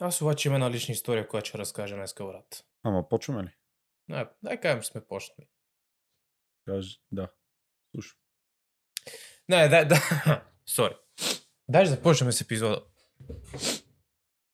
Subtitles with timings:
[0.00, 2.64] Аз обаче има една лична история, която ще разкажа днес, брат.
[2.82, 3.50] Ама почваме ли?
[4.08, 5.48] Не, дай кажем, че сме почнали.
[6.66, 7.28] Кажи, да.
[7.94, 8.18] Слушай.
[9.48, 9.96] Не, дай, да.
[10.66, 10.96] Сори.
[11.68, 12.84] Дай да започнем с епизода.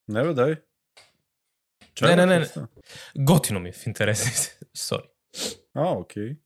[0.08, 0.56] Не бе, дай.
[2.02, 2.44] Не, не, не, не.
[2.44, 2.68] става?
[3.18, 4.50] Готино ми е в интерес.
[4.76, 5.08] Сори.
[5.74, 6.36] А, окей.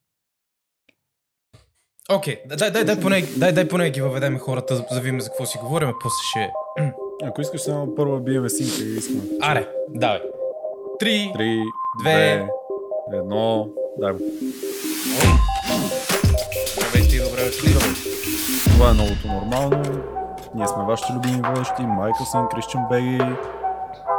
[2.12, 5.28] Окей, дай, дай, дай, поне, дай, дай поне ги въведеме хората, за да видим за
[5.28, 6.50] какво си говорим, после ще...
[7.24, 9.20] Ако искаш само първо биеме синка и искаме.
[9.42, 10.20] Аре, давай.
[10.98, 11.32] Три.
[11.34, 11.62] Три,
[12.00, 12.46] Две.
[13.08, 13.68] две, едно,
[13.98, 14.18] дай му.
[16.76, 17.74] Здравейте и добре дошли.
[18.64, 20.02] Това е новото нормално.
[20.54, 23.18] Ние сме вашите любими водещи, Майкъл Сън, Кристиан Беги.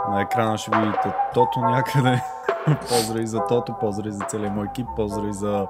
[0.10, 2.22] На екрана ще видите Тото някъде.
[2.90, 5.68] поздрави за Тото, поздрави за целия мой екип, поздрави за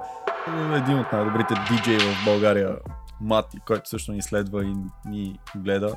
[0.76, 2.76] един от най-добрите диджеи в България,
[3.20, 4.74] Мати, който също ни следва и
[5.06, 5.96] ни гледа.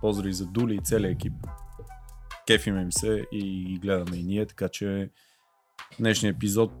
[0.00, 1.32] Поздрави за Дули и целия екип.
[2.46, 5.10] Кефиме им се и ги гледаме и ние, така че
[5.98, 6.72] днешния епизод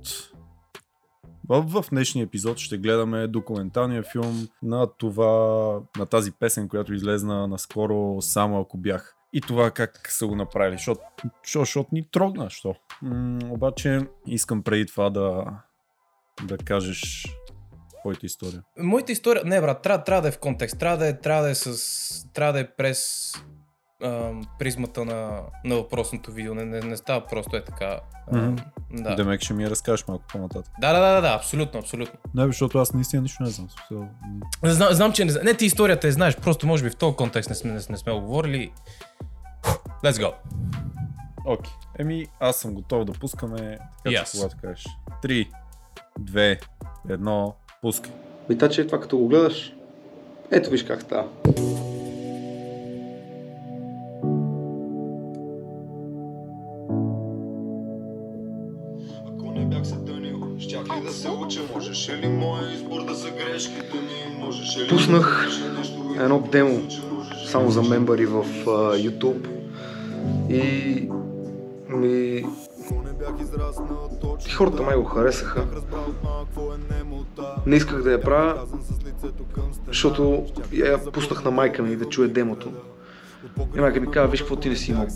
[1.48, 5.26] в, в днешния епизод ще гледаме документалния филм на това,
[5.98, 9.14] на тази песен, която излезна наскоро само ако бях.
[9.32, 12.74] И това как са го направили, защото ни трогна, що.
[13.02, 15.44] М- обаче искам преди това да,
[16.44, 17.26] да кажеш
[18.08, 18.62] твоята история.
[18.78, 19.42] Моята история...
[19.44, 20.78] Не, брат, трябва, трябва да е в контекст.
[20.78, 23.32] Трябва да е, трябва да е, с, трябва да е през
[24.04, 26.54] ам, призмата на, на въпросното видео.
[26.54, 28.00] Не, не, не става просто е така.
[28.32, 28.56] Ам, Мгм.
[29.02, 29.14] да.
[29.14, 30.72] Демек ще ми я разкажеш малко по-нататък.
[30.80, 32.18] Да, да, да, да, абсолютно, абсолютно.
[32.34, 33.68] Не, защото аз наистина нищо не знам.
[34.64, 37.16] Знам, знам че не, зна- не ти историята я знаеш, просто може би в този
[37.16, 38.72] контекст не сме, не, не сме го говорили.
[40.04, 40.34] Let's go.
[41.46, 41.72] Окей.
[41.98, 43.78] Еми, аз съм готов да пускаме.
[44.04, 44.86] Така И че когато кажеш.
[45.24, 45.48] 3,
[46.20, 46.60] 2,
[47.08, 48.12] 1, пускай.
[48.48, 49.72] Витаче, това като го гледаш,
[50.50, 51.28] ето виж как става.
[59.26, 61.60] Ако не бях се тънил, щях ли да се уча?
[61.74, 64.38] Можеше ли моя избор да са грешките ми?
[64.38, 65.48] Можеше ли Пуснах
[66.20, 66.82] едно демо,
[67.46, 69.48] само за мембари в а, YouTube.
[70.50, 71.08] И
[71.88, 72.44] ми...
[74.56, 75.66] Хората май го харесаха.
[77.66, 78.66] Не исках да я правя,
[79.86, 82.72] защото я пуснах на майка ми да чуе демото.
[83.76, 85.06] И майка ми на каза, виж какво ти не си имал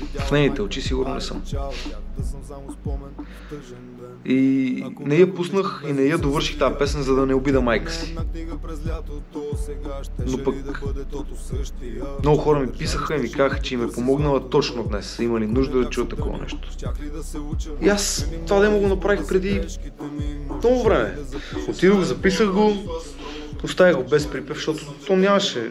[0.00, 1.42] видяла В нейните очи сигурно не съм.
[4.24, 7.92] И не я пуснах и не я довърших тази песен, за да не обида майка
[7.92, 8.16] си.
[10.26, 10.54] Но пък-?
[12.22, 15.06] Много хора ми писаха и ми казаха, че им е помогнала точно днес.
[15.06, 16.58] Са имали нужда да чуят такова нещо.
[17.80, 19.60] И аз това демо го направих преди
[20.58, 21.16] много време.
[21.68, 22.76] Отидох, записах го,
[23.64, 25.70] оставих го без припев, защото то нямаше,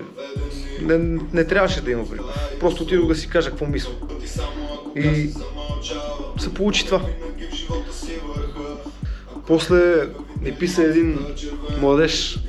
[0.82, 0.98] не,
[1.34, 2.26] не трябваше да има припев.
[2.60, 3.92] Просто отидох да си кажа какво мисля.
[4.96, 5.30] И
[6.38, 7.02] се получи това.
[9.48, 10.08] После
[10.42, 11.20] ми писа един
[11.82, 12.40] младеж,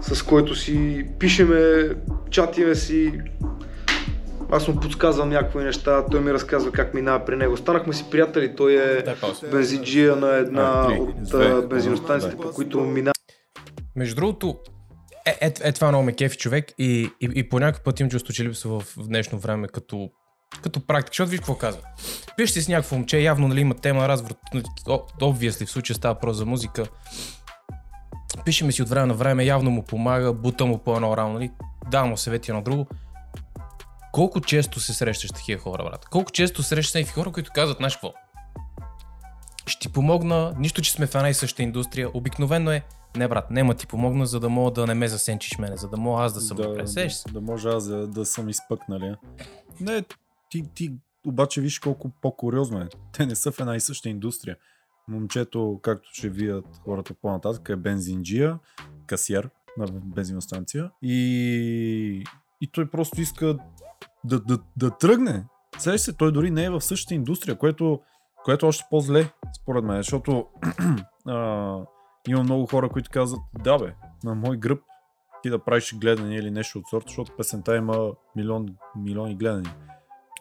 [0.00, 1.90] с който си пишеме,
[2.30, 3.12] чатиме си,
[4.50, 7.56] аз му подсказвам някакви неща, той ми разказва как минава при него.
[7.56, 9.04] Станахме си приятели, той е
[9.50, 10.88] бензиджия на една
[11.34, 13.12] от бензиностанциите, по които мина.
[13.96, 14.56] Между другото,
[15.26, 18.10] е, е, е това много ме кефи човек и, и, и по някакъв път имам
[18.10, 20.10] чувство, че липсва в, в днешно време като,
[20.62, 21.82] като практика, защото виж какво казва.
[22.36, 24.36] Пишеш си с някакво момче, явно нали, има тема, разговор,
[25.22, 26.84] обвиесли в случая става просто за музика.
[28.44, 31.50] Пишеме си от време на време, явно му помага, бута му по едно рамо, нали?
[31.90, 32.86] давам му съвети едно друго.
[34.12, 36.04] Колко често се срещаш такива хора, брат?
[36.04, 38.12] Колко често срещаш някакви хора, които казват, знаеш какво?
[39.66, 42.10] Ще ти помогна, нищо, че сме в една и съща индустрия.
[42.14, 42.82] Обикновено е,
[43.16, 45.96] не брат, нема ти помогна, за да мога да не ме засенчиш мене, за да
[45.96, 47.32] мога аз да съм да, Сеш се?
[47.32, 49.14] да може аз да, да съм изпъкнали.
[49.80, 50.04] Не,
[50.50, 50.92] ти, ти
[51.26, 52.88] обаче виж колко по-куриозно е.
[53.12, 54.56] Те не са в една и съща индустрия.
[55.08, 58.58] Момчето, както ще видят хората по-нататък, е бензинджия,
[59.06, 62.24] касиер на бензиностанция и,
[62.60, 63.58] и той просто иска
[64.24, 65.44] да, да, да тръгне.
[65.78, 68.00] Сеш се, той дори не е в същата индустрия, което,
[68.44, 69.32] което е още по-зле,
[69.62, 70.46] според мен, защото
[71.26, 71.78] а,
[72.28, 73.94] има много хора, които казват, да бе,
[74.24, 74.80] на мой гръб
[75.42, 78.66] ти да правиш гледане или нещо от сорта, защото песента има милион,
[78.96, 79.74] милиони гледания.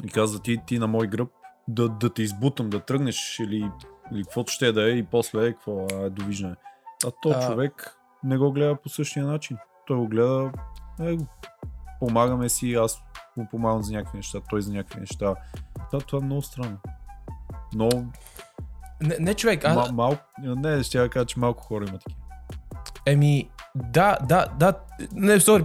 [0.04, 1.30] И казва ти, ти на мой гръб
[1.68, 3.72] да, да те избутам, да тръгнеш или,
[4.14, 6.56] или каквото ще да е и после е, какво е довиждане.
[7.06, 7.48] А то А.
[7.48, 9.58] човек не го гледа по същия начин.
[9.88, 10.52] Той го гледа,
[11.02, 11.18] е,
[12.00, 13.04] помагаме си, аз
[13.38, 15.36] му помагам за някакви неща, той за някакви неща.
[15.92, 16.78] Да, това е много странно.
[17.76, 18.06] Много
[19.04, 22.20] Не, не човек, а, Ма, малко, не, ще я кажа, че малко хора има такива.
[23.06, 24.74] еми, Да, да, да.
[25.14, 25.64] Не, сори,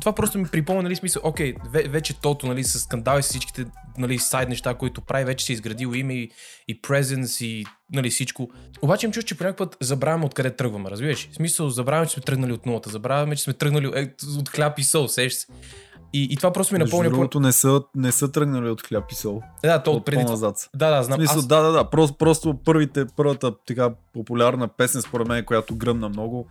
[0.00, 3.64] това просто ми припомня, нали, смисъл, окей, ве- вече тото, нали, с скандали с всичките,
[3.98, 6.30] нали, сайд неща, които прави, вече си е изградил име и,
[6.68, 8.48] и presence и, нали, всичко.
[8.82, 11.28] Обаче им чуш, че по някакъв път забравяме откъде тръгваме, разбираш?
[11.30, 14.78] В смисъл, забравяме, че сме тръгнали от нулата, забравяме, че сме тръгнали е, от хляб
[14.78, 15.46] и сол, сеш се.
[16.12, 17.10] И, и това просто ми Между напомня...
[17.10, 19.42] по- другото не са, не са тръгнали от хляб и сол.
[19.62, 20.24] Да, то От преди.
[20.24, 20.68] по-назад са.
[20.74, 21.18] Да, да, знам.
[21.18, 21.46] смисъл, Аз...
[21.46, 21.90] да, да, да.
[21.90, 26.46] Просто, просто първите, първата така популярна песен, според мен, която гръмна много,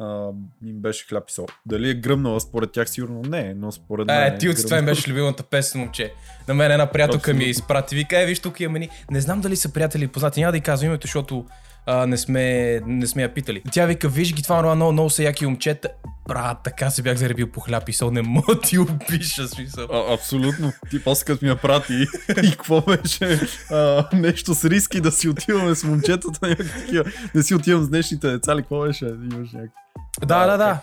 [0.00, 0.28] а,
[0.66, 1.46] им беше хляб и сол.
[1.66, 4.22] Дали е гръмнала според тях, сигурно не, но според мен.
[4.22, 6.12] Е, ти от това ми беше любимата песен, момче.
[6.48, 7.50] На мен една приятелка ми я Абсолютно.
[7.50, 7.96] изпрати.
[7.96, 8.88] Вика, е, виж тук имаме ни.
[9.10, 10.40] Не знам дали са приятели познати.
[10.40, 11.44] Няма да й казвам името, защото
[11.86, 13.62] а, не, сме, не сме я питали.
[13.72, 15.88] Тя вика, виж ги, това това много, много са яки момчета.
[16.28, 18.10] Брат, така се бях заребил по хляб и сол.
[18.10, 19.88] Не мога ти опиша смисъл.
[19.92, 20.72] А, абсолютно.
[20.90, 22.06] Ти после като ми я прати
[22.42, 23.40] и какво беше
[23.70, 27.04] а, нещо с риски да си отиваме с момчетата, някакви такива.
[27.34, 29.06] Да си отивам с днешните деца ли, какво беше?
[29.06, 29.82] Имаш някакви.
[30.20, 30.80] Да, да, да.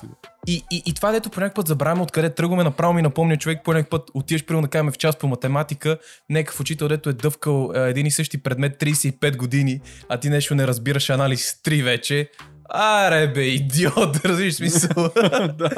[0.47, 3.61] и И, и, това, дето по някакъв път забравяме откъде тръгваме, направо ми напомня човек,
[3.63, 5.97] по някакъв път отиваш, примерно да кажем в час по математика,
[6.29, 10.67] някакъв учител, дето е дъвкал един и същи предмет 35 години, а ти нещо не
[10.67, 12.29] разбираш анализ 3 вече.
[12.69, 15.09] Аре бе, идиот, разбираш смисъл.
[15.57, 15.69] да.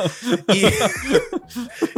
[0.54, 0.68] и,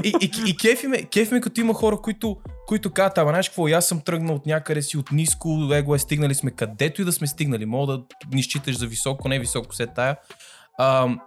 [0.04, 2.38] и, и, и кефи, ме, кефи ме, като има хора, които,
[2.68, 6.00] които казват, ама знаеш какво, аз съм тръгнал от някъде си от ниско, его е
[6.00, 7.66] стигнали сме където и да сме стигнали.
[7.66, 8.04] Мога да
[8.34, 10.18] ни считаш за високо, не високо се тая.
[10.80, 11.20] Ам,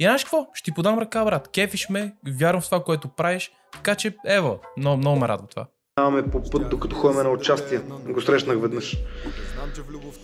[0.00, 0.46] и знаеш какво?
[0.54, 1.48] Ще ти подам ръка, брат.
[1.48, 3.50] Кефиш ме, вярвам в това, което правиш.
[3.72, 5.66] Така че, ево, много, много ме радва това.
[6.00, 7.78] Минаваме по път, докато ходим на участие.
[8.08, 8.96] Го срещнах веднъж.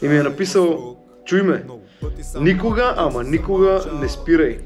[0.02, 1.64] И ми е написал, чуй ме,
[2.40, 4.58] никога, ама никога не спирай.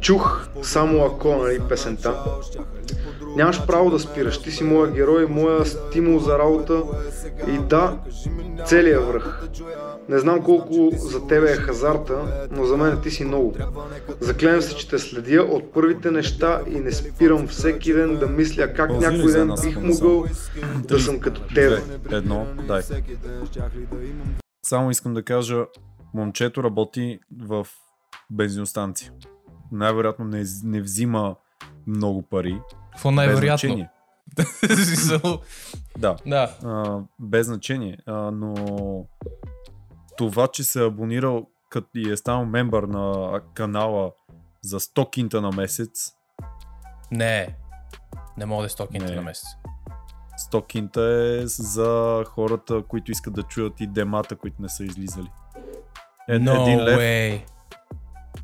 [0.00, 2.24] Чух само ако, нали, песента.
[3.36, 6.82] Нямаш право да спираш, ти си моя герой, моя стимул за работа
[7.48, 7.98] и да,
[8.66, 9.48] целият връх.
[10.08, 13.54] Не знам колко за тебе е хазарта, но за мен ти си много.
[14.20, 18.72] Заклевам се, че те следя от първите неща и не спирам всеки ден да мисля
[18.72, 20.24] как някой ден бих могъл
[20.88, 21.82] да съм като тебе.
[22.10, 22.82] Едно, дай.
[24.64, 25.66] Само искам да кажа,
[26.14, 27.66] момчето работи в
[28.30, 29.12] бензиностанция.
[29.72, 31.36] Най-вероятно не, не взима
[31.86, 32.60] много пари.
[32.92, 33.88] Какво най-вероятно?
[35.98, 36.56] Да, да.
[36.64, 37.98] а, без значение.
[38.06, 38.54] А, но
[40.16, 44.12] това, че се е абонирал кът, и е станал мембър на канала
[44.62, 46.12] за 100 кинта на месец,
[47.10, 47.56] Не.
[48.36, 49.16] Не мога да е 100 кинта Не.
[49.16, 49.46] на месец.
[50.42, 55.30] 100 кинта е за хората, които искат да чуят и демата, които не са излизали.
[56.28, 57.44] Е, no един, лев, way.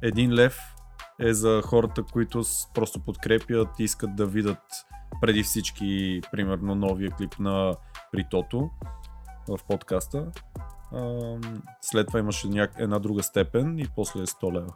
[0.03, 0.59] един лев
[1.21, 2.43] е за хората, които
[2.75, 4.63] просто подкрепят и искат да видят
[5.21, 7.75] преди всички, примерно, новия клип на
[8.13, 8.71] Притото
[9.49, 10.27] в подкаста.
[11.81, 12.73] След това имаше няк...
[12.79, 14.75] една друга степен и после е 100 лева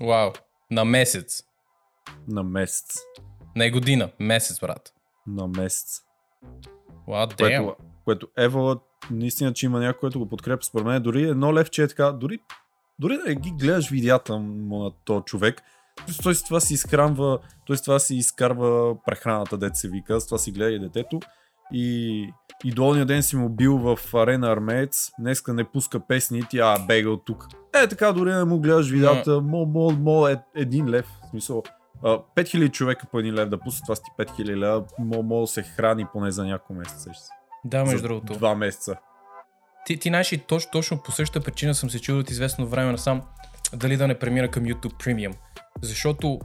[0.00, 0.32] Вау.
[0.70, 1.42] На месец.
[2.28, 2.96] на месец.
[3.56, 4.10] Не година.
[4.18, 4.95] Месец, брат.
[5.26, 6.02] На месец.
[7.08, 7.64] Damn.
[7.64, 8.78] Което, което Ева,
[9.10, 10.64] наистина, че има някой, който го подкрепя.
[10.64, 12.38] Според мен дори едно левче е така, дори,
[12.98, 15.62] дори да ги гледаш видеята му на този човек,
[16.22, 20.26] той с това си изхранва, той с това си изкарва прехраната, дете се вика, с
[20.26, 21.20] това си гледа и детето.
[21.72, 22.28] И,
[22.64, 26.86] и долния ден си му бил в арена армеец, днеска не пуска песни ти, а,
[26.86, 27.46] бега от тук.
[27.74, 31.62] Е, така дори не му гледаш видеята, мо, мо, мо, е, един лев, в смисъл,
[32.02, 35.62] 5000 човека по един лев да пуснат, това си 5000 лева, мо, мо да се
[35.62, 37.10] храни поне за няколко месеца.
[37.64, 38.32] Да, между За другото.
[38.32, 38.96] Два месеца.
[39.86, 42.92] Ти, ти знаеш и точно, точно по същата причина съм се чудил от известно време
[42.92, 43.22] насам
[43.72, 45.34] дали да не премина към YouTube Premium.
[45.82, 46.40] Защото,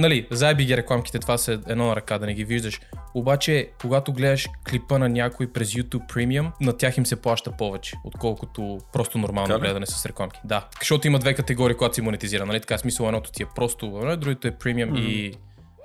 [0.00, 2.80] нали, заеби ги рекламките, това са едно на ръка да не ги виждаш.
[3.14, 7.96] Обаче, когато гледаш клипа на някой през YouTube Premium, на тях им се плаща повече,
[8.04, 10.40] отколкото просто нормално Така гледане с рекламки.
[10.44, 12.60] Да, защото има две категории, когато си монетизира, нали?
[12.60, 14.16] Така, смисъл едното ти е просто, нали?
[14.16, 15.34] другото е Premium и...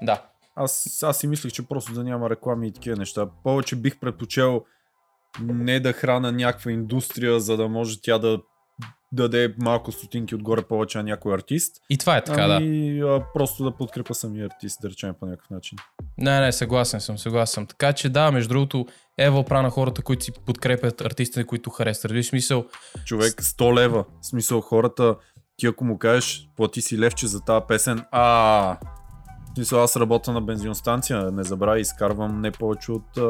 [0.01, 0.21] Да,
[0.55, 3.27] Аз, аз си мислех, че просто да няма реклами и такива неща.
[3.43, 4.63] Повече бих предпочел
[5.41, 8.39] не да храна някаква индустрия, за да може тя да
[9.11, 11.75] даде малко стотинки отгоре повече на някой артист.
[11.89, 12.55] и това е така, да.
[12.55, 15.77] ами, а, просто да подкрепа самия артист, да речем по някакъв начин.
[16.17, 17.67] Не, не, съгласен съм, съгласен съм.
[17.67, 18.85] Така че да, между другото,
[19.17, 22.05] Ева опра на хората, които си подкрепят артистите, които харесват.
[22.05, 22.65] Разбираш смисъл,
[23.05, 24.05] Човек 100 лева.
[24.21, 25.15] В смисъл хората,
[25.57, 28.77] ти ако му кажеш, плати си левче за тази песен, а
[29.55, 33.21] смисъл аз работя на бензиностанция, не забравяй, изкарвам не повече от а,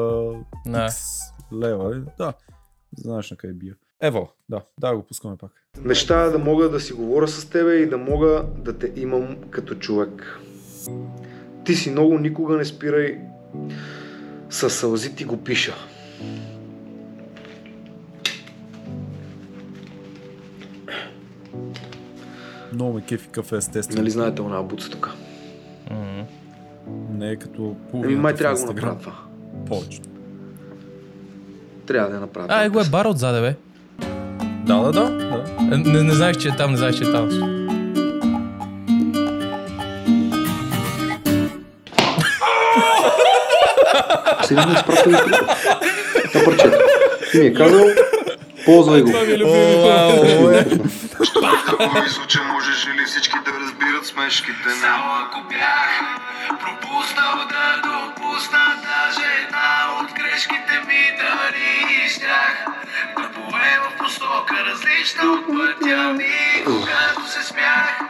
[0.66, 0.88] Да.
[0.88, 1.20] X
[1.52, 1.96] лева.
[1.96, 2.00] е.
[2.18, 2.32] Да,
[2.96, 3.74] знаеш на къде бия.
[4.02, 5.50] Ево, да, да го пускаме пак.
[5.80, 9.74] Мечтая да мога да си говоря с тебе и да мога да те имам като
[9.74, 10.40] човек.
[11.64, 13.18] Ти си много, никога не спирай.
[14.50, 15.74] Със сълзи ти го пиша.
[22.72, 24.00] Много ме кефи кафе, естествено.
[24.00, 25.10] Нали знаете она буца тук?
[27.10, 29.16] Не е като Еми, половината май трябва да го направя това.
[29.66, 30.00] Повече.
[31.86, 32.46] Трябва да я направя.
[32.50, 33.56] А, е го е бар отзаде, бе.
[34.66, 35.08] Да, да, да.
[35.10, 35.44] да.
[35.74, 37.30] Е, Не, не знаех, че е там, не знаех, че е там.
[44.42, 46.78] Сега ми изпратил и на парчета.
[47.34, 47.84] И ми е казал,
[48.64, 49.10] ползвай го.
[51.68, 55.90] Ако мисля, че можеш или всички да разбират смешките Само ако бях
[56.60, 62.66] пропуснал да допусна даже една от грешките ми дали щях
[63.16, 63.25] да
[63.66, 68.00] поема в посока различна от пътя ми, когато се смях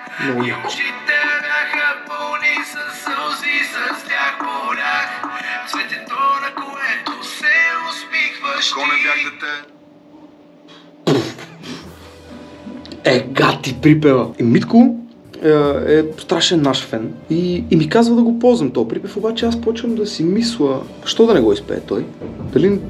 [0.47, 3.75] и очите бяха пълни с сълзи, с
[4.09, 5.23] тях болях
[5.69, 7.57] цветето на което се
[7.89, 9.25] усмихваш Ако не бях ти.
[9.25, 9.53] дете,
[13.05, 14.29] Е, гати припева.
[14.39, 14.97] И Митко
[15.43, 15.51] е,
[15.99, 19.61] е страшен наш фен и, и ми казва да го ползвам този припев, обаче аз
[19.61, 22.07] почвам да си мисля, що да не го изпее той?
[22.53, 22.81] Дали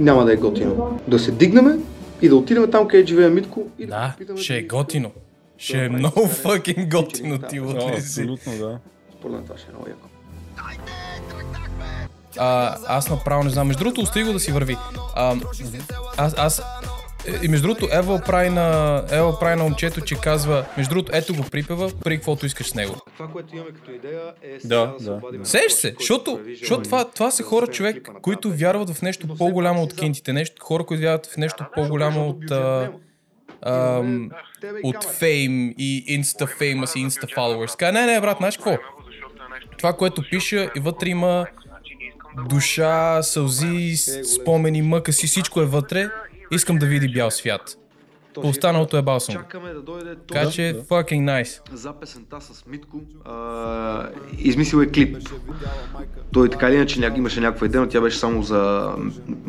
[0.00, 0.98] няма да е готино?
[1.08, 1.76] Да се дигнеме
[2.22, 5.10] и да отидем там, където живее Митко и да, Да, питаме ще е готино.
[5.58, 7.46] Ще е много fucking готино Да.
[7.46, 7.60] ти
[8.00, 8.20] си.
[8.20, 8.78] абсолютно, да.
[9.18, 10.08] Според мен това ще е много яко.
[12.38, 13.66] А, аз направо не знам.
[13.66, 14.76] Между другото, остави го да си върви.
[15.16, 15.36] А,
[16.16, 16.62] аз, аз е,
[17.42, 21.34] и между другото, Ева прави на, Ева прави на момчето, че казва, между другото, ето
[21.34, 22.94] го припева, при каквото искаш с него.
[23.16, 24.60] Това, което имаме като идея е да
[24.98, 25.12] се да.
[25.12, 29.82] обадим Сеш се, защото, защото това, това са хора, човек, които вярват в нещо по-голямо
[29.82, 32.90] от кинтите, нещо, хора, които вярват в нещо по-голямо от, а,
[33.66, 34.30] ам,
[34.82, 37.26] от фейм и инста феймъс и инста.
[37.78, 38.78] Ка, не, не, брат, знаеш какво?
[39.78, 41.46] Това, което пиша и вътре има
[42.48, 46.10] душа, сълзи, с- спомени, мъка си, всичко е вътре.
[46.50, 47.78] Искам да види бял свят.
[48.42, 49.34] По останалото е бал съм.
[49.34, 51.72] Чакаме да дойде Така че, fucking nice.
[51.72, 53.00] за песента с Митко.
[53.24, 55.16] А, измислил е клип.
[56.32, 58.92] Той така или иначе имаше някаква идея, но тя беше само за,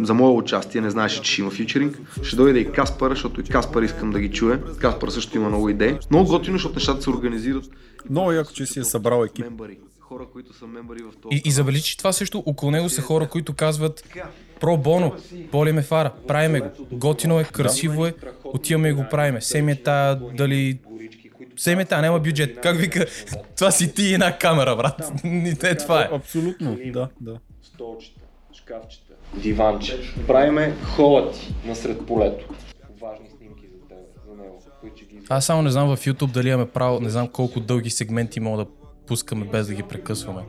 [0.02, 2.00] за мое участие, не знаеше, че ще има фьючеринг.
[2.24, 4.60] Ще дойде и Каспар, защото и Каспар искам да ги чуе.
[4.80, 5.98] Каспар също има много идеи.
[6.10, 7.66] Много готино, защото нещата се организират.
[8.10, 9.46] Много яко, че си е събрал екип.
[9.46, 9.78] Мембари.
[10.00, 11.36] Хора, които са мембари в този.
[11.36, 14.04] И, и забележи, че това също около него са хора, които казват
[14.60, 15.16] Про боно,
[15.52, 16.70] боли ме фара, правиме го.
[16.92, 19.42] Готино е, красиво е, отиваме и го правиме.
[19.42, 20.80] Семе тая, дали...
[21.90, 22.60] Тая, няма бюджет.
[22.62, 23.06] Как вика,
[23.56, 25.12] това си ти и една камера, брат.
[25.24, 26.10] Ни те това е.
[26.12, 27.40] Абсолютно, да, да.
[27.62, 28.22] столчета,
[28.54, 30.00] шкафчета, диванче.
[30.28, 32.46] Правиме холати насред полето.
[33.02, 33.98] Важни снимки за, теб,
[34.30, 34.62] за него,
[35.30, 38.58] Аз само не знам в YouTube дали имаме право, не знам колко дълги сегменти мога
[38.58, 38.70] да
[39.08, 40.42] пускаме без да ги прекъсваме.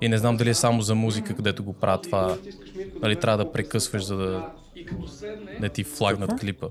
[0.00, 2.36] И не знам дали е само за музика, където го правят това.
[3.02, 4.46] Нали трябва да прекъсваш, за да
[5.60, 6.66] не ти флагнат клипа.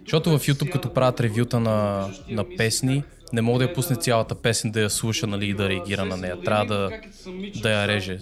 [0.00, 3.02] Защото в YouTube, като правят ревюта на, на песни,
[3.32, 6.16] не мога да я пусне цялата песен да я слуша нали, и да реагира на
[6.16, 6.40] нея.
[6.40, 6.90] Трябва да,
[7.62, 8.18] да я реже,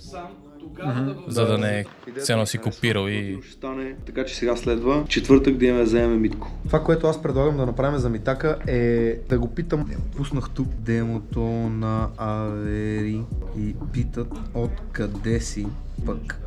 [1.27, 1.85] за да не е
[2.21, 6.51] цено си копирал и стане, така че сега следва четвъртък да имаме да вземем Митко.
[6.67, 9.91] Това, което аз предлагам да направим за Митака е да го питам.
[10.17, 11.41] Пуснах тук демото
[11.71, 13.21] на Авери
[13.59, 15.67] и питат откъде си
[16.07, 16.41] пък.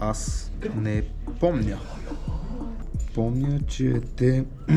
[0.00, 1.02] Аз не
[1.40, 1.78] помня.
[3.14, 4.44] Помня, че те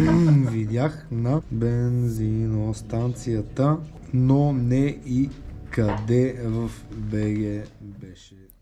[0.52, 3.78] видях на бензиностанцията,
[4.14, 5.30] но не и
[5.70, 8.01] къде в БГ беше.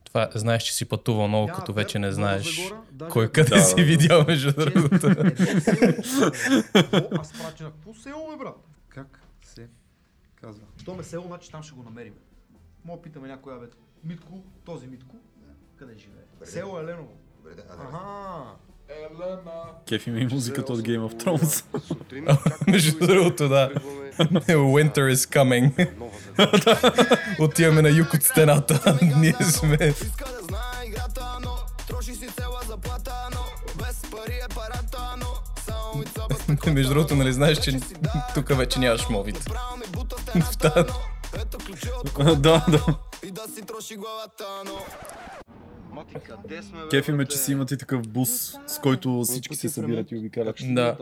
[0.09, 2.73] Това знаеш, че си пътувал много, като вече не знаеш
[3.09, 5.07] кой къде си видял между другото.
[7.19, 8.55] Аз праченах по село, бе, брат.
[8.89, 9.67] Как се
[10.35, 10.63] казва?
[10.81, 12.13] Щом е село, значи там ще го намерим.
[12.85, 13.65] Мога да питаме някой, бе,
[14.03, 15.15] Митко, този Митко,
[15.75, 16.23] къде живее?
[16.43, 17.13] Село Еленово.
[17.69, 18.55] Ага.
[19.87, 21.65] Кефи ми музиката от Game of Thrones.
[22.71, 23.71] Между другото, да.
[24.75, 25.71] Winter is coming.
[27.39, 28.97] Отиваме на юг от стената.
[29.17, 29.93] Ние сме...
[36.73, 37.79] Между другото, нали знаеш, че
[38.33, 39.49] тук вече нямаш мовит.
[40.61, 40.87] Тази-
[42.35, 42.95] да, да.
[45.93, 47.31] Мати, къде сме, бе, Кефи ме, брате?
[47.31, 50.55] че си имате такъв бус, с който всички се събират и обикалят.
[50.61, 50.97] Да.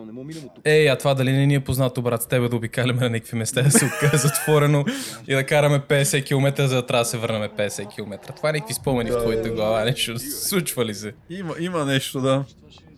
[0.64, 3.38] Ей, а това дали не ни е познато, брат, с тебе да обикаляме на някакви
[3.38, 4.86] места, да се окаже затворено
[5.28, 8.34] и да караме 50 км, за да трябва да се върнем 50 км.
[8.36, 11.14] Това е някакви спомени в твоята глава, нещо случва ли се?
[11.30, 12.46] Има, има нещо, да.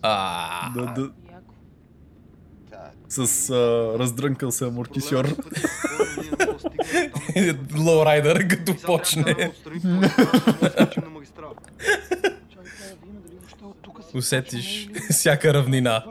[0.01, 1.11] А, да, да.
[3.09, 3.55] С а,
[3.99, 5.35] раздрънкал се амортисьор.
[7.77, 9.35] Лоурайдър, като почне.
[14.13, 16.03] Усетиш всяка равнина.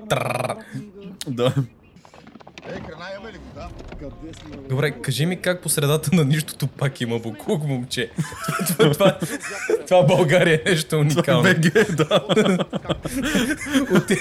[1.26, 1.54] Да.
[2.68, 3.68] Е, храна имаме ли вода?
[4.68, 8.10] Добре, кажи ми как по средата на нищото пак има буклук, момче.
[8.68, 9.18] това, това,
[9.86, 11.42] това България е нещо уникално.
[11.42, 12.24] БГ, да.
[13.96, 14.16] Оти...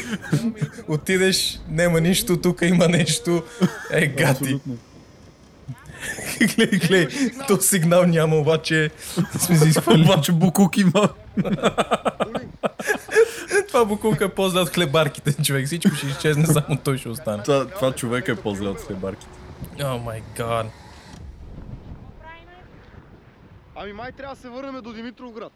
[0.87, 3.43] Отидеш, няма нищо, тук има нещо.
[3.91, 4.43] Е, гати.
[4.43, 4.77] Абсолютно.
[6.55, 7.07] глей, глей,
[7.47, 8.91] то сигнал няма, обаче
[9.39, 10.03] сме си изхвърли.
[10.03, 11.09] Обаче Букук има.
[13.67, 15.65] Това буклук е по-зле от хлебарките, човек.
[15.65, 17.43] Всичко ще изчезне, само той ще остане.
[17.43, 19.31] Това, това човек е по-зле от хлебарките.
[19.83, 20.67] О май гад.
[23.75, 25.53] Ами май трябва да се върнем до Димитровград.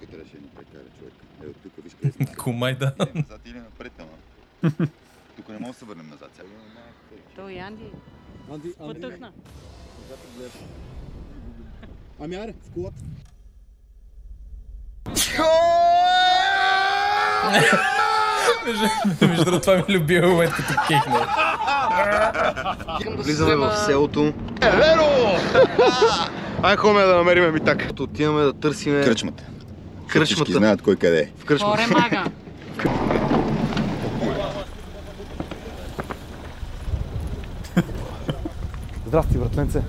[0.00, 1.12] Тук трябваше да ни прекара човек.
[1.42, 2.36] Ето тук виж къде сме.
[2.38, 2.94] Кумай да.
[3.14, 4.68] Назад или напред, ама.
[5.36, 6.30] Тук не можем да се върнем назад.
[7.36, 7.90] Той Анди
[8.52, 9.00] Анди, Анди.
[9.00, 9.30] потъхна.
[12.20, 13.02] Ами аре, в колата.
[19.22, 21.26] Между- другото, това ми е момент, като кехна.
[23.18, 24.32] Влизаме в селото.
[24.62, 25.38] Еверо!
[26.62, 27.86] Ай, хоме да намерим ми так.
[28.00, 29.44] Отиваме да търсиме Кръчмата.
[30.08, 30.52] Всички кръчмата.
[30.52, 31.30] знаят кой къде е.
[31.38, 31.82] В кръчмата.
[31.82, 31.86] Горе
[39.06, 39.82] Здрасти, братленце.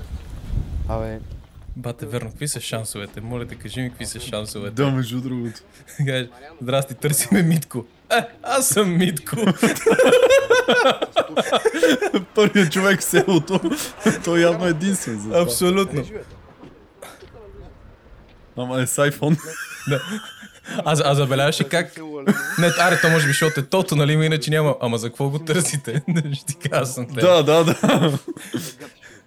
[0.88, 1.20] Абе,
[1.76, 3.20] Бате, верно, какви са шансовете?
[3.20, 4.74] Моля те, кажи ми какви са шансовете.
[4.74, 5.60] Да, между другото.
[6.06, 6.28] Кажеш,
[6.62, 7.84] здрасти, търсиме Митко.
[8.10, 9.36] Е, аз съм Митко.
[12.34, 13.60] Първият човек в селото.
[14.24, 15.40] Той явно е единствен за това.
[15.40, 16.04] Абсолютно.
[18.56, 19.38] Ама е с iPhone.
[20.84, 21.96] А, а забеляваш ли как...
[22.58, 24.76] Не, аре, то може би, защото е тото, нали, иначе няма.
[24.80, 26.02] Ама за какво го търсите?
[26.32, 27.20] Ще ти кажа съм те.
[27.20, 28.18] Да, да, да.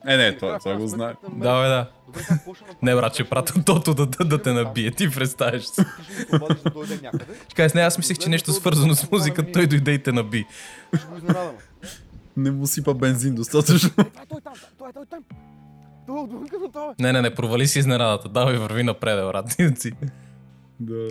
[0.07, 1.13] Е, не, това, това го знае.
[1.35, 1.89] Да, бе, да.
[2.81, 4.91] Не, брат, ще пратя тото да, да, да те набие.
[4.91, 5.85] Ти представяш се.
[7.45, 10.45] Ще кажеш, не, аз мислех, че нещо свързано с музика, той дойде и те наби.
[12.37, 13.89] Не му сипа бензин достатъчно.
[16.99, 18.29] Не, не, не, провали си изненадата.
[18.29, 19.57] Давай, върви напред, брат.
[20.79, 21.07] Да.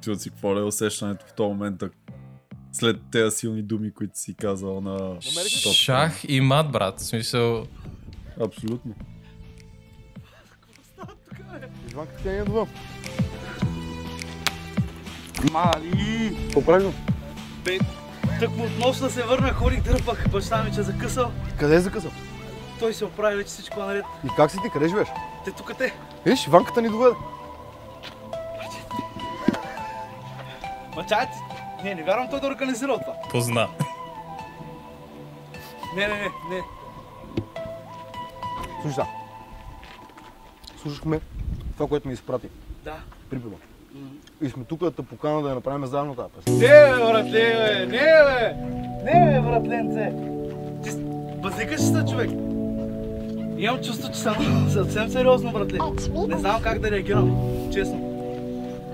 [0.00, 1.82] Чува си какво е усещането в този момент,
[2.74, 4.98] след тези силни думи, които си казал на...
[5.62, 5.72] Топ.
[5.72, 7.00] Шах и мат, брат.
[7.00, 7.66] В смисъл...
[8.40, 8.94] Абсолютно.
[12.16, 12.66] Къде е това?
[15.52, 16.36] Мали!
[16.52, 16.92] Поправим.
[18.40, 21.32] Тък му от нощ да се върна, ходих дърпах, баща ми че е закъсал.
[21.58, 22.10] Къде е закъсал?
[22.78, 24.04] Той се оправи вече всичко наред.
[24.24, 24.70] И как си ти?
[24.72, 25.08] Къде живееш?
[25.44, 25.94] Те тук те.
[26.26, 27.16] Виж, Иванката ни доведе.
[30.96, 31.53] Ма чай ти.
[31.84, 33.14] Не, не вярвам той да организира това.
[33.30, 33.68] Позна.
[35.96, 36.62] Не, не, не, не.
[38.82, 39.04] Слушай,
[40.82, 41.20] слушахме
[41.76, 42.48] това, което ми изпрати.
[42.84, 42.96] Да.
[43.30, 43.54] Припева.
[44.42, 46.54] И сме тук да те покана да я направим заедно тази песен.
[46.54, 47.86] Не, бе, братле, бе!
[47.86, 48.54] Не, бе!
[49.04, 50.12] Не, бе, братленце!
[50.84, 50.90] Ти
[51.42, 52.30] базикаш се, човек!
[53.58, 55.78] Имам чувство, че съм съвсем сериозно, братле.
[56.28, 57.36] Не знам как да реагирам.
[57.72, 57.98] Честно.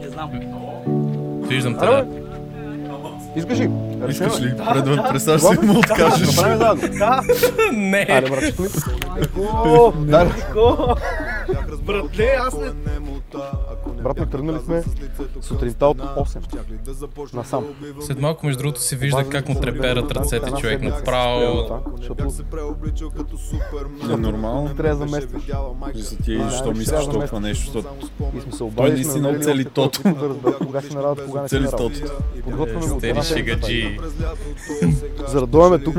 [0.00, 0.31] Не знам.
[1.48, 2.19] Виждам те, да.
[3.37, 3.71] Искаш ли?
[4.09, 4.49] Искаш ли?
[4.51, 5.09] Да, да.
[5.11, 6.37] представяш си да му откажеш.
[6.37, 6.99] Направим заедно.
[6.99, 7.23] Да,
[7.73, 8.07] Не.
[8.11, 8.69] Айде, брат, стои.
[9.38, 10.97] О, Дай, Ко?
[11.83, 12.71] Братле, аз не...
[14.02, 14.82] брат, ми тръгнали сме
[15.40, 17.64] сутринта от 8 насам.
[18.00, 20.82] След малко, между другото, се вижда как му треперят ръцете, човек.
[20.82, 21.82] Направо...
[21.96, 22.24] Защото
[24.08, 24.76] Не, нормално.
[24.76, 25.50] трябва да заместиш.
[25.94, 27.88] За ти, защо мислиш толкова нещо, защото
[28.76, 30.02] Той не намерили оцели тото.
[30.66, 31.96] кога си на работа, кога не си цели на работа.
[31.96, 32.22] стотото.
[32.44, 33.98] Подготвяме го Стери шегаджи.
[35.28, 35.96] За да дойдем тук,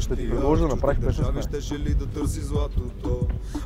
[0.00, 1.42] ще ти предложа да направиш песен с мен.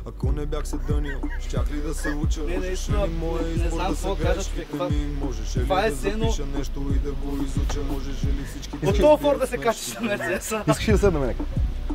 [0.05, 2.41] Ако не бях се дънил, щях ли да се уча?
[2.43, 5.07] Не, наистина, ли моя не избор знам да са грешките това- ми?
[5.23, 7.79] Можеше ли това е да запиша нещо и да го изуча?
[7.91, 10.63] Можеше ли всички От този фор да се качиш на Мерцеса.
[10.67, 11.43] Искаш ли да седнем нека?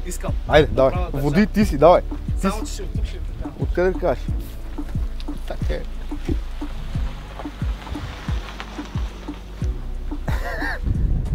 [0.06, 0.32] Искам.
[0.48, 0.94] Айде, давай.
[1.12, 2.02] Води, ти си, давай.
[2.40, 3.50] Само, че ще тук ще така.
[3.60, 4.24] Откъде кажеш?
[5.46, 5.82] Така е.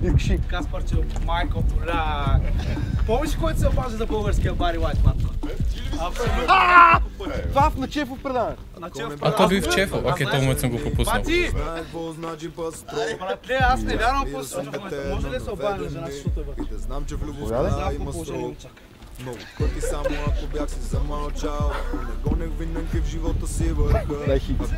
[0.03, 0.39] Искаш ли?
[0.49, 2.41] Каспарче, майко, поляк.
[3.05, 5.29] Помниш ли който се обажда за българския Бари Лайт, матко?
[5.99, 6.43] Абсолютно.
[7.49, 8.55] Това в начефов предаване.
[9.21, 10.01] А той би в Чефо.
[10.05, 11.15] Окей, този момент съм го пропуснал.
[11.15, 11.51] Бати!
[12.19, 12.95] Значи пастро.
[13.19, 15.03] Братле, аз не вярвам какво се И да случва в момента.
[15.03, 16.63] те Може ли да се обадя на жена, защото е?
[16.63, 18.23] И да знам, че в любовта има какво
[19.21, 23.99] Много пъти само ако бях си замълчал Ако не гонех винаги в живота си върха.
[23.99, 24.13] Ако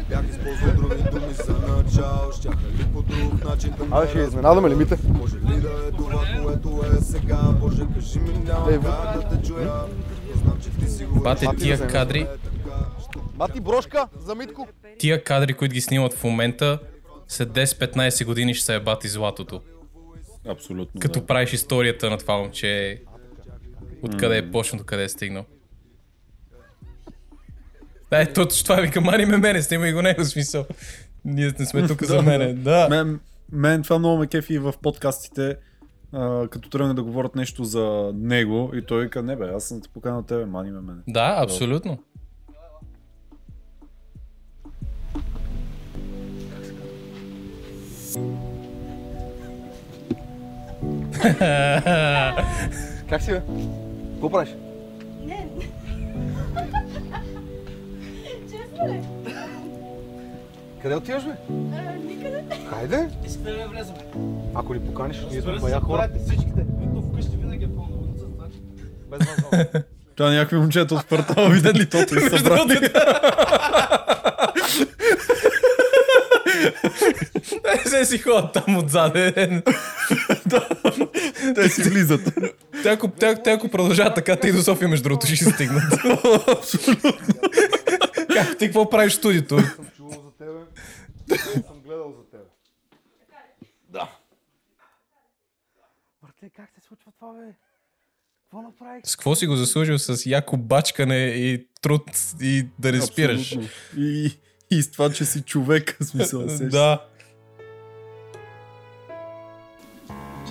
[0.09, 4.19] бях използвал други думи за начало Щяха ли по друг начин да ме Абе, ще
[4.19, 4.97] изненадаме ли мите?
[5.07, 9.47] Може ли да е това, което е сега Боже, кажи ми няма как да те
[9.47, 9.85] чуя
[10.35, 12.27] знам, че ти си го Бате, тия кадри,
[13.37, 14.67] Мати брошка за Митко.
[14.99, 16.79] тия кадри, които ги снимат в момента,
[17.27, 19.61] след 10-15 години ще се е бати златото.
[20.47, 20.99] Абсолютно.
[21.01, 21.25] Като да.
[21.25, 23.01] правиш историята на това момче,
[24.01, 25.45] откъде е почнал, до къде е стигнал.
[28.11, 30.65] Да, е, точно това вика, мани ме мене, снимай го него, смисъл.
[31.25, 32.87] Ние не сме тук за мене, да.
[32.89, 33.19] Мен,
[33.51, 35.55] мен това много ме кефи в подкастите,
[36.13, 39.81] а, като тръгна да говорят нещо за него и той вика, не бе, аз съм
[39.81, 41.01] те поканал тебе, мани ме мене.
[41.07, 41.97] Да, абсолютно.
[53.09, 53.41] Как си бе?
[54.19, 54.49] Какво правиш?
[55.21, 55.47] Не.
[58.41, 59.01] Честно ли?
[60.81, 61.31] Къде отиваш бе?
[62.05, 62.43] Никъде.
[62.69, 63.09] Хайде.
[63.25, 63.95] Искате да влезем?
[64.55, 66.09] Ако ни поканиш, ние сме бая хора.
[66.17, 66.65] всичките.
[66.77, 68.15] Които вкъщи винаги е пълно.
[68.15, 68.59] че-
[69.11, 69.75] Без възможност.
[70.15, 72.79] Това някакви момчета от квартала видят ли тото и събрали.
[77.75, 79.33] Е, се си ходят там отзаде.
[81.55, 82.33] Те си влизат.
[82.83, 85.93] Те ако, те, те ако продължават така, те и до София между другото ще стигнат.
[86.47, 87.13] Абсолютно.
[88.33, 89.59] как ти какво правиш в студиото?
[89.59, 90.59] съм чувал за тебе.
[91.67, 92.43] съм гледал за тебе.
[96.23, 97.53] Братле, как се случва това, бе?
[98.43, 99.01] Какво направих?
[99.05, 99.99] С какво си го заслужил?
[99.99, 102.03] С яко бачкане и труд
[102.41, 103.57] и да не спираш.
[103.97, 104.31] И,
[104.71, 106.41] и с това, че си човек, в смисъл.
[106.61, 107.01] Да.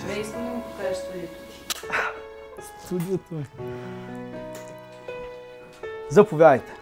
[0.00, 2.87] Човек, искам да му покажеш студиото ти.
[2.87, 3.44] Студиото ми.
[6.11, 6.72] Заповядайте.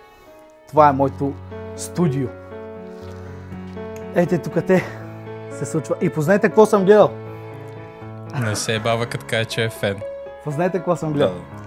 [0.69, 1.35] Това е моето
[1.77, 2.29] студио.
[4.15, 4.85] Ейте, тук те
[5.51, 5.97] се случва.
[6.01, 7.11] И познайте какво съм гледал.
[8.41, 10.01] Не се е баба, като каже, че е фен.
[10.45, 11.35] Познайте какво съм Да, гледал.
[11.35, 11.66] да.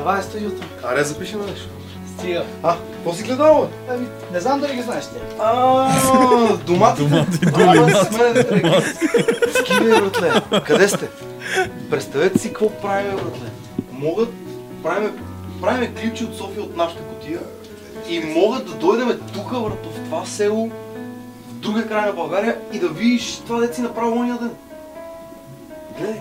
[0.00, 0.66] Това е студиото.
[0.84, 1.68] Аре, запиши на нещо.
[2.18, 2.44] Стига.
[2.62, 3.94] А, какво си гледал, бе?
[3.94, 5.16] Ами, не знам дали ги знаеш ти.
[5.38, 7.02] А, домати.
[7.02, 7.92] Домати, Домати.
[7.92, 8.82] С мен да тръгне.
[9.60, 10.60] Скиве, братле.
[10.66, 11.08] Къде сте?
[11.90, 13.50] Представете си какво правим, братле.
[13.92, 14.28] Могат,
[14.82, 15.12] правиме,
[15.60, 17.40] правиме клипче от София от нашата котия
[18.08, 20.70] и могат да дойдем тук, брато, в това село,
[21.48, 24.50] в другия край на България и да видиш това дете си направил ония ден.
[25.98, 26.20] Гледай.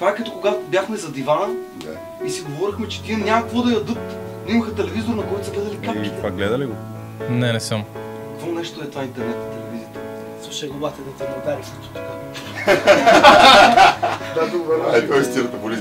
[0.00, 1.54] Това е като когато бяхме за дивана
[2.24, 3.98] и си говорихме, че тия няма какво да ядат.
[4.46, 6.16] Но имаха телевизор, на който са гледали И капките.
[6.16, 6.74] това гледа ли го?
[7.30, 7.84] Не, не съм.
[8.32, 10.00] Какво нещо е това интернет телевизията?
[10.42, 12.10] Слушай го, бате, да те не удари като така.
[14.34, 14.74] Да, добре.
[14.92, 15.78] Ай, той стирата боли.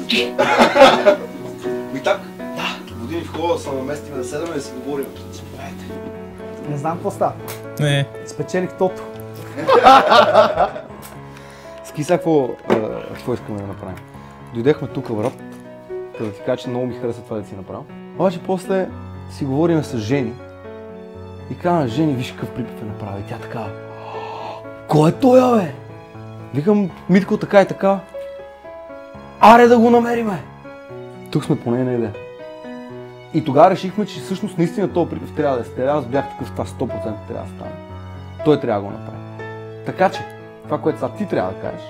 [1.95, 2.21] И так?
[2.37, 2.95] Да.
[2.95, 5.05] Години в хода се наместиме да седаме и да си говорим.
[6.69, 7.33] Не знам какво става.
[7.79, 8.05] Не.
[8.25, 9.01] Спечелих тото.
[11.99, 12.49] Ски сега какво,
[13.13, 13.97] какво искаме да направим?
[14.53, 15.33] Дойдехме тук, брат,
[16.19, 17.85] за да ти кажа, че много ми хареса това да си направил.
[18.15, 18.87] Обаче после
[19.31, 20.33] си говорим с Жени
[21.51, 23.19] и казвам, Жени, виж какъв припев е направил.
[23.19, 23.67] И тя така,
[24.87, 25.71] кой е той, бе?
[26.53, 27.99] Викам, Митко, така и така.
[29.39, 30.43] Аре да го намериме!
[31.31, 32.13] Тук сме по нейна идея.
[33.33, 35.91] И тогава решихме, че всъщност наистина този припев трябва да е стерео.
[35.91, 36.89] Аз бях такъв, това 100%
[37.27, 37.71] трябва да стане.
[38.45, 39.17] Той трябва да го направи.
[39.85, 40.38] Така че,
[40.69, 41.87] това, което сега ти трябва да кажеш,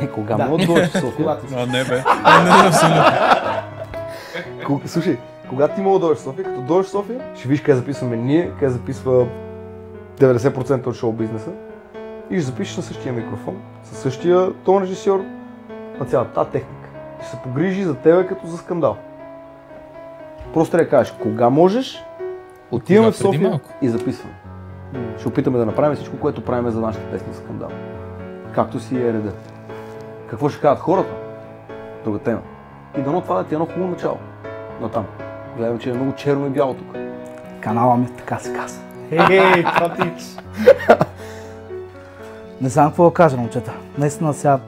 [0.00, 0.44] е кога Да.
[0.44, 1.36] мога да дойдеш в София.
[1.54, 1.94] А, не бе.
[1.94, 3.02] Не, не, абсолютно.
[4.66, 7.60] Кога- Слушай, когато ти мога да дойдеш в София, като дойдеш в София, ще виж
[7.60, 9.26] къде записваме ние, къде записва
[10.18, 11.50] 90% от шоу бизнеса
[12.30, 15.24] и ще запишеш на същия микрофон, със същия тон режисьор
[16.00, 16.88] на цялата тази техника.
[17.20, 18.96] Ще се погрижи за тебе като за скандал.
[20.54, 22.04] Просто да кажеш кога можеш,
[22.70, 23.68] отиваме в София малко.
[23.82, 24.34] и записваме.
[25.18, 27.68] Ще опитаме да направим всичко, което правим за нашите песни скандал.
[28.54, 29.32] Както си е реда.
[30.30, 31.14] Какво ще кажат хората?
[32.04, 32.40] Друга тема.
[32.98, 34.18] И дано това да ти е едно хубаво начало.
[34.80, 35.06] Но там.
[35.56, 36.96] Гледам, че е много черно и бяло тук.
[37.60, 38.80] Канала ми така се казва.
[39.10, 40.22] Ей, патич!
[42.60, 43.72] Не знам какво да кажа, момчета.
[43.98, 44.58] Наистина сега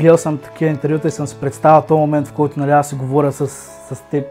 [0.00, 2.94] гледал съм такива интервюта и съм си представил този момент, в който нали, аз си
[2.94, 4.26] говоря с, с теб.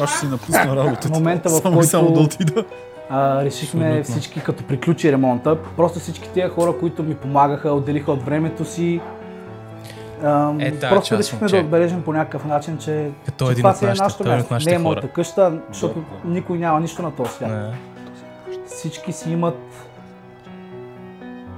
[0.00, 1.08] Аз ще си напусна работата.
[1.08, 2.64] Момента, в само, който- Само да отида.
[3.10, 4.04] А, решихме Абсолютно.
[4.12, 9.00] всички, като приключи ремонта, просто всички тия хора, които ми помагаха, отделиха от времето си.
[10.58, 11.56] Е, тая просто част, решихме момче.
[11.56, 14.54] да отбележим по някакъв начин, че, Като че един това си е нашето е място.
[14.54, 16.34] нашите Не е моята къща, защото Да, да.
[16.34, 17.50] никой няма нищо на този свят.
[17.50, 17.74] Не.
[18.66, 19.58] Всички си имат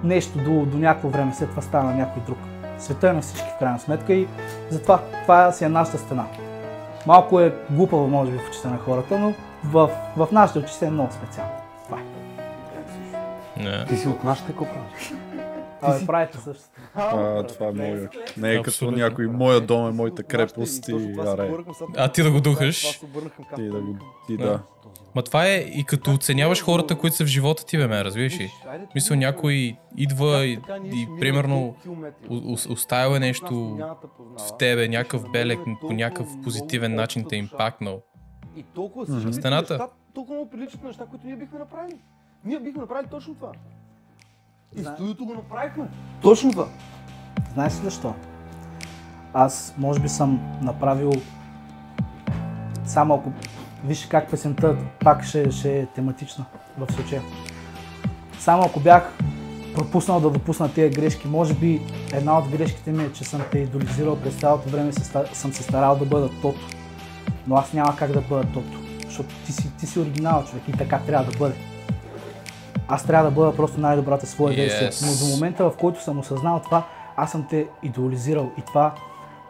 [0.04, 2.38] нещо до, до някакво време, след това става на някой друг.
[2.78, 4.26] Света е на всички в крайна сметка и
[4.70, 6.24] затова това си е нашата стена.
[7.06, 9.32] Малко е глупаво, може би, в очите на хората, но
[9.64, 11.52] в, в нашите очи си е много специално.
[11.84, 13.62] Това е.
[13.62, 13.84] Не.
[13.86, 15.12] Ти си от нашите правиш?
[15.82, 16.80] Абе, правите същото.
[16.94, 18.08] А, това е моя.
[18.36, 19.26] Не е като някой.
[19.26, 21.50] Моя дом е моята крепост и аре.
[21.96, 23.00] А ти да го духаш.
[23.56, 23.96] Ти да го...
[24.26, 24.60] Ти да.
[25.14, 28.38] Ма това е и като оценяваш хората, които са в живота ти, бе, ме, разбираш
[28.38, 28.50] ли?
[28.94, 31.76] Мисля, някой идва и, и примерно
[32.30, 33.78] о- о- оставил е нещо
[34.38, 38.02] в тебе, някакъв белег, по някакъв позитивен начин те е импактнал.
[38.58, 39.72] И толкова всички Стената.
[39.72, 41.98] неща, толкова много приличат на неща, които ние бихме направили.
[42.44, 43.52] Ние бихме направили точно това.
[44.76, 45.88] И в студиото го направихме.
[46.22, 46.68] Точно това.
[47.54, 48.14] Знаеш ли защо?
[49.32, 51.12] Аз може би съм направил
[52.84, 53.32] само ако
[53.84, 56.44] виж как песента пак ще, ще е тематична
[56.78, 57.22] в случая.
[58.38, 59.18] Само ако бях
[59.74, 61.80] пропуснал да допусна тези грешки, може би
[62.12, 64.92] една от грешките ми е, че съм те идолизирал през цялото време
[65.32, 66.77] съм се старал да бъда тото.
[67.48, 70.72] Но аз няма как да бъда тото, защото ти си, ти си оригинал човек и
[70.72, 71.54] така трябва да бъде.
[72.88, 74.92] Аз трябва да бъда просто най-добрата своя версия.
[74.92, 75.06] Yes.
[75.06, 76.82] Но до момента, в който съм осъзнал това,
[77.16, 78.94] аз съм те идеализирал и това,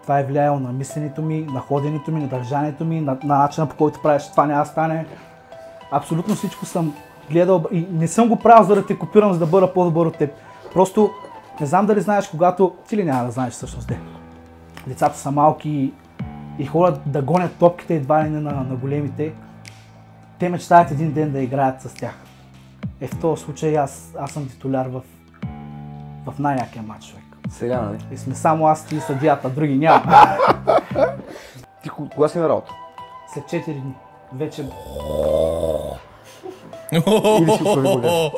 [0.03, 3.69] това е влияло на мисленето ми, на ходенето ми, на държанието ми, на, на начина
[3.69, 5.07] по който правиш това няма да стане.
[5.91, 6.95] Абсолютно всичко съм
[7.31, 10.17] гледал и не съм го правил за да те копирам, за да бъда по-добър от
[10.17, 10.31] теб.
[10.75, 11.11] Просто
[11.61, 13.99] не знам дали знаеш, когато ти ли няма да знаеш всъщност де.
[14.87, 15.93] Децата са малки и,
[16.59, 19.33] и ходят да гонят топките едва ли не на, на големите.
[20.39, 22.15] Те мечтаят един ден да играят с тях.
[23.01, 25.01] Е в този случай аз, аз съм титуляр в,
[26.27, 27.25] в най-якия матч, човек.
[27.51, 27.99] Сега, нали?
[28.13, 30.03] И сме само аз и съдията, други няма.
[31.83, 32.73] Ти ко- кога си на работа?
[33.35, 33.95] След 4 дни.
[34.33, 34.63] Вече
[36.93, 38.31] Иди си оправи багажа.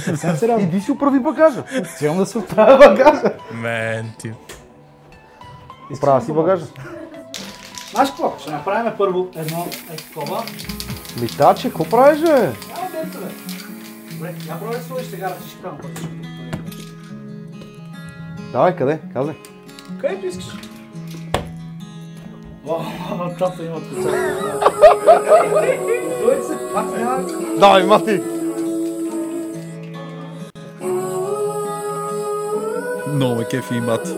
[0.00, 0.66] съвсем сериозно.
[0.66, 1.64] Иди си оправи багажа.
[1.98, 3.32] Цяло да се оправя багажа.
[3.52, 4.32] Мен, ти.
[5.96, 6.66] Оправя си багажа.
[7.96, 8.34] Знаеш какво?
[8.38, 10.42] Ще направим първо едно е такова.
[11.20, 12.28] Митаче, какво правиш, бе?
[12.28, 12.52] Няма
[12.92, 13.32] дете, бе.
[14.12, 16.04] Добре, я пробвай да сложиш сега ти кам пътиш.
[18.52, 19.00] Давай, къде?
[19.12, 19.34] Казай.
[20.00, 20.46] Където искаш.
[22.66, 22.82] О,
[23.16, 24.10] на тата има коца.
[26.22, 27.24] Дойде се, пак няма.
[27.58, 28.20] Давай, мати!
[33.08, 34.10] Много ме кефи и мати.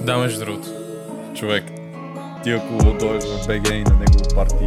[0.00, 0.68] Да, между другото.
[1.34, 1.77] Човек.
[2.48, 4.64] Ти ако дойдеш в БГ и на негово парти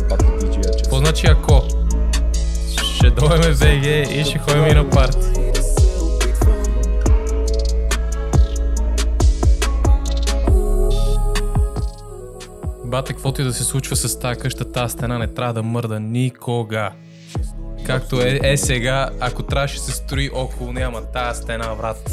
[0.00, 1.62] е парти че Какво значи ако?
[2.96, 5.40] Ще дойдем в БГ и ще ходим и на парти.
[12.84, 16.00] Бате, каквото и да се случва с тази къща, тази стена не трябва да мърда
[16.00, 16.90] никога.
[17.86, 22.10] Както е, е сега, ако трябваше се строи около нея, ама тази стена, брат,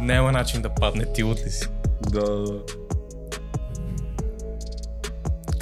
[0.00, 1.68] няма начин да падне, ти ли си?
[2.10, 2.81] Да, да.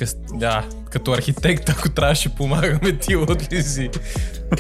[0.01, 0.17] Къс...
[0.35, 3.91] Да, като архитект, ако трябваше помагаме, ти от ли си?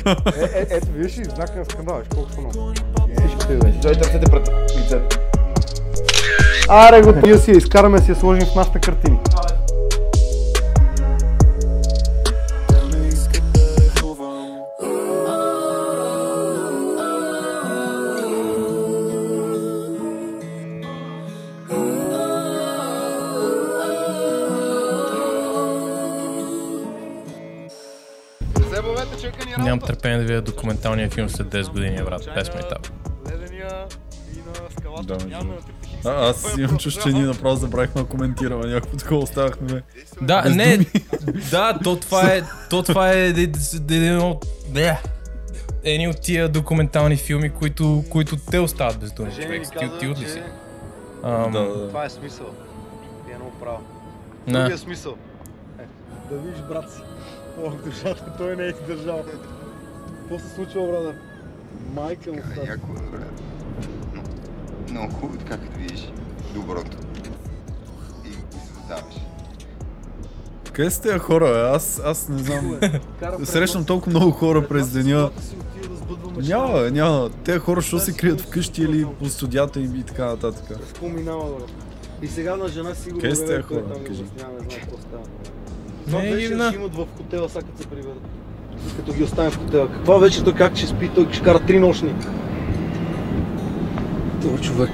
[0.07, 0.11] Е,
[0.43, 2.73] е, ето, виж ли, знака на скандал, колко са много.
[3.51, 3.55] Е.
[3.83, 5.19] Дой търсете пред лицето.
[6.69, 9.19] Аре го, ние си изкараме, си я сложим в нашите картини.
[30.31, 32.29] Да видя документалния филм след 10 години, брат.
[32.35, 32.89] Без майтап.
[35.03, 35.65] Да, между другото.
[36.05, 39.83] А, аз имам чувство, че ние направо забравихме да коментираме някакво такова оставахме.
[40.23, 40.87] Да, без не, думи.
[41.51, 45.03] да, то това е, то това е един от, да,
[45.85, 49.63] едни от тия документални филми, които, които те остават без думи, човек.
[49.79, 50.43] Ти, ти от ли си?
[51.25, 51.89] Ам, Да, да.
[51.89, 52.47] Това е смисъл.
[53.27, 53.81] Ти е много право.
[54.49, 55.17] Другия смисъл.
[55.79, 55.83] Е,
[56.31, 57.01] да видиш брат си.
[57.65, 59.25] Ох, душата, той не е издържал.
[60.31, 61.15] Какво се случва, брат?
[61.95, 62.67] Майка му става.
[62.67, 63.25] Яко, добре.
[64.15, 64.23] Но,
[64.91, 66.13] много хубаво така, като видиш
[66.55, 66.97] доброто.
[68.25, 68.37] И го
[68.77, 69.15] създаваш.
[70.73, 71.77] Къде сте тези хора, бе?
[71.77, 72.81] Аз, аз не знам.
[73.45, 75.31] Срещам толкова много хора през деня.
[76.37, 77.31] Няма, няма.
[77.45, 80.65] Те хора, що се крият вкъщи или по студията им и така нататък.
[80.69, 81.73] Какво минава, брат?
[82.23, 84.23] И сега на жена си го Къде сте хора, кажи?
[84.23, 85.23] не знае какво става.
[86.07, 86.69] Това е гивна.
[86.69, 88.40] ще имат в хотела, сега като се приведат.
[88.97, 89.89] Като ги оставим в хотела.
[89.89, 92.15] Каква вечер той как ще спи, той ще кара три нощни.
[94.43, 94.91] Това човек.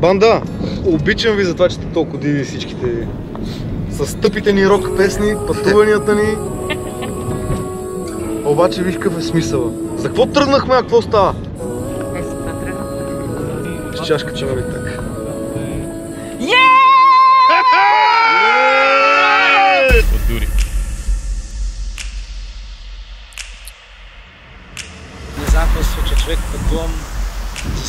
[0.00, 0.42] Банда,
[0.84, 3.06] обичам ви за това, че сте толкова диви всичките ви.
[3.90, 6.36] С тъпите ни рок песни, пътуванията ни.
[8.44, 9.72] Обаче виж какъв е смисъл.
[9.96, 11.34] За какво тръгнахме, а какво става?
[13.94, 14.76] С чашка чари така.
[14.76, 14.85] От дури.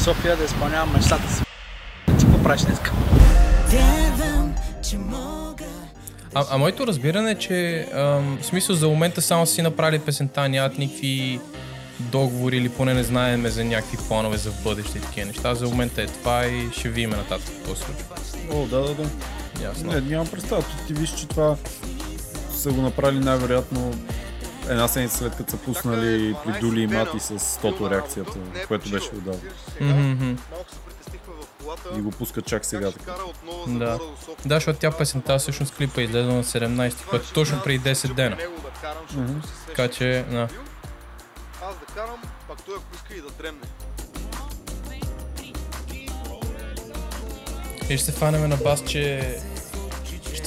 [0.08, 1.44] София да изпълнявам мечтата си.
[2.06, 2.80] Ти какво правиш днес?
[6.34, 10.00] А, а моето разбиране е, че ам, в смисъл за момента само са си направили
[10.00, 11.40] песента, нямат никакви
[12.00, 15.56] договори или поне не знаеме за някакви планове за в бъдеще и такива неща.
[15.56, 18.06] За момента е това и ще видим нататък какво се случва.
[18.54, 19.10] О, да, да, да.
[19.64, 19.92] Ясно.
[19.92, 20.64] Не, нямам представа.
[20.88, 21.56] Ти виж, че това
[22.56, 23.94] са го направили най-вероятно
[24.70, 29.10] една седмица след като са пуснали при Дули и Мати с тото реакцията, което беше
[29.10, 29.40] отдал.
[31.98, 33.14] И го пускат чак сега така.
[33.68, 34.00] Да.
[34.46, 38.38] Да, защото тя песента всъщност клипа излезе на 17, което е точно преди 10 дена.
[39.68, 40.48] Така че, да.
[41.64, 43.68] Аз да карам, пак той ако иска и да дремне.
[47.90, 49.36] И ще се фанеме на бас, че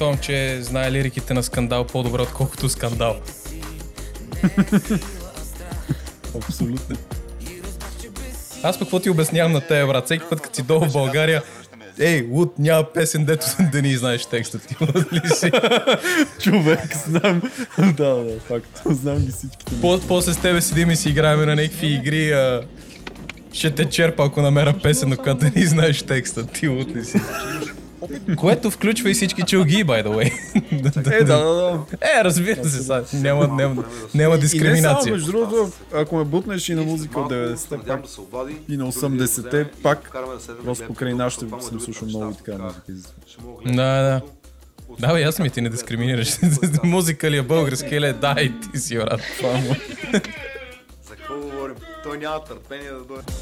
[0.00, 3.16] Щом, че знае лириките на скандал по-добре, отколкото скандал.
[6.36, 6.96] Абсолютно.
[8.62, 10.04] Аз пък какво ти обяснявам на тея, брат?
[10.04, 11.42] Всеки път, като си долу в България,
[11.98, 14.76] Ей, Луд, няма песен, дето да ни знаеш текста ти.
[14.80, 15.50] луд ли си?
[16.42, 17.42] Човек, знам.
[17.78, 18.82] да, да, факт.
[18.86, 19.80] Знам ги всичките.
[19.80, 22.62] По- После с тебе седим и си играем на някакви игри, а...
[23.52, 26.46] ще те черпа, ако намеря песен, която да ни знаеш текста.
[26.46, 27.20] Ти луд ли си?
[28.36, 30.32] Което включва и всички чулги, by the way.
[31.20, 31.80] Е, да, да, да.
[32.00, 33.04] Е, разбира се, са.
[33.12, 33.84] Няма, няма, няма
[34.14, 35.12] И не само, дискриминация.
[35.12, 38.00] между другото, ако ме бутнеш и на музика от 90-те, пак
[38.68, 40.12] и на 80-те, пак
[40.64, 42.92] просто покрай нашите съм слушал много и така музика.
[43.66, 44.20] Да, да.
[44.98, 46.38] Да, бе, ясно ми ти не дискриминираш.
[46.84, 49.20] Музика ли е българска или е да и ти си, брат.
[49.38, 49.76] Това му.
[51.08, 51.76] За какво говорим?
[52.04, 53.32] Той няма търпение да дойде.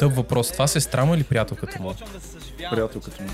[0.00, 0.52] Тъп въпрос.
[0.52, 1.94] Това сестра му или приятелката му?
[2.70, 3.28] Приятелката му.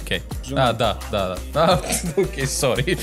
[0.00, 0.20] Окей.
[0.56, 1.36] А, да, да, да.
[1.54, 1.80] А,
[2.22, 2.96] окей, сори.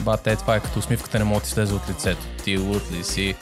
[0.00, 2.22] Бате, това е като усмивката не може да ти слезе от лицето.
[2.44, 3.36] Ти лут ли си?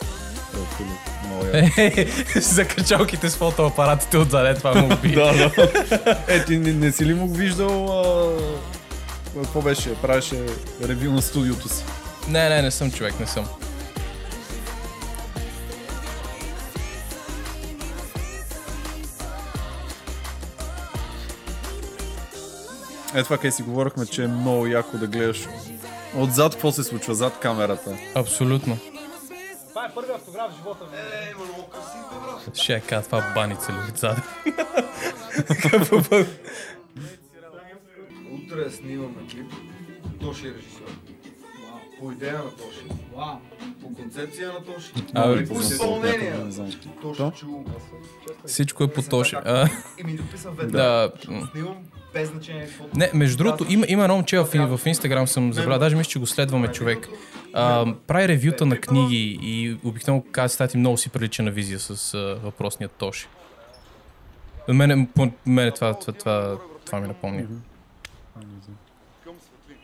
[1.52, 2.06] Е,
[2.40, 5.12] За качалките с фотоапаратите отзаде, това му би.
[5.14, 5.68] Да, да.
[6.28, 9.42] Е, ти не, не си ли му виждал а...
[9.42, 9.94] какво беше?
[9.94, 10.46] Правеше
[10.84, 11.84] ревю на студиото си.
[12.28, 13.44] Не, не, не съм човек, не съм.
[23.14, 25.48] Е, това къде си говорихме, че е много яко да гледаш
[26.16, 27.96] отзад какво се случва, зад камерата.
[28.14, 28.78] Абсолютно.
[29.82, 30.96] Това е първият автограф в живота ми.
[30.96, 32.00] Е, има много красив,
[32.46, 32.56] брат.
[32.56, 34.18] Ще я кажа това баница ли отзад.
[38.32, 39.52] Утре снимаме клип.
[40.20, 40.86] Тоши е режисьор.
[42.00, 42.84] По идея на Тоши.
[43.82, 44.92] По концепция на Тоши.
[45.42, 46.34] И по изпълнение.
[47.02, 47.64] Тоши чул.
[48.46, 49.36] Всичко е по Тоши.
[49.44, 49.68] А,
[49.98, 50.62] И ми дописам Да.
[50.62, 51.10] веднага.
[51.52, 51.76] Снимам
[52.14, 52.84] без значение какво.
[52.94, 54.44] Не, между другото, има, има едно момче в,
[54.76, 57.08] в Инстаграм, съм забрал, даже мисля, че го следваме човек.
[57.54, 62.14] А, прави ревюта на книги и обикновено казва стати много си прилича на визия с
[62.14, 63.28] а, въпросния Тоши.
[64.68, 67.46] Мене, по мене това, това, това, това ми напомня.
[69.24, 69.76] Към светли.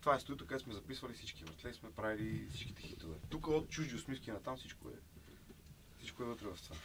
[0.00, 3.14] Това е студиото, където сме записвали всички вратле и сме правили всичките хитове.
[3.30, 4.92] Тук от чужди усмивки на там всичко е.
[5.98, 6.76] Всичко е вътре в това.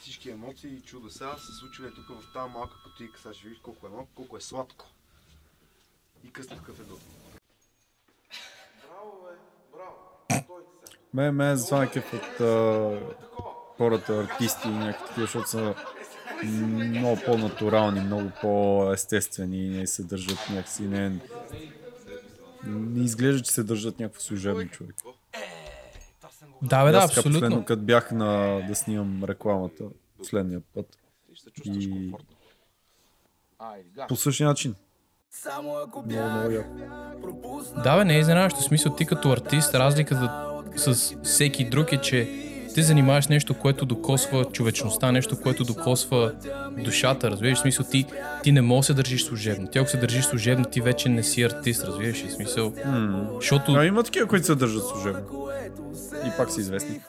[0.00, 3.20] Всички емоции и чудеса се случили тук в тази малка кутийка.
[3.20, 4.86] Сега ще видиш колко е малко, колко е сладко.
[6.24, 6.98] И късно в кафето.
[8.82, 9.36] Браво, бе!
[11.14, 13.00] Мен, мен затова ме кефът а,
[13.76, 15.74] хората, артисти и някакви такива, защото са
[16.44, 21.20] много по-натурални, много по-естествени и не се държат някакси, не,
[22.66, 24.94] не изглежда, че се държат някакво служебно човек.
[26.62, 27.64] Да, бе, да, Аз така Последно, абсолютно.
[27.64, 29.84] като бях на, да снимам рекламата
[30.18, 30.98] последния път.
[31.64, 32.12] И
[34.08, 34.74] по същия начин.
[35.62, 36.68] Много, много яко.
[37.84, 38.60] Да, бе, не е изненадващо.
[38.60, 42.28] В смисъл, ти като артист, разликата с всеки друг е, че
[42.74, 46.32] ти занимаваш нещо, което докосва човечността, нещо, което докосва
[46.84, 47.58] душата, разбираш?
[47.58, 48.06] Смисъл, ти,
[48.42, 49.68] ти не можеш да се държиш служебно.
[49.68, 52.24] Ти ако се държиш служебно, ти вече не си артист, разбираш?
[52.24, 52.28] ли?
[52.28, 52.72] В смисъл,
[53.36, 53.72] защото...
[53.72, 55.48] А има такива, които се държат служебно.
[56.26, 57.00] И пак са известни.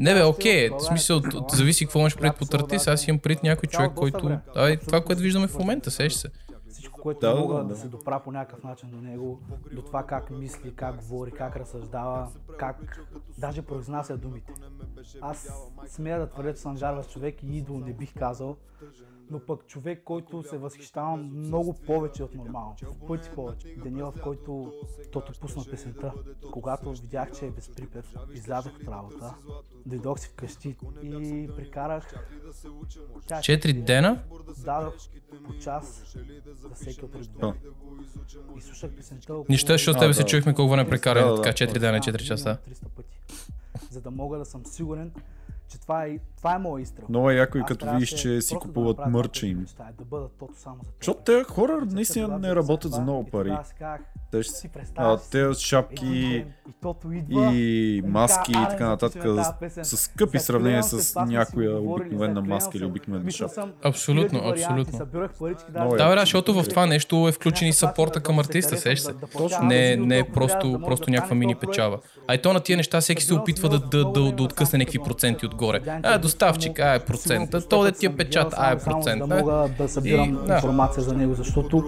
[0.00, 1.20] Не бе, окей, в смисъл,
[1.52, 2.88] зависи какво имаш пред под артист.
[2.88, 4.38] Аз имам пред някой човек, който...
[4.56, 6.28] Ай, това, което виждаме в момента, сеща се.
[7.04, 7.76] Което Да, мога да, да, да.
[7.76, 9.40] се допра по някакъв начин до него,
[9.74, 12.28] до това как мисли, как говори, как разсъждава,
[12.58, 12.98] как
[13.38, 14.52] даже произнася думите.
[15.20, 18.56] Аз смея да твърдя, че съм жарващ човек и идол не бих казал,
[19.30, 23.76] Но пък човек, който се възхищава много повече от нормално, в пъти повече.
[23.82, 24.72] Деня, в който
[25.12, 26.12] тото пусна песента,
[26.52, 29.34] когато видях, че е безприпев, излязох от работа,
[29.86, 32.14] дойдох си вкъщи и прикарах
[33.42, 34.22] Четири дена?
[34.64, 34.94] Дадох
[35.46, 36.16] по час
[36.46, 37.58] за всеки от редовете.
[38.56, 39.46] И слушах песента около...
[39.48, 41.72] Нищо, защото тебе се чуехме колко време прекарали, така да.
[41.72, 42.58] 4 дена, 4 часа.
[42.70, 43.20] 300 пъти.
[43.90, 45.12] За да мога да съм сигурен,
[45.68, 47.06] че това е, това е моят изстрел.
[47.08, 49.58] Много е яко и като видиш, че си да купуват това, мърча им.
[49.58, 53.56] мечтая, Да бъдат тото само за Защото тези хора наистина не работят за много пари.
[54.30, 56.44] Те ще си А, те шапки и
[56.82, 59.22] тото идва, и маски и така нататък
[59.82, 63.68] са скъпи сравнение с някоя обикновена маска или обикновена шапка.
[63.84, 64.98] Абсолютно, абсолютно.
[65.46, 65.54] е.
[65.72, 68.82] Да, бе, да, защото в това нещо е включен и сапорта към да артиста, се
[68.82, 69.12] сеш се.
[69.12, 71.98] да- да Не, не е просто, да просто да някаква мини печалба.
[72.28, 74.98] А и то на тия неща всеки се опитва да, да, да, да откъсне някакви
[74.98, 75.80] проценти отгоре.
[76.02, 79.28] А, доставчик, а е процента, то да ти е печат, а е процент.
[79.28, 80.54] Да мога да събирам И, да.
[80.54, 81.84] информация за него, защото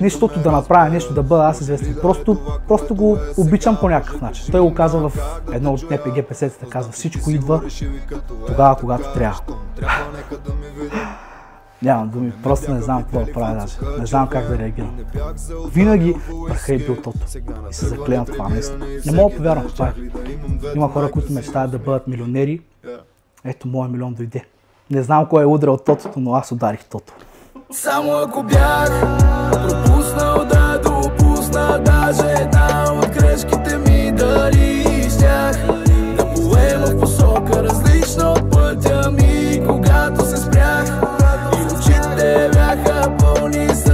[0.00, 1.96] нищото да направя нещо, да бъда аз известен.
[2.02, 4.44] Просто, просто го обичам по някакъв начин.
[4.50, 5.18] Той го казва в
[5.52, 7.62] едно от НПГ песетата, казва всичко идва
[8.46, 9.40] тогава, когато трябва.
[11.82, 14.00] Нямам думи, просто не знам какво да правя даже.
[14.00, 14.98] Не знам как да реагирам.
[15.72, 16.14] Винаги
[16.48, 17.18] върха е бил тото.
[17.70, 18.86] И се заклевам в това наистина.
[19.06, 19.92] Не мога да повярвам в това.
[20.74, 22.60] Има хора, които мечтаят да бъдат милионери.
[23.44, 24.44] Ето, моят милион дойде.
[24.90, 27.12] Не знам кой е удрал тотото, но аз ударих тото.
[27.72, 29.00] Само ако бях
[29.52, 35.66] пропуснал да допусна даже една от грешките ми дали щях
[36.16, 41.02] да поема в посока различна от пътя ми, когато се спрях
[41.58, 43.89] и очите бяха пълни с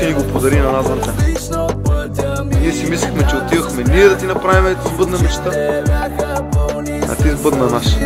[0.00, 1.14] Че ни го подари на нас, Антен.
[2.60, 5.50] Ние си мислехме, че отивахме ние да ти направим сбъдна мечта,
[7.08, 7.98] а ти сбъдна наша.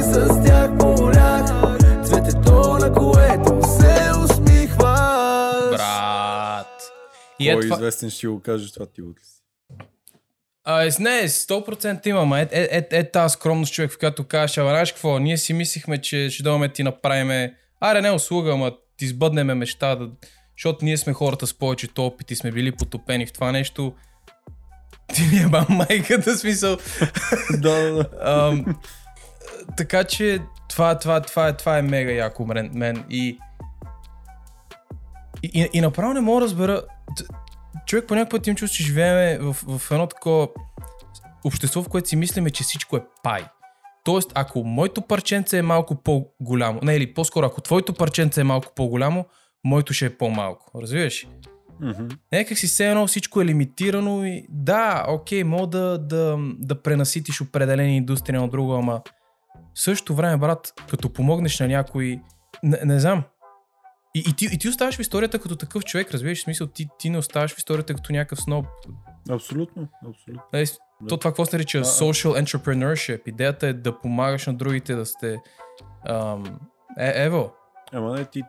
[5.70, 6.92] Брат.
[7.38, 7.68] И е това...
[7.68, 9.42] По-известен ще го кажеш това ти от си.
[10.64, 12.32] А, е, не, 100% имам.
[12.32, 15.52] Е, е, е, е тази скромност човек, в която кажеш, ама знаеш какво, ние си
[15.52, 20.10] мислихме, че ще дойдем ти направиме, аре не услуга, ама ти сбъднеме мечта, да...
[20.56, 23.94] защото ние сме хората с повечето опит и сме били потопени в това нещо.
[25.14, 26.76] Ти ми е бам майката, смисъл.
[27.50, 28.64] да, да, да.
[29.76, 32.70] Така че това, това, това, е, това е мега яко мен.
[32.74, 33.04] мен.
[33.10, 33.38] И,
[35.42, 36.82] и, и, направо не мога да разбера.
[37.86, 40.48] Човек по някакъв път им чувства, че живеем в, в едно такова
[41.44, 43.44] общество, в което си мислиме, че всичко е пай.
[44.04, 48.72] Тоест, ако моето парченце е малко по-голямо, не, или по-скоро, ако твоето парченце е малко
[48.76, 49.24] по-голямо,
[49.64, 50.80] моето ще е по-малко.
[50.80, 51.24] Разбираш?
[51.24, 51.28] ли?
[51.80, 52.06] Мгм.
[52.32, 57.40] Някак си все едно всичко е лимитирано и да, окей, мога да, да, да пренаситиш
[57.40, 59.02] определени индустрии на друго, ама
[59.74, 62.20] в същото време, брат, като помогнеш на някой,
[62.62, 63.22] не, не знам.
[64.14, 66.88] И, и, ти, и ти оставаш в историята като такъв човек, разбираш, в смисъл, ти,
[66.98, 68.66] ти не оставаш в историята като някакъв сноб.
[69.30, 70.42] Абсолютно, абсолютно.
[70.52, 70.66] Нали,
[71.08, 71.84] То това какво се нарича а.
[71.84, 73.22] social entrepreneurship.
[73.26, 75.36] Идеята е да помагаш на другите да сте...
[76.08, 76.44] Ам,
[76.98, 77.52] е, ево,
[77.92, 78.42] Ама не, ти,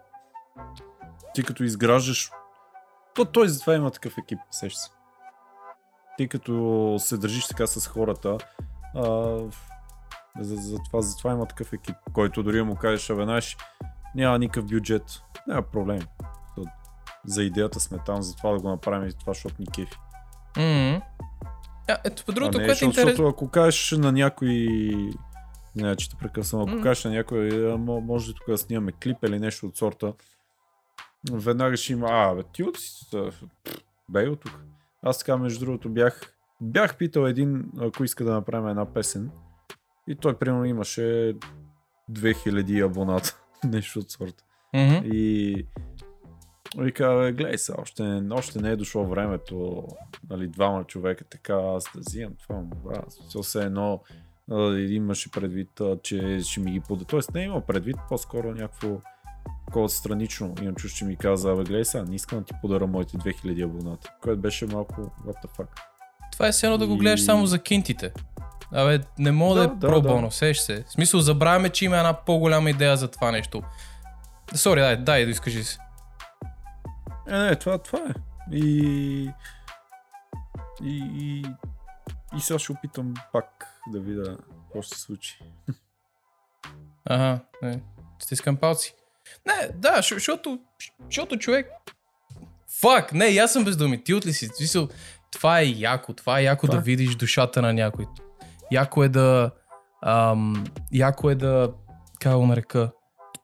[1.35, 2.31] ти като изграждаш...
[3.15, 4.89] То, той затова има такъв екип, сеш се.
[6.17, 8.37] Ти като се държиш така с хората,
[8.95, 9.03] а,
[10.39, 13.57] за, за, това, за това има такъв екип, който дори му кажеш, абе, знаеш,
[14.15, 15.03] няма никакъв бюджет,
[15.47, 15.99] няма проблем.
[16.55, 16.65] То-
[17.25, 19.97] За идеята сме там, за това да го направим и това, защото ни кефи.
[20.57, 21.01] м
[21.87, 23.09] а, ето, по другото, а не, което е защото, интересно...
[23.09, 24.49] защото ако кажеш на някой
[25.75, 26.61] не, че те прекъсвам.
[26.61, 26.81] Ако М.
[26.81, 30.13] кажеш на някой, «А, мо- може тук да снимаме клип или нещо от сорта,
[31.31, 32.77] веднага ще има, а, бе, ти от
[34.09, 34.59] бей от тук.
[35.01, 39.31] Аз така, между другото, бях, бях питал един, ако иска да направим една песен,
[40.07, 41.35] и той, примерно, имаше
[42.11, 44.43] 2000 абоната, нещо от сорта.
[44.73, 45.01] Мгм.
[45.03, 45.67] И
[46.77, 49.87] вика, бе, гледай се, още, още не е дошло времето,
[50.29, 53.05] нали, двама човека така, аз да взимам това, му, брат,
[53.41, 54.03] все едно
[54.51, 57.05] а, имаше предвид, а, че ще ми ги подаде.
[57.05, 59.01] Тоест не има предвид, по-скоро някакво
[59.67, 60.55] такова странично.
[60.61, 63.65] Имам чуш, че ми каза, бе, гледай сега, не искам да ти подаря моите 2000
[63.65, 64.93] абоната, което беше малко
[65.25, 65.67] what the fuck.
[66.31, 68.13] Това е все едно да го И- гледаш само за кинтите.
[68.71, 70.33] Абе, не мога да, Да, е да, пробално, да.
[70.33, 70.83] сеш се.
[70.83, 73.63] В смисъл, забравяме, че има една по-голяма идея за това нещо.
[74.55, 75.77] Сори, дай, дай, да изкажи се.
[77.27, 78.13] Е, не, това, това е.
[78.51, 79.29] И,
[80.83, 81.45] и, и,
[82.37, 85.39] и сега ще опитам пак да видя какво ще се случи.
[87.09, 87.81] Ага, не.
[88.19, 88.95] Стискам палци.
[89.45, 90.59] Не, да, защото,
[91.09, 91.67] защото човек
[92.81, 94.03] Фак, не, аз съм без думи.
[94.03, 94.47] Ти от ли си?
[94.47, 94.87] Смисъл,
[95.31, 96.13] това е яко.
[96.13, 98.05] Това е яко Това да видиш душата на някой.
[98.71, 99.51] Яко е да...
[100.05, 101.71] Ам, яко е да...
[102.19, 102.91] Как го нарека?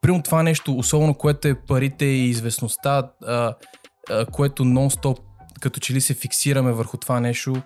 [0.01, 3.55] Примерно това нещо, особено което е парите и известността, а,
[4.09, 5.19] а, което нон-стоп,
[5.61, 7.61] като че ли се фиксираме върху това нещо,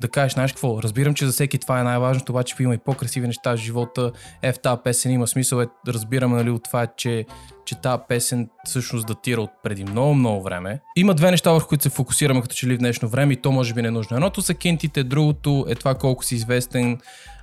[0.00, 3.26] да кажеш, знаеш какво, разбирам, че за всеки това е най-важното, обаче има и по-красиви
[3.26, 4.12] неща в живота.
[4.42, 7.26] Е, в тази песен има смисъл, е, разбираме нали, от това, че,
[7.64, 10.80] че тази песен всъщност датира от преди много, много време.
[10.96, 13.52] Има две неща, върху които се фокусираме като че ли в днешно време и то
[13.52, 14.16] може би не е нужно.
[14.16, 16.98] Едното са кентите, другото е това колко си известен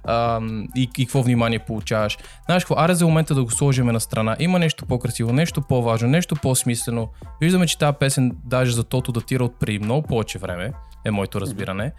[0.08, 2.18] ам, и, и какво внимание получаваш.
[2.46, 4.36] Знаеш какво, аре за момента да го сложим на страна.
[4.40, 7.10] Има нещо по-красиво, нещо по-важно, нещо по-смислено.
[7.42, 10.72] Виждаме, че тази песен даже за тото датира от преди много повече време,
[11.08, 11.94] е моето разбиране.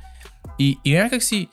[0.59, 1.49] И, и някак си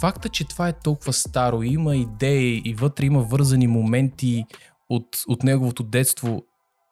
[0.00, 4.44] факта, че това е толкова старо, има идеи и вътре има вързани моменти
[4.88, 6.42] от, от неговото детство.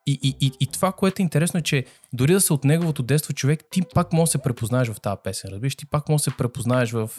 [0.07, 3.03] И, и, и, и това, което е интересно е, че дори да са от неговото
[3.03, 5.51] детство човек, ти пак може да се препознаеш в тази песен.
[5.51, 7.11] Разбираш, ти пак може да се препознаеш в...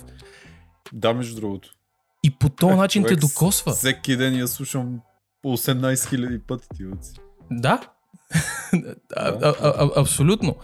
[0.93, 1.73] Да, между другото.
[2.23, 3.71] И по този начин те Човек, докосва.
[3.71, 4.99] Всеки ден я слушам
[5.41, 6.83] по 18 000 пъти ти.
[7.51, 7.81] Да.
[9.15, 10.55] а, а, а, абсолютно.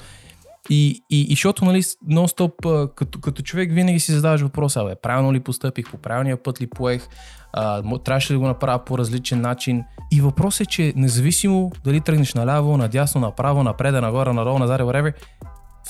[0.70, 5.34] И, и, и защото, нали, нон-стоп, като, като човек винаги си задаваш въпроса, бе, правилно
[5.34, 7.07] ли постъпих, по правилния път ли поех,
[7.53, 9.84] а, трябваше да го направя по различен начин.
[10.12, 15.14] И въпросът е, че независимо дали тръгнеш наляво, надясно, направо, напред, нагоре, надолу, назад, whatever,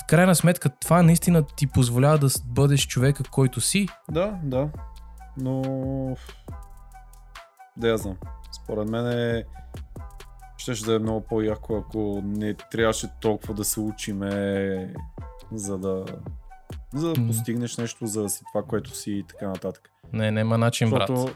[0.02, 3.88] в крайна сметка това наистина ти позволява да бъдеш човека, който си.
[4.10, 4.68] Да, да.
[5.36, 5.62] Но...
[7.76, 8.16] Да я знам.
[8.62, 9.44] Според мен е...
[10.62, 14.94] Щеше да е много по-яко, ако не трябваше толкова да се учиме,
[15.52, 16.04] за да...
[16.94, 19.90] За да постигнеш нещо, за да си това, което си и така нататък.
[20.12, 21.08] Не, няма начин, брат.
[21.08, 21.34] Защото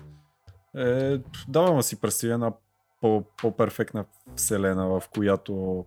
[0.76, 2.52] е, даваме си представи една
[3.00, 4.04] по- по-перфектна
[4.36, 5.84] вселена, в която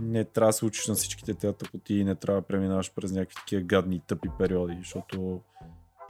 [0.00, 3.12] не трябва да се учиш на всичките тези тъпоти и не трябва да преминаваш през
[3.12, 5.40] някакви такива гадни тъпи периоди, защото,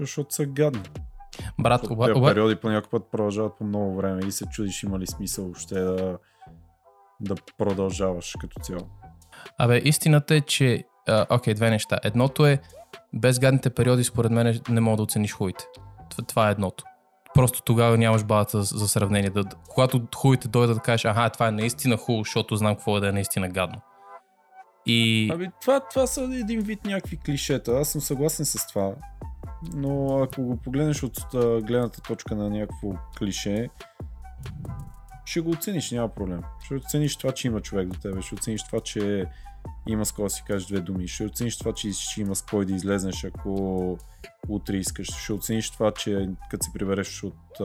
[0.01, 0.83] защото са гадни.
[1.61, 4.83] Брат, оба, тези оба, периоди по някакъв път продължават по много време и се чудиш
[4.83, 6.19] има ли смисъл въобще да,
[7.21, 8.89] да продължаваш като цяло.
[9.59, 10.85] Абе, истината е, че...
[11.09, 11.99] а, Окей, две неща.
[12.05, 12.59] Едното е,
[13.13, 15.65] без гадните периоди, според мен, не мога да оцениш хубавите.
[16.11, 16.85] Това, това е едното.
[17.35, 19.31] Просто тогава нямаш базата за, за сравнение.
[19.31, 23.01] Да, когато хубавите дойдат да кажеш, аха, това е наистина хубаво, защото знам какво е
[23.01, 23.81] да е наистина гадно.
[24.87, 25.31] И...
[25.33, 27.73] Ами това, това са един вид някакви клишета.
[27.73, 28.93] Аз съм съгласен с това.
[29.75, 31.19] Но ако го погледнеш от
[31.65, 33.69] гледната точка на някакво клише,
[35.25, 36.43] ще го оцениш, няма проблем.
[36.65, 39.27] Ще оцениш това, че има човек до тебе, ще оцениш това, че
[39.87, 42.67] има с да си кажеш две думи, ще оцениш това, че ще има с кой
[42.67, 43.99] да излезнеш, ако
[44.49, 47.61] утре искаш, ще оцениш това, че като се прибереш от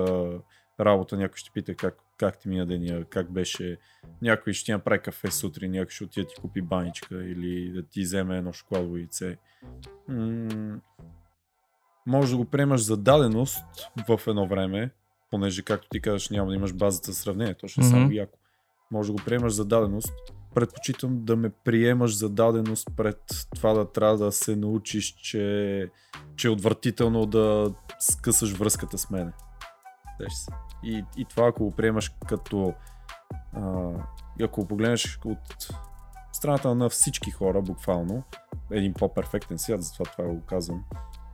[0.80, 3.78] работа, някой ще пита как, как ти мина деня, как беше,
[4.22, 8.02] някой ще ти направи кафе сутрин, някой ще отиде ти купи баничка или да ти
[8.02, 9.38] вземе едно шоколадово яйце.
[10.08, 10.80] М-
[12.06, 13.64] може да го приемаш за даденост
[14.08, 14.92] в едно време,
[15.32, 18.38] понеже както ти казваш няма да имаш базата за сравнение, то ще е само яко.
[18.92, 20.14] Може да го приемаш за даденост.
[20.56, 25.90] Предпочитам да ме приемаш за даденост пред това да трябва да се научиш, че,
[26.36, 29.32] че е отвратително да скъсаш връзката с мене.
[30.84, 32.74] И, и това ако го приемаш като
[33.54, 33.92] а,
[34.42, 35.68] ако го погледнеш от
[36.32, 38.24] страната на всички хора, буквално,
[38.72, 40.84] един по-перфектен свят, затова това го казвам.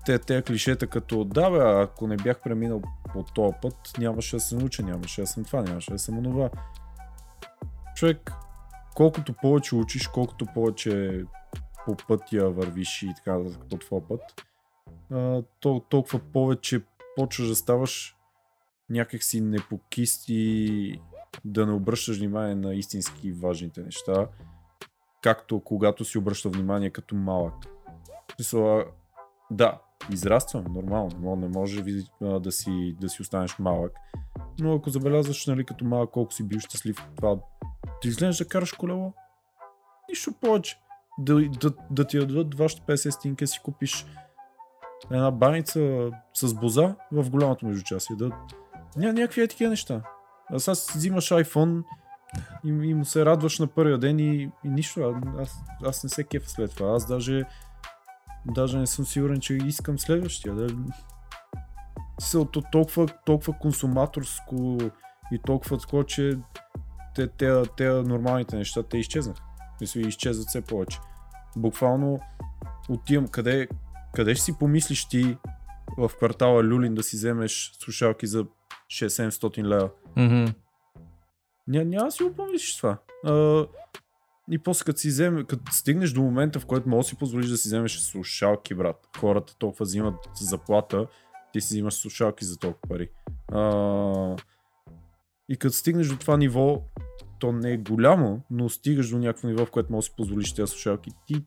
[0.09, 2.81] Те, те клишета като да бе, ако не бях преминал
[3.13, 6.49] по този път, нямаше да се науча, нямаше да съм това, нямаше да съм онова.
[7.95, 8.31] Човек,
[8.95, 11.23] колкото повече учиш, колкото повече
[11.85, 13.39] по пътя вървиш и така
[13.69, 14.21] по твоя път,
[15.59, 16.81] то, толкова повече
[17.15, 18.15] почваш да ставаш
[18.89, 21.01] някакси непокист и
[21.45, 24.27] да не обръщаш внимание на истински важните неща,
[25.21, 27.55] както когато си обръща внимание като малък.
[29.51, 29.79] Да,
[30.11, 31.83] израствам, нормално, но не може
[32.21, 33.91] да си, да си останеш малък.
[34.59, 37.37] Но ако забелязваш, нали, като малък, колко си бил щастлив, това
[38.01, 39.13] ти изглеждаш да караш колело,
[40.09, 40.79] нищо повече.
[41.19, 44.05] Да, да, да ти дадат вашите 50 стинка, си купиш
[45.11, 48.15] една баница с боза в голямото междучасие.
[48.15, 48.31] Да...
[48.97, 50.01] Ня, някакви е такива неща.
[50.53, 51.83] А сега си взимаш iPhone
[52.65, 55.15] и, и му се радваш на първия ден и, и нищо.
[55.39, 56.95] Аз, аз не се кефа след това.
[56.95, 57.45] Аз даже,
[58.45, 60.55] даже не съм сигурен, че искам следващия.
[60.55, 60.67] Да...
[62.19, 64.77] Смисъл, то толкова, толкова консуматорско
[65.31, 66.37] и толкова такова, че
[67.15, 69.43] те, те, те нормалните неща, те изчезнаха.
[69.81, 70.99] Мисля, изчезват все повече.
[71.57, 72.19] Буквално
[72.89, 73.67] отивам къде,
[74.15, 75.37] къде ще си помислиш ти
[75.97, 78.45] в квартала Люлин да си вземеш слушалки за
[78.87, 79.89] 6-700 лева.
[80.15, 80.53] Мгм.
[81.67, 82.97] Ня, няма си го помислиш това.
[83.25, 83.65] А,
[84.51, 87.49] И после като си вземе, като стигнеш до момента, в който можеш да си позволиш
[87.49, 89.09] да си вземеш слушалки, брат.
[89.17, 91.07] Хората толкова взимат заплата,
[91.53, 93.09] ти си взимаш слушалки за толкова пари.
[93.51, 94.35] А,
[95.49, 96.81] и като стигнеш до това ниво,
[97.39, 100.53] то не е голямо, но стигаш до някакво ниво, в което можеш да си позволиш
[100.53, 101.11] тези слушалки.
[101.25, 101.45] Ти,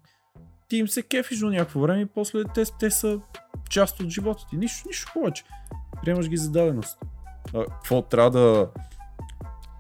[0.69, 3.21] ти им се кефиш до някакво време и после те, те са
[3.71, 4.57] част от живота ти.
[4.57, 5.45] Нищо, нищо повече.
[6.03, 6.99] Приемаш ги за даденост.
[7.55, 8.69] А, какво трябва да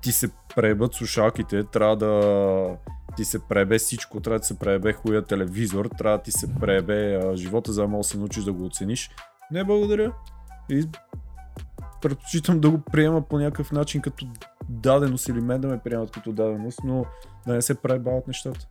[0.02, 2.76] ти се пребат слушалките, трябва да
[3.16, 7.14] ти се пребе всичко, трябва да се пребе хуя телевизор, трябва да ти се пребе
[7.14, 9.10] а, живота, за да можеш да се научиш да го оцениш.
[9.50, 10.12] Не, благодаря.
[10.70, 10.88] И
[12.02, 14.26] предпочитам да го приема по някакъв начин като
[14.68, 17.04] даденост или мен да ме приемат като даденост, но
[17.46, 18.66] да не се пребават нещата.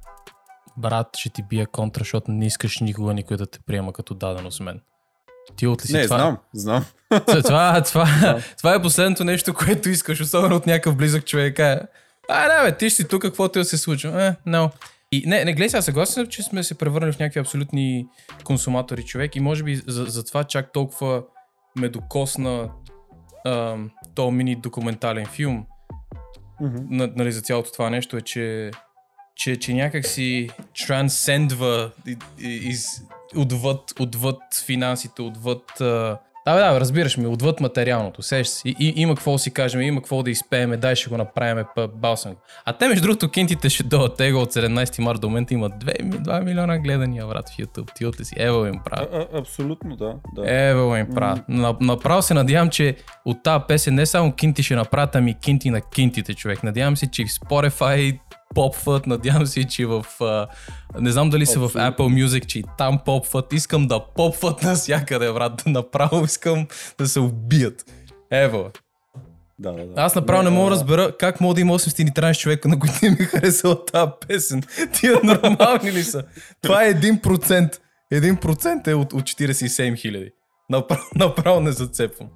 [0.77, 4.59] Брат, ще ти бия контра, защото не искаш никога никой да те приема като даденост
[4.59, 4.81] мен.
[5.55, 6.17] Ти от ли си Не, това?
[6.17, 6.85] знам, знам.
[7.09, 11.59] Това, това, това, това е последното нещо, което искаш, особено от някакъв близък човек.
[11.59, 11.81] А,
[12.29, 14.25] а да, бе, ти ще си тук, каквото и да се случва.
[14.25, 14.71] Е, no.
[15.11, 18.07] И не, не гледай сега, съгласен съм, че сме се превърнали в някакви абсолютни
[18.43, 21.23] консуматори човек и може би за, за това чак толкова
[21.75, 22.69] ме докосна
[23.45, 25.65] ам, то мини документален филм
[26.89, 28.71] на, нали, за цялото това нещо е, че,
[29.35, 30.49] че, че някак си
[30.87, 31.91] трансцендва
[32.39, 32.85] из,
[33.35, 35.81] отвъд, отвъд финансите, отвъд...
[35.81, 36.19] А...
[36.45, 38.61] Да, да, разбираш ме, отвъд материалното, сеш си.
[38.69, 41.87] И, и, има какво си кажем, има какво да изпееме, дай ще го направим, па,
[41.87, 42.41] бал съм го.
[42.65, 46.03] А те, между другото, кинтите ще дойдат тега от 17 марта до момента имат 2,
[46.03, 48.17] ми- 2 милиона гледания, брат, в YouTube.
[48.17, 48.35] Ти си?
[48.37, 49.09] Ево им правят.
[49.13, 50.13] А, а, абсолютно, да.
[50.35, 50.69] да.
[50.69, 51.49] Ево им правят.
[51.49, 55.69] На- Направо се надявам, че от тази песен не само кинти ще направят, ами кинти
[55.69, 56.63] на кинтите, човек.
[56.63, 58.19] Надявам се, че в Spotify
[58.55, 60.05] попват, надявам се, че в...
[60.21, 60.47] а,
[60.99, 61.69] не знам дали са в.
[61.69, 63.53] Apple Music, че и там попват.
[63.53, 65.63] Искам да попват навсякъде, брат.
[65.65, 67.85] Направо искам да се убият.
[68.31, 68.71] Ево.
[69.59, 69.93] Да, да, да.
[69.95, 72.95] Аз направо не, Не, мога да разбера как мога да има 813 човека, на които
[73.03, 74.63] не ми харесала тази песен.
[74.93, 76.23] Тия нормални ли са?
[76.61, 77.77] Това е 1%.
[78.13, 80.31] 1% е от, от 47 хиляди.
[80.69, 82.27] Направо, направо не зацепвам.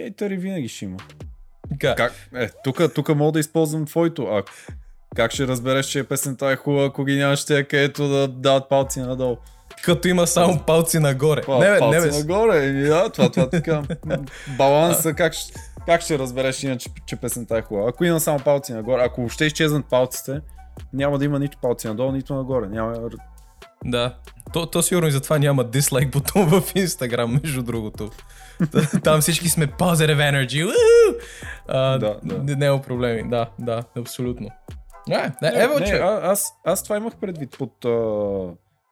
[0.00, 0.96] Хейтери винаги ще има.
[1.80, 1.96] Как?
[1.96, 2.12] как?
[2.34, 4.22] Е, тук, тук мога да използвам твоето.
[4.22, 4.42] А
[5.16, 9.00] как ще разбереш, че песента е хубава, ако ги нямаш те, където да дават палци
[9.00, 9.36] надолу?
[9.84, 11.42] Като има само палци нагоре.
[11.46, 12.18] Па, не, бе, палци не, бе.
[12.18, 12.72] нагоре.
[12.72, 13.82] Да, това, това така.
[14.58, 15.32] Баланса, как,
[15.86, 17.88] как ще разбереш иначе, че песента е хубава?
[17.88, 20.40] Ако има само палци нагоре, ако въобще изчезнат палците,
[20.92, 22.66] няма да има нито палци надолу, нито нагоре.
[22.66, 22.94] Няма...
[23.84, 24.14] Да.
[24.52, 28.10] То, то сигурно и затова няма дислайк бутон в Инстаграм, между другото.
[29.04, 30.72] Там всички сме positive energy.
[31.68, 32.56] А, Да, да.
[32.56, 33.30] Няма проблеми.
[33.30, 34.48] Да, да, абсолютно.
[35.08, 35.92] Не, не, Не, ево, не, че...
[35.92, 37.88] а, аз, аз това имах предвид под, а,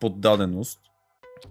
[0.01, 0.81] под даденост,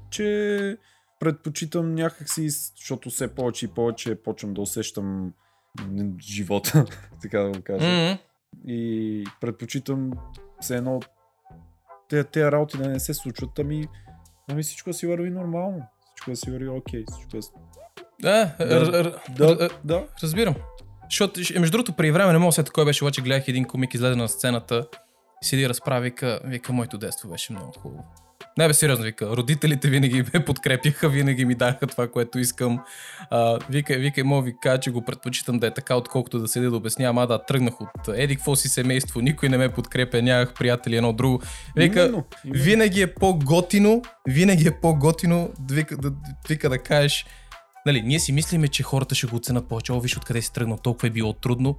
[0.09, 0.77] че
[1.19, 5.33] предпочитам някакси, защото все повече и повече почвам да усещам
[6.21, 6.85] живота,
[7.21, 7.87] така да го кажа.
[7.87, 8.19] Мгм.
[8.67, 10.11] И предпочитам
[10.61, 10.99] все едно
[12.09, 13.87] тези работи да не се случват, ами,
[14.51, 15.81] ами всичко си върви нормално.
[16.05, 17.03] Всичко си върви окей.
[17.11, 17.41] Всичко да...
[17.41, 17.51] си-
[18.21, 20.07] Да, Да, р- р- да, р- да.
[20.23, 20.55] Разбирам.
[21.09, 23.93] Защото, ще- между другото, преди време не мога се кой беше, обаче гледах един комик
[23.93, 24.87] излезе на сцената,
[25.41, 28.03] седи разправи, вика, вика, моето детство беше много хубаво.
[28.57, 32.79] Не бе, сериозно, вика, родителите винаги ме подкрепяха, винаги ми даха това, което искам.
[33.29, 36.69] А, вика, вика, мога ви кажа, че го предпочитам да е така, отколкото да седя
[36.69, 40.53] да обяснявам, а да, тръгнах от еди какво си семейство, никой не ме подкрепя, нямах
[40.53, 41.41] приятели, едно друго.
[41.75, 42.63] Вика, Именно, именно.
[42.63, 46.11] винаги е по-готино, винаги е по-готино вика да,
[46.49, 47.25] вика да кажеш,
[47.89, 49.91] Нали, ние си мислиме, че хората ще го оценят повече.
[49.91, 51.77] О, виж откъде си тръгнал, толкова е било трудно.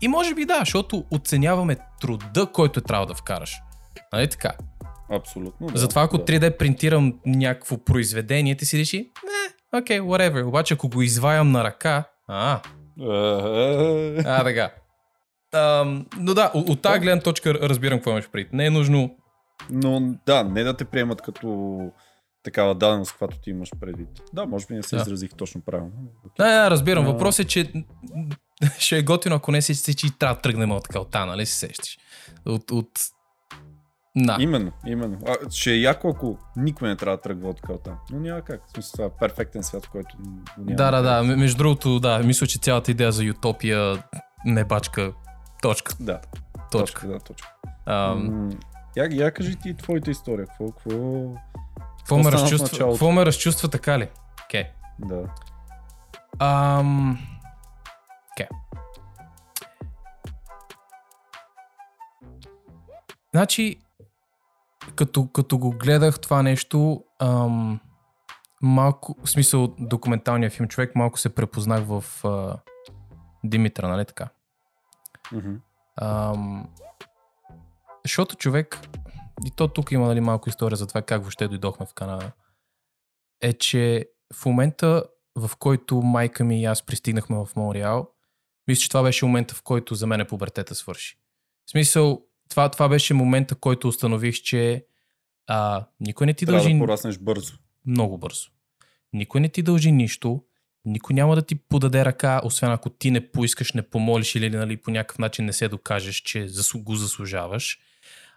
[0.00, 3.56] И може би да, защото оценяваме труда, който е трябва да вкараш.
[4.12, 4.52] Нали така?
[5.10, 5.66] Абсолютно.
[5.66, 6.24] Да, Затова ако да.
[6.24, 10.46] 3D принтирам някакво произведение, ти си реши, не, окей, okay, whatever.
[10.46, 12.60] Обаче ако го изваям на ръка, а,
[14.24, 14.70] а така.
[15.54, 18.52] Ам, но да, от, от тази гледна точка разбирам какво имаш предвид.
[18.52, 19.16] Не е нужно
[19.70, 21.78] Но да, не да те приемат като
[22.42, 24.08] такава даденост, каквато ти имаш предвид.
[24.32, 25.02] Да, може би не се Да.
[25.02, 25.92] изразих точно правилно.
[26.36, 27.04] Да, да, разбирам.
[27.04, 27.72] Въпросът е, че
[28.78, 31.26] ще е готино, ако не си си, че трябва да тръгнем от така от та,
[31.26, 31.98] нали се сещаш?
[32.46, 32.90] От, от...
[34.16, 34.36] На.
[34.40, 35.18] Именно, именно.
[35.28, 37.96] А, ще е яко, ако никой не трябва да тръгва от калта.
[38.10, 38.60] Но няма как.
[38.68, 40.16] В смисъл, това е перфектен свят, в който
[40.58, 40.76] няма.
[40.76, 41.22] Да, да, да.
[41.36, 44.02] Между другото, да, мисля, че цялата идея за утопия
[44.44, 45.12] не бачка.
[45.62, 45.94] Точка.
[46.00, 46.20] Да.
[46.70, 47.08] Точка.
[47.08, 47.48] Да, точка.
[47.86, 48.50] Ам,
[48.96, 50.46] Я, я кажи ти твоята история.
[50.46, 51.24] Какво, какво...
[52.02, 54.10] Какво ме, разчувства, какво ме разчувства така ли?
[54.44, 54.62] Окей.
[54.62, 54.68] Okay.
[54.98, 55.28] Да.
[56.38, 57.18] Ам...
[58.32, 58.46] Окей.
[63.32, 63.76] Значи,
[64.96, 67.80] като, като го гледах това нещо, ам,
[68.62, 72.58] малко, в смисъл документалния филм човек, малко се препознах в а,
[73.44, 74.28] Димитър, нали така?
[75.32, 75.54] Мгм.
[75.96, 76.68] Ам,
[78.04, 78.80] защото човек,
[79.46, 82.32] и то тук има нали, малко история за това как въобще дойдохме в Канада,
[83.40, 85.04] е, че в момента,
[85.36, 88.08] в който майка ми и аз пристигнахме в Монреал,
[88.68, 91.18] мисля, че това беше момента, в който за мен пубертета свърши.
[91.66, 94.86] В смисъл, това, това беше момента, който установих, че
[95.46, 97.54] а, никой не ти Трябва дължи да пораснеш бързо.
[97.86, 98.50] много бързо.
[99.12, 100.44] Никой не ти дължи нищо,
[100.84, 104.76] никой няма да ти подаде ръка, освен ако ти не поискаш, не помолиш или нали,
[104.76, 107.78] по някакъв начин не се докажеш, че го заслужаваш.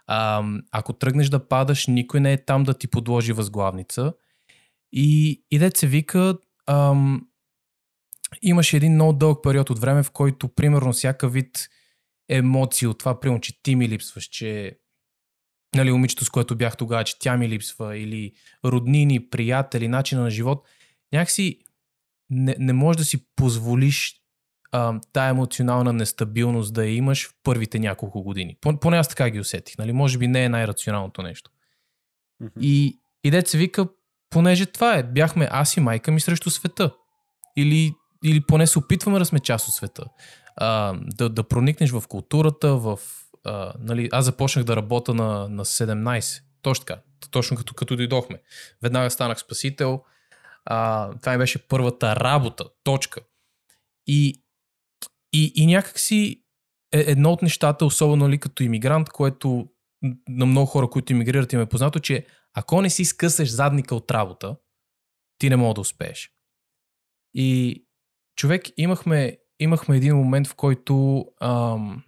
[0.06, 4.12] А, ако тръгнеш да падаш, никой не е там да ти подложи възглавница.
[4.92, 7.28] И, и дет се вика, ам,
[8.42, 11.68] имаше един много дълъг период от време, в който примерно всяка вид
[12.28, 14.78] емоции от това, примерно, че ти ми липсваш, че
[15.76, 18.32] нали, момичето, с което бях тогава, че тя ми липсва, или
[18.64, 20.66] роднини, приятели, начина на живот,
[21.12, 21.60] някакси
[22.30, 24.25] не, не можеш да си позволиш
[24.72, 28.56] а, тая емоционална нестабилност да я имаш в първите няколко години.
[28.62, 29.78] Пон- Поне аз така ги усетих.
[29.78, 29.92] Нали?
[29.92, 31.50] Може би не е най-рационалното нещо.
[32.60, 33.88] И, и дет се вика,
[34.30, 36.94] понеже това е, бяхме аз и майка ми срещу света.
[37.56, 37.94] Или,
[38.24, 40.04] или поне се опитваме да сме част от света.
[40.56, 42.98] А, да, да проникнеш в културата, в...
[43.44, 46.42] А, нали, аз започнах да работя на, на 17.
[46.62, 47.00] Точно така.
[47.30, 48.40] Точно като, като дойдохме.
[48.82, 50.02] Веднага станах спасител.
[50.64, 52.64] А, това ми беше първата работа.
[52.84, 53.20] Точка.
[54.06, 54.42] И,
[55.36, 56.42] и, и някакси
[56.92, 59.68] е едно от нещата, особено ли като иммигрант, което
[60.28, 64.10] на много хора, които иммигрират им е познато, че ако не си скъсаш задника от
[64.10, 64.56] работа,
[65.38, 66.32] ти не мога да успееш.
[67.34, 67.84] И
[68.36, 72.02] човек, имахме, имахме един момент, в който ам,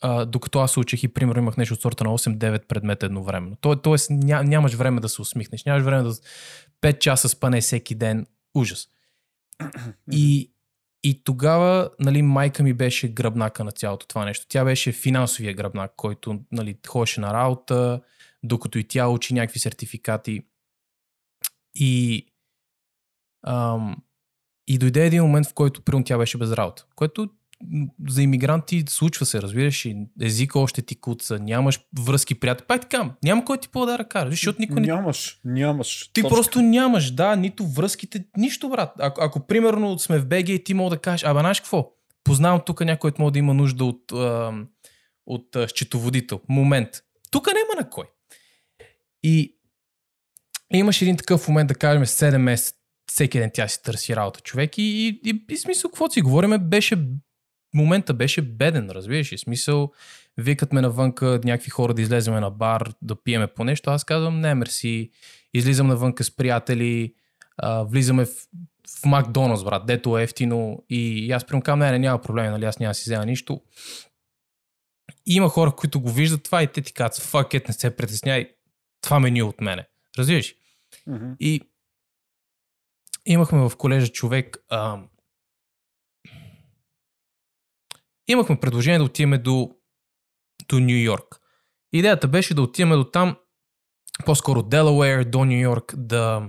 [0.00, 3.56] а, докато аз се учих и примерно имах нещо от сорта на 8-9 предмета едновременно.
[3.56, 6.14] То, тоест ня, нямаш време да се усмихнеш, нямаш време да
[6.82, 8.26] 5 часа спане всеки ден.
[8.54, 8.88] Ужас.
[10.12, 10.52] И,
[11.06, 14.46] и тогава нали, майка ми беше гръбнака на цялото това нещо.
[14.48, 18.00] Тя беше финансовия гръбнак, който нали, ходеше на работа,
[18.42, 20.42] докато и тя учи някакви сертификати.
[21.74, 22.26] И,
[23.46, 23.96] ам,
[24.68, 27.28] и дойде един момент, в който примерно тя беше без работа, което
[28.08, 32.66] за иммигранти случва се, разбираш, и езика още ти куца, нямаш връзки, приятели.
[32.66, 34.86] Пак така, няма кой ти подаде ръка, защото никой не...
[34.86, 36.10] Нямаш, нямаш.
[36.12, 36.34] Ти Точка.
[36.34, 38.92] просто нямаш, да, нито връзките, нищо, брат.
[38.98, 41.92] Ако, ако примерно сме в БГ и ти мога да кажеш, абе, знаеш какво?
[42.24, 44.52] Познавам тук някой, който може да има нужда от, а,
[45.26, 46.40] от а, счетоводител.
[46.48, 46.88] Момент.
[47.30, 48.04] Тук няма на кой.
[49.22, 49.58] И
[50.72, 52.74] имаш един такъв момент, да кажем, 7 месеца,
[53.10, 54.78] всеки ден тя си търси работа, човек.
[54.78, 56.96] И, и, и, и смисъл, каквото си говориме, беше
[57.76, 59.38] момента беше беден, разбираш ли?
[59.38, 59.92] Смисъл,
[60.36, 63.90] викат ме навънка някакви хора да излеземе на бар, да пиеме по нещо.
[63.90, 65.10] Аз казвам, не, мерси.
[65.54, 67.14] Излизам навънка с приятели,
[67.56, 68.28] а, влизаме в,
[69.00, 70.84] в Макдоналдс, брат, дето е ефтино.
[70.90, 73.26] И, и аз примерно казвам, не, не, няма проблем, нали, аз няма да си взема
[73.26, 73.60] нищо.
[75.26, 77.96] И има хора, които го виждат това и те ти казват, fuck it, не се
[77.96, 78.50] притесняй,
[79.00, 79.86] това меню от мене.
[80.18, 80.54] Разбираш?
[81.06, 81.32] Мгм.
[81.40, 81.60] И
[83.26, 84.56] имахме в колежа човек.
[84.68, 84.98] А,
[88.28, 89.70] имахме предложение да отиваме до,
[90.68, 91.40] до Нью Йорк.
[91.92, 93.36] Идеята беше да отиваме до там,
[94.24, 96.48] по-скоро Делауер, до Нью Йорк, да,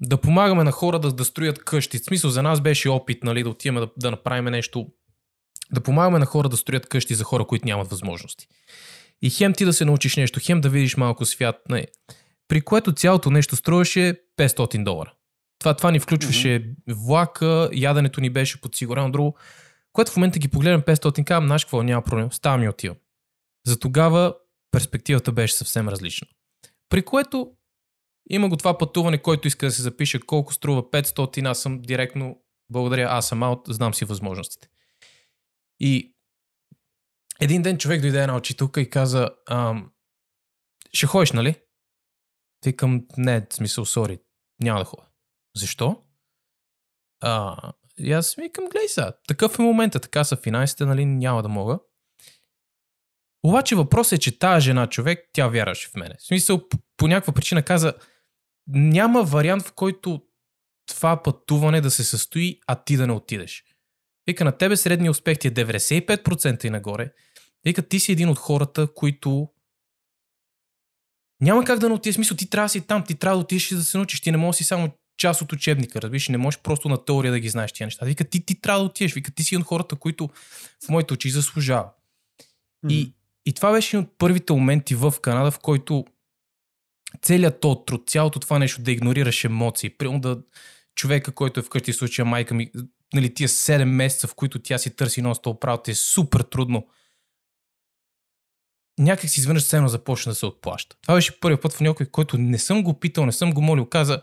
[0.00, 1.98] да помагаме на хора да, да строят къщи.
[1.98, 4.86] В смисъл за нас беше опит нали, да отиваме да, да направим нещо,
[5.72, 8.46] да помагаме на хора да строят къщи за хора, които нямат възможности.
[9.22, 11.56] И хем ти да се научиш нещо, хем да видиш малко свят.
[11.68, 11.86] Не.
[12.48, 15.12] При което цялото нещо струваше 500 долара.
[15.64, 16.74] Това, това ни включваше mm-hmm.
[16.88, 19.36] влака, яденето ни беше подсигурено друго,
[19.92, 22.96] което в момента ги погледам 500, казвам, знаеш какво, няма проблем, ставам и отивам.
[23.66, 24.34] За тогава
[24.70, 26.28] перспективата беше съвсем различна.
[26.88, 27.52] При което
[28.30, 32.42] има го това пътуване, който иска да се запише колко струва 500, аз съм директно,
[32.70, 34.68] благодаря, аз съм аут, знам си възможностите.
[35.80, 36.14] И
[37.40, 39.90] един ден човек дойде една учителка и каза, ам,
[40.92, 41.54] ще ходиш, нали?
[42.64, 44.18] Викам, не, в смисъл, сори,
[44.62, 45.13] няма да ходя.
[45.56, 46.02] Защо?
[47.20, 47.56] А,
[47.98, 51.78] и аз викам, гледай сега, такъв е момента, така са финансите, нали, няма да мога.
[53.42, 56.14] Обаче въпросът е, че тази жена човек, тя вярваше в мене.
[56.18, 57.94] В смисъл, по, по някаква причина каза,
[58.66, 60.22] няма вариант, в който
[60.86, 63.64] това пътуване да се състои, а ти да не отидеш.
[64.26, 67.12] Вика, на тебе средния успех ти е 95% и нагоре.
[67.64, 69.48] Вика, ти си един от хората, които
[71.40, 72.14] няма как да не отидеш.
[72.14, 74.20] Смисъл, ти трябва да си там, ти трябва да отидеш и да се научиш.
[74.20, 77.40] Ти не можеш си само част от учебника, разбираш, не можеш просто на теория да
[77.40, 78.06] ги знаеш тия неща.
[78.06, 79.14] Вика, ти, ти трябва да отидеш.
[79.14, 80.30] Вика, ти си от хората, които
[80.84, 81.90] в моите очи заслужава.
[82.88, 83.14] И,
[83.46, 86.04] и това беше един от първите моменти в Канада, в който
[87.22, 90.42] целият то труд, цялото това нещо да игнорираш емоции, примерно да
[90.94, 92.70] човека, който е вкъщи, в случая майка ми,
[93.14, 96.86] нали, тия 7 месеца, в които тя си търси нон стоп работа, е супер трудно.
[98.98, 100.96] някак си изведнъж сцена започна да се отплаща.
[101.02, 103.86] Това беше първият път в някой, който не съм го питал, не съм го молил,
[103.86, 104.22] каза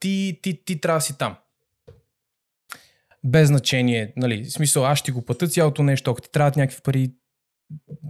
[0.00, 1.36] ти, ти, ти трябва да си там.
[3.24, 6.82] Без значение, нали, в смисъл, аз ще го плата цялото нещо, ако ти трябват някакви
[6.82, 7.12] пари,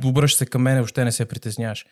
[0.05, 1.87] обръща се към мен, въобще не се притесняваш.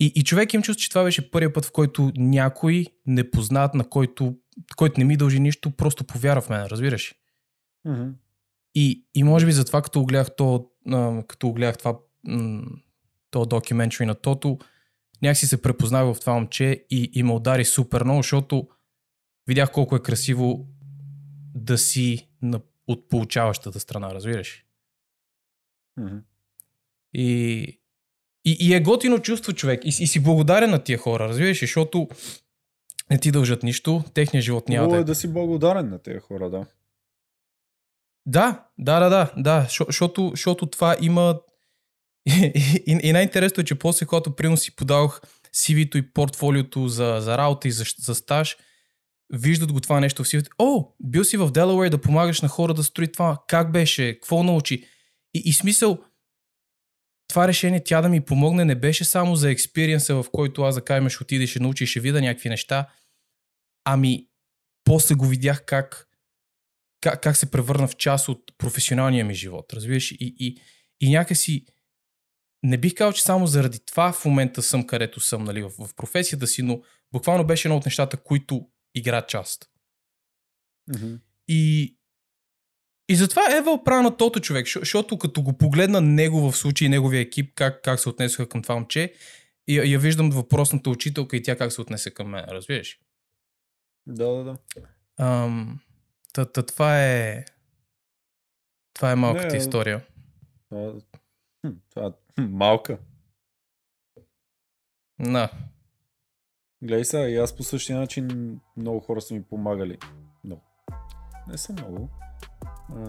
[0.00, 3.88] И, и човек им чувства, че това беше първият път, в който някой непознат, на
[3.88, 4.36] който,
[4.76, 7.10] който не ми дължи нищо, просто повярва в мен, разбираш?
[7.10, 7.14] ли?
[7.90, 8.10] Мгм.
[8.74, 10.70] И, и може би затова, като огледах, то,
[11.28, 11.98] като огледах това,
[13.30, 14.58] то документари на Тото,
[15.22, 18.68] някакси се препознах в това момче и, и ме удари супер много, защото
[19.48, 20.66] видях колко е красиво
[21.54, 24.64] да си на, от получаващата страна, разбираш?
[25.96, 26.16] Мгм.
[27.14, 27.24] И,
[28.44, 29.84] и, и е готино чувство човек.
[29.84, 32.08] И, и си благодарен на тия хора, разбираш, защото
[33.10, 35.04] не ти дължат нищо, техният живот няма Хубаво е е.
[35.04, 36.66] да си благодарен на тези хора, да.
[38.26, 41.40] Да, да, да, да, да, защото, защото това има...
[42.26, 42.52] И,
[42.86, 45.20] и, и най-интересното е, че после, когато примерно си подавах
[45.54, 48.56] CV-то и портфолиото за, за работа и за, за стаж,
[49.32, 50.50] виждат го това нещо в CV-то.
[50.58, 53.38] О, бил си в Делауер да помагаш на хора да строи това.
[53.48, 54.12] Как беше?
[54.12, 54.84] Какво научи?
[55.34, 55.98] И, и смисъл,
[57.28, 60.84] това решение тя да ми помогне не беше само за експириенса, в който аз да
[60.84, 62.88] кажем ще отида ще научи и ще видя някакви неща,
[63.84, 64.28] ами
[64.84, 66.08] после го видях как,
[67.00, 70.12] как, как се превърна в част от професионалния ми живот, разбираш?
[70.12, 70.60] И, и,
[71.00, 71.66] и някакси
[72.62, 75.94] не бих казал, че само заради това в момента съм където съм нали, в, в
[75.96, 78.68] професията си, но буквално беше едно от нещата, които
[78.98, 79.70] играят част.
[80.88, 81.14] Мгм.
[81.48, 81.96] И,
[83.08, 86.88] и затова Ева права на тото човек, защо- защото като го погледна него в случай,
[86.88, 89.14] неговия екип, как, как се отнесоха към това момче,
[89.68, 93.00] я, я виждам въпросната учителка и тя как се отнесе към мен, разбираш?
[94.06, 94.56] Да, да, да.
[95.16, 95.80] Ам,
[96.32, 97.44] та, та, това е...
[98.94, 100.06] Това е малката Не, история.
[100.68, 100.94] Това,
[101.90, 102.98] това хм, малка.
[105.20, 105.50] Да.
[106.82, 109.98] Гледай сега, и аз по същия начин много хора са ми помагали.
[110.44, 110.60] Но.
[111.48, 112.08] Не са много.
[112.96, 113.04] А,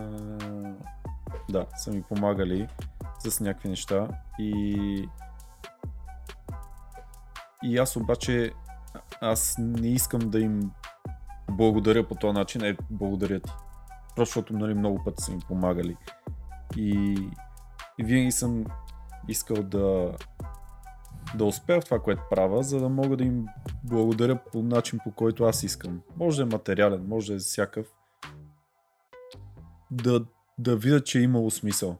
[1.49, 2.67] да, са ми помагали
[3.19, 4.07] с някакви неща.
[4.39, 5.09] И.
[7.63, 8.51] И аз обаче.
[9.21, 10.71] Аз не искам да им
[11.51, 12.63] благодаря по този начин.
[12.63, 13.51] Е, благодаря ти.
[14.15, 15.97] Просто защото нали, много пъти са ми помагали.
[16.77, 17.15] И,
[17.99, 18.65] и винаги съм
[19.27, 20.15] искал да,
[21.35, 23.45] да успея в това, което правя, за да мога да им
[23.83, 26.01] благодаря по начин, по който аз искам.
[26.17, 27.87] Може да е материален, може да е всякакъв.
[29.91, 30.25] Да,
[30.57, 31.97] да видя, че е имало смисъл.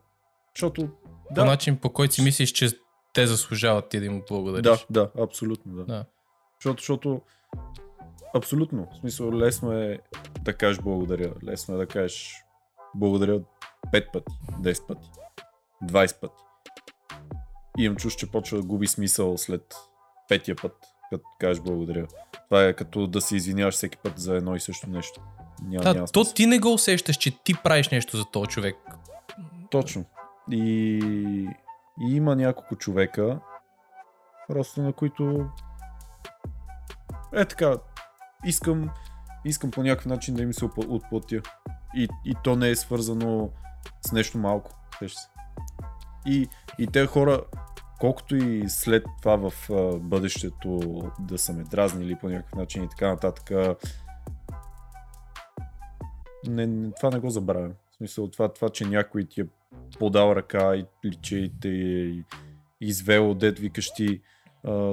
[0.56, 0.90] Защото,
[1.28, 2.70] По да, начин, по който си мислиш, че
[3.14, 4.86] те заслужават ти да им благодариш.
[4.90, 5.86] да, да, абсолютно, да.
[5.86, 6.06] Да.
[6.60, 7.22] Защото, защото
[8.36, 10.00] абсолютно, в смисъл, лесно е
[10.42, 12.44] да кажеш благодаря, лесно е да кажеш
[12.96, 13.42] благодаря
[13.94, 15.10] 5 пъти, 10 пъти,
[15.84, 16.44] 20 пъти.
[17.80, 19.76] Имам чуш, че почва да губи смисъл след
[20.30, 20.76] петия път,
[21.10, 22.08] като кажеш благодаря.
[22.46, 25.22] Това е като да се извиняваш всеки път за едно и също нещо.
[25.64, 28.76] Няма, Да, няма то ти не го усещаш, че ти правиш нещо за този човек.
[29.72, 30.06] Точно.
[30.52, 30.64] И,
[32.02, 33.40] и има няколко човека,
[34.48, 35.50] просто на които
[37.34, 37.74] е така,
[38.46, 38.90] искам,
[39.46, 41.42] искам по някакъв начин да им се отплатя.
[41.96, 43.50] И, и то не е свързано
[44.08, 44.72] с нещо малко.
[45.08, 45.30] се.
[46.26, 46.48] И,
[46.80, 47.42] и те хора,
[48.00, 49.54] колкото и след това в
[50.00, 53.52] бъдещето да са ме дразнили по някакъв начин и така нататък,
[56.47, 57.74] не, това не го забравям.
[57.91, 59.47] В смисъл, това, това, че някой ти е
[60.00, 62.24] подал ръка или че те е
[62.82, 63.91] извел дед викаш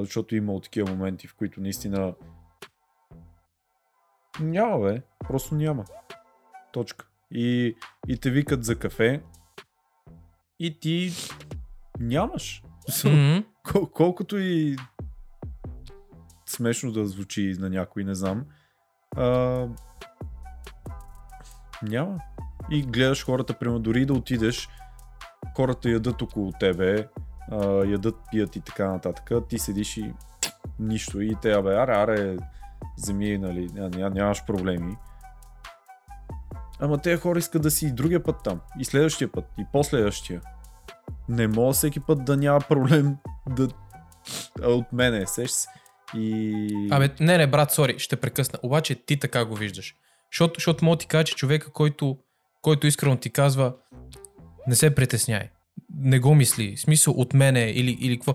[0.00, 2.14] защото има такива моменти, в които наистина
[4.40, 5.84] няма бе, просто няма.
[6.72, 7.08] Точка.
[7.30, 7.76] И,
[8.08, 9.22] и те викат за кафе
[10.58, 11.10] и ти
[12.00, 12.62] нямаш.
[13.04, 13.44] Мгм.
[13.64, 14.76] Кол- колкото и
[16.46, 18.44] смешно да звучи на някой, не знам.
[19.16, 19.66] А,
[21.82, 22.18] няма.
[22.70, 24.68] И гледаш хората, примерно дори да отидеш,
[25.56, 27.08] хората ядат около тебе,
[27.50, 29.30] а, ядат, пият и така нататък.
[29.48, 30.14] Ти седиш и
[30.78, 32.36] нищо и те, абе, аре, аре,
[32.98, 34.96] вземи, нали, ня, ня, нямаш проблеми.
[36.80, 40.40] Ама тези хора искат да си и другия път там, и следващия път, и последващия.
[41.28, 43.16] Не мога всеки път да няма проблем
[43.48, 43.68] да...
[44.62, 45.68] от мене, сеш се.
[46.14, 46.88] И...
[46.90, 48.58] Абе, не, не, брат, сори, ще прекъсна.
[48.62, 49.94] Обаче ти така го виждаш.
[50.32, 52.18] Защото, защото мога ти кажа, че човека, който,
[52.62, 53.74] който искрено ти казва,
[54.66, 55.48] не се притесняй.
[55.96, 56.76] Не го мисли.
[56.76, 58.34] Смисъл от мене или, или какво.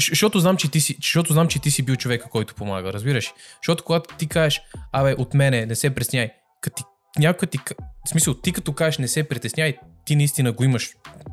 [0.00, 3.32] Защото знам, че ти си, защото знам, че ти си бил човека, който помага, разбираш?
[3.62, 4.62] Защото когато ти кажеш,
[4.92, 6.30] абе, от мене, не се притесняй,
[6.60, 6.82] като ти,
[7.18, 7.58] някой ти,
[8.06, 9.78] в смисъл, ти като кажеш не се притесняй,
[10.08, 10.90] ти наистина го имаш,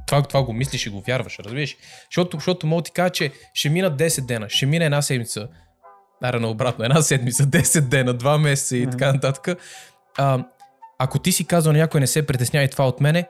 [0.07, 1.78] това, това го мислиш и го вярваш, разбираш?
[2.11, 5.47] Защото, защото мога ти кажа, че ще минат 10 дена, ще мине една седмица,
[6.23, 9.59] Ара на обратно, една седмица, 10 дена, 2 месеца и така нататък.
[10.17, 10.45] А,
[10.99, 13.28] ако ти си казал на някой не се притеснявай това от мене,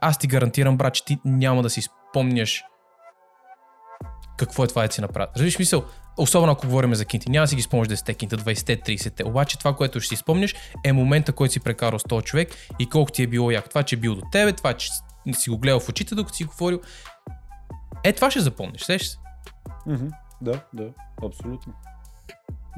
[0.00, 2.64] аз ти гарантирам, брат, че ти няма да си спомняш
[4.38, 5.28] какво е това да си направи.
[5.36, 5.84] Разбираш мисъл?
[6.16, 7.30] Особено ако говорим за кинти.
[7.30, 9.26] Няма да си ги спомняш 10 кинта, 20, 30.
[9.26, 12.88] Обаче това, което ще си спомняш е момента, който си прекарал с този човек и
[12.88, 13.68] колко ти е било як.
[13.68, 14.88] Това, че е бил до тебе, това, че
[15.32, 16.80] си го гледал в очите, докато си говорил.
[18.04, 18.98] Е, това ще запомниш, се.
[19.86, 20.06] Мгм.
[20.40, 20.90] Да, да,
[21.24, 21.72] абсолютно.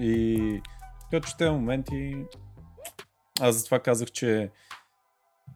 [0.01, 0.63] И
[1.11, 2.17] като че тези моменти,
[3.41, 4.51] аз затова казах, че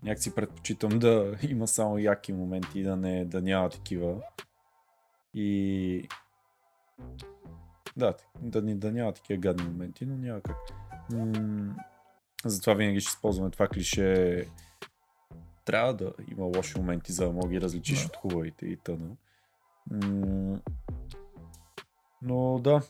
[0.03, 4.15] някакси предпочитам да има само яки моменти да, не, да няма такива.
[5.35, 6.09] И
[7.97, 10.57] да, да, ни- да няма такива гадни моменти, но няма как.
[11.13, 11.75] М-
[12.45, 14.45] затова винаги ще използваме това клише.
[15.65, 18.07] Трябва да има лоши моменти, за да мога ги различиш Да.
[18.07, 19.17] от хубавите и тъна.
[19.91, 20.61] М-
[22.23, 22.83] но да.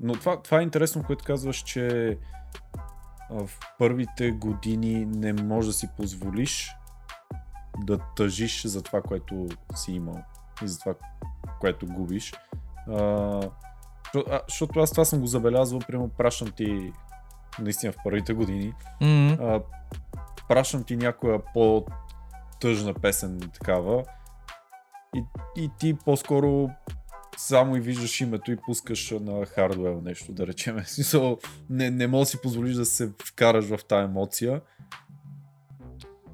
[0.00, 2.18] Но това, това е интересно, което казваш, че
[3.30, 6.70] в първите години не можеш да си позволиш
[7.78, 10.22] да тъжиш за това, което си имал
[10.62, 10.94] и за това,
[11.60, 12.34] което губиш.
[12.88, 13.40] А,
[14.48, 16.92] защото аз това съм го забелязвал, примерно пращам ти
[17.58, 19.60] наистина в първите години, М, а,
[20.48, 24.04] пращам ти някоя по-тъжна песен такава
[25.16, 25.22] и,
[25.56, 26.70] и ти по-скоро
[27.36, 30.78] само и виждаш името и пускаш на хардуел нещо, да речем.
[30.84, 31.38] В Смисъл,
[31.70, 34.60] не, не можеш да си позволиш да се вкараш в тази емоция,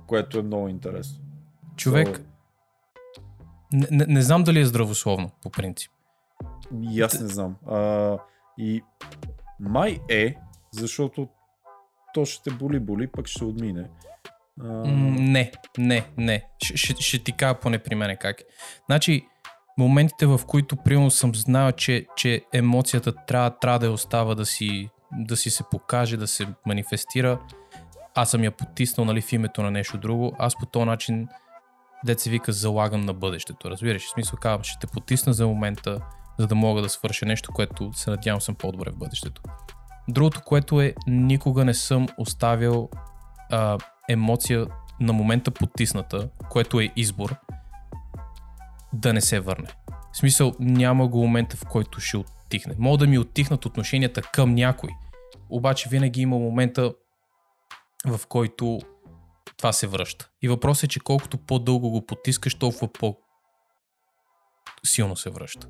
[0.07, 1.25] което е много интересно.
[1.77, 2.23] Човек, So,
[3.75, 5.91] не, не, не знам дали е здравословно, по принцип.
[6.93, 7.57] И аз не знам.
[7.67, 8.19] А,
[8.59, 8.83] и
[9.61, 10.35] май е,
[10.73, 11.29] защото
[12.15, 13.91] то ще те боли, боли, пък ще отмине.
[14.61, 14.67] А,
[15.19, 16.45] Не, не, не.
[16.63, 18.43] Ще, ще, ще ти кажа поне при мене как.
[18.87, 19.27] Значи,
[19.79, 24.47] моментите, в които примерно съм знал, че, че емоцията трябва, трябва да я остава да
[24.47, 27.39] си, да си се покаже, да се манифестира,
[28.15, 31.29] аз съм я потиснал нали, в името на нещо друго, аз по този начин,
[32.21, 33.71] се вика, залагам на бъдещето.
[33.71, 36.01] Разбираш, в смисъл казвам, ще те потисна за момента,
[36.39, 39.43] за да мога да свърша нещо, което се надявам съм по-добре в бъдещето.
[40.09, 42.89] Другото, което е, никога не съм оставил
[43.51, 43.79] а,
[44.09, 44.67] емоция
[45.01, 47.37] на момента потисната, което е избор,
[48.93, 49.69] да не се върне.
[50.13, 52.75] В смисъл, няма го момента, в който ще оттихне.
[52.79, 54.91] Мога да ми оттихнат отношенията към някой,
[55.51, 56.95] обаче винаги има момента,
[58.07, 58.79] в който
[59.57, 60.29] това се връща.
[60.43, 63.17] И въпросът е, че колкото по-дълго го потискаш, толкова по-
[64.87, 65.69] силно се връща.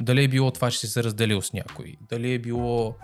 [0.00, 2.94] Дали е било това, че си се разделил с някой, дали е било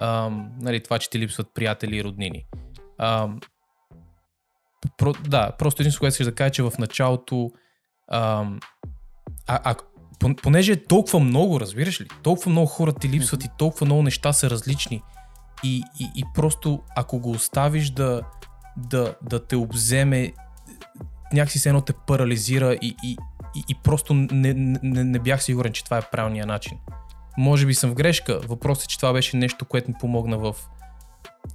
[0.00, 2.46] ам, нали, това, че ти липсват приятели и роднини.
[2.98, 3.40] Ам,
[4.98, 7.50] про, да, просто единствено, което искаш да кажа, че в началото
[8.12, 8.60] ам,
[9.46, 9.74] а, а,
[10.20, 14.02] пон- понеже е толкова много, разбираш ли, толкова много хора ти липсват и толкова много
[14.02, 15.02] неща са различни
[15.64, 18.22] и, и, и просто ако го оставиш да,
[18.78, 20.32] да, да те обземе,
[21.32, 23.16] някакси се едно те парализира и, и,
[23.68, 26.78] и, просто не, не, не бях сигурен, че това е правилният начин.
[27.38, 30.54] Може би съм в грешка, въпросът е, че това беше нещо, което ми помогна в,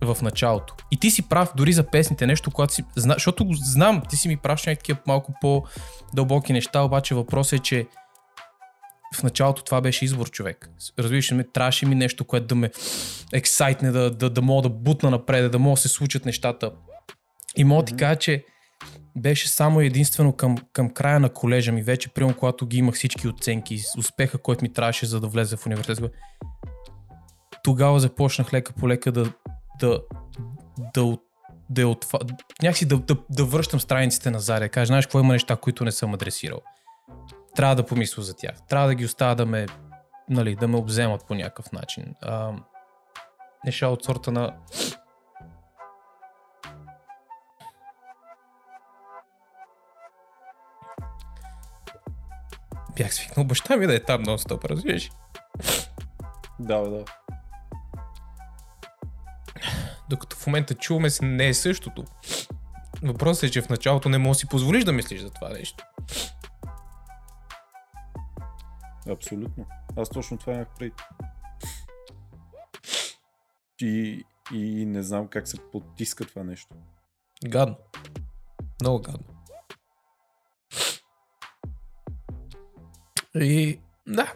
[0.01, 0.75] в началото.
[0.91, 2.83] И ти си прав дори за песните, нещо, когато си...
[2.95, 7.87] Зна, защото знам, ти си ми праща някакви малко по-дълбоки неща, обаче въпросът е, че
[9.15, 10.69] в началото това беше избор човек.
[10.99, 12.71] Разбираш ли трябваше ми нещо, което да ме
[13.33, 16.71] ексайтне, да, да, да мога да бутна напред, да мога да се случат нещата.
[17.57, 18.45] И мога да ти кажа, че
[19.15, 23.27] беше само единствено към, към края на колежа ми, вече примерно когато ги имах всички
[23.27, 26.11] оценки, успеха, който ми трябваше за да влезе в университет.
[27.63, 29.33] Тогава започнах лека по лека да,
[29.79, 30.01] да,
[30.93, 31.17] да,
[31.69, 32.19] да, отва...
[32.61, 35.91] някакси да, да, да връщам страниците назад, да кажа, знаеш какво има неща, които не
[35.91, 36.59] съм адресирал.
[37.55, 38.55] Трябва да помисля за тях.
[38.69, 39.65] Трябва да ги оставя да ме,
[40.29, 42.15] нали, да ме обземат по някакъв начин.
[42.21, 42.51] А,
[43.65, 44.55] неща от сорта на
[52.97, 55.11] бях свикнал баща ми да е там нон-стоп, разбираш?
[56.59, 57.05] Да, да.
[60.09, 62.05] Докато в момента чуваме се не е същото.
[63.03, 65.85] Въпросът е, че в началото не можеш да си позволиш да мислиш за това нещо.
[69.09, 69.65] Абсолютно.
[69.97, 70.93] Аз точно това имах преди.
[73.81, 74.23] И,
[74.53, 76.75] и не знам как се потиска това нещо.
[77.45, 77.75] Гадно.
[78.81, 79.32] Много гадно.
[83.35, 84.33] И да.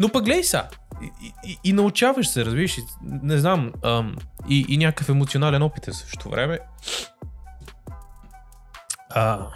[0.00, 0.68] Но пък гледай са.
[1.02, 2.76] И, и, и научаваш се, разбираш.
[3.02, 3.72] Не знам.
[3.84, 4.16] Ам,
[4.48, 6.58] и, и някакъв емоционален опит е в същото време.
[9.10, 9.46] А,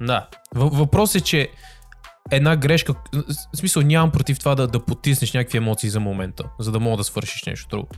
[0.00, 0.28] да.
[0.54, 1.48] Въпрос е, че
[2.30, 2.94] една грешка,
[3.52, 6.96] в смисъл нямам против това да, да потиснеш някакви емоции за момента, за да мога
[6.96, 7.88] да свършиш нещо друго.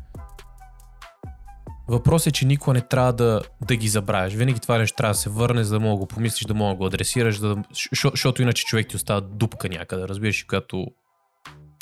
[1.88, 4.34] Въпрос е, че никога не трябва да, да ги забравяш.
[4.34, 6.70] Винаги това нещо трябва да се върне, за да мога да го помислиш, да мога
[6.70, 7.56] да го адресираш, да,
[7.90, 10.86] защо- защото иначе човек ти остава дупка някъде, разбираш, и която,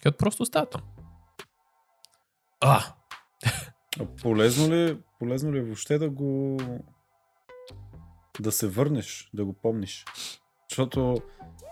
[0.03, 0.83] която просто остава там.
[2.61, 2.81] А,
[4.01, 6.57] А полезно ли, полезно ли е въобще да го...
[8.41, 10.05] да се върнеш, да го помниш?
[10.71, 11.17] Защото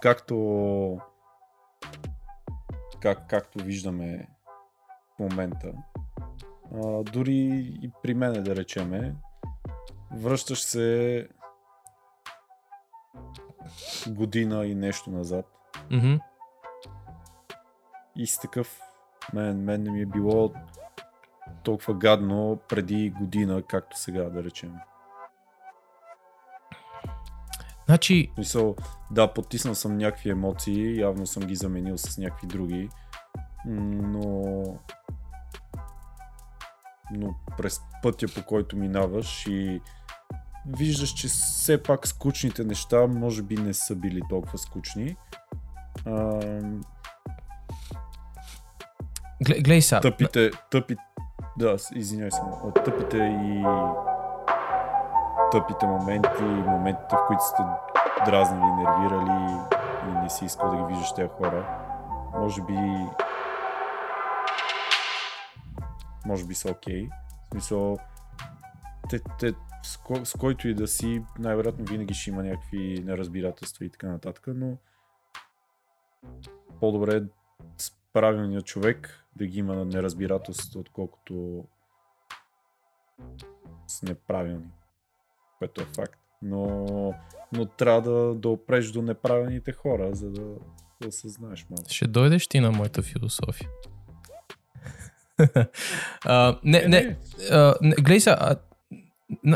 [0.03, 0.99] както
[3.01, 4.29] как, както виждаме
[5.17, 5.73] в момента,
[6.75, 9.15] а, дори и при мене да речеме,
[10.13, 11.29] връщаш се
[14.09, 15.47] година и нещо назад
[15.91, 16.15] мгм.
[18.17, 18.81] и с такъв
[19.33, 20.53] мен, мен не ми е било
[21.63, 24.75] толкова гадно преди година, както сега, да речем.
[27.87, 28.77] Значи, В Смисъл,
[29.11, 32.89] да, потиснал съм някакви емоции, явно съм ги заменил с някакви други,
[33.67, 34.63] но
[37.17, 39.81] но през пътя по който минаваш и
[40.67, 45.17] виждаш, че все пак скучните неща може би не са били толкова скучни.
[46.07, 46.41] А,
[49.45, 50.01] гле- гледай сега.
[50.01, 50.97] тъпите, тъпи,
[51.59, 52.41] да, извиняй се,
[52.85, 53.65] тъпите и
[55.53, 57.63] тъпите моменти, моментите, в които сте
[58.27, 59.59] дразнили, нервирали
[60.09, 61.81] и не си искал да ги виждаш тези хора,
[62.39, 62.75] може би
[66.27, 67.09] може би са окей.
[67.45, 67.99] В смисъл,
[69.11, 73.85] те, те, с, ко, с който и да си, най-вероятно винаги ще има някакви неразбирателства
[73.85, 74.77] и така нататък, но
[76.81, 77.23] по-добре е
[77.79, 81.65] с правилния човек да ги има неразбирателство, отколкото
[83.87, 84.71] с неправилни,
[85.59, 86.21] което е факт.
[86.43, 86.87] Но,
[87.53, 90.43] но трябва да, да опреш до неправилните хора, за да,
[91.01, 91.11] да
[91.71, 91.89] малко.
[91.89, 93.69] Ще дойдеш ти на моята философия.
[96.25, 97.17] А, не, не,
[97.51, 98.57] а, не, гледай сега,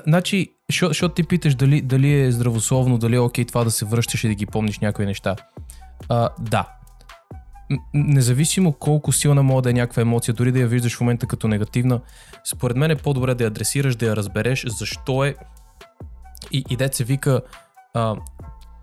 [0.07, 4.25] значи, защото ти питаш дали, дали е здравословно, дали е окей това да се връщаш
[4.25, 5.37] и да ги помниш някои неща.
[6.09, 6.69] А, да.
[7.95, 11.49] Независимо колко силна може да е някаква емоция, дори да я виждаш в момента като
[11.49, 12.01] негативна,
[12.45, 15.35] според мен е по-добре да я адресираш, да я разбереш, защо е
[16.53, 17.41] и, и дет се вика
[17.95, 18.17] а,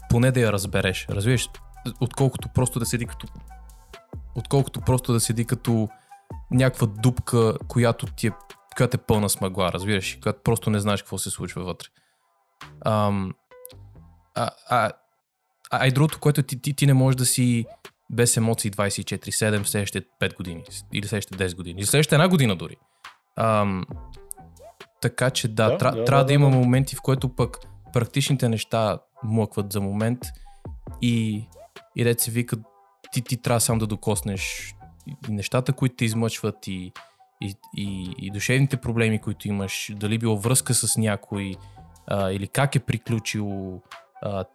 [0.10, 1.50] поне да я разбереш, разбираш,
[2.00, 3.28] отколкото просто да седи като
[4.36, 5.90] отколкото просто да седи като
[6.52, 8.32] някаква дупка, която ти е,
[8.78, 11.88] която е пълна с мъгла, разбираш, която просто не знаеш какво се случва вътре.
[12.86, 13.34] Ам,
[14.36, 14.92] а, а,
[15.72, 17.66] а и другото, което ти, ти, ти не можеш да си
[18.10, 20.64] без емоции 24-7 в следващите 5 години
[20.94, 22.76] или следващите 10 години, или следващата една година дори.
[23.36, 23.86] Ам,
[25.02, 26.58] така че да, Да, да, да, трябва да, да, има да.
[26.58, 27.58] моменти, в които пък
[27.94, 30.20] практичните неща млъкват за момент
[31.02, 31.46] и,
[31.96, 32.58] и дет се вика,
[33.12, 34.75] ти, ти трябва само да докоснеш
[35.08, 36.92] и нещата, които те измъчват и,
[37.42, 41.56] и, и, и душевните проблеми, които имаш, дали било връзка с някой
[42.08, 43.82] а, или как е приключило,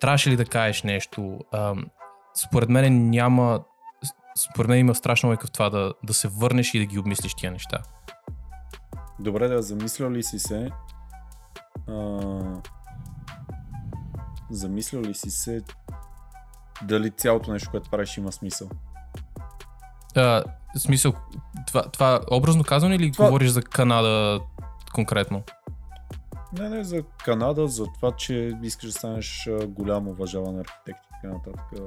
[0.01, 1.39] трябваше ли да кажеш нещо.
[1.53, 1.75] А,
[2.35, 3.65] според мен няма,
[4.39, 7.35] според мен има страшна лойка в това да, да се върнеш и да ги обмислиш
[7.35, 7.83] тия неща.
[9.19, 10.71] Добре, да замислял ли си се?
[11.89, 12.21] А,
[14.51, 15.63] замислял ли си се
[16.83, 18.69] дали цялото нещо, което правиш, има смисъл?
[20.17, 20.43] А,
[20.77, 21.13] в смисъл,
[21.67, 24.41] това, това образно казано или Това- говориш за Канада
[24.95, 25.43] конкретно?
[26.59, 31.09] Не, не, за Канада, за това, че искаш да станеш а, голям уважаван архитект и
[31.23, 31.81] така нататък.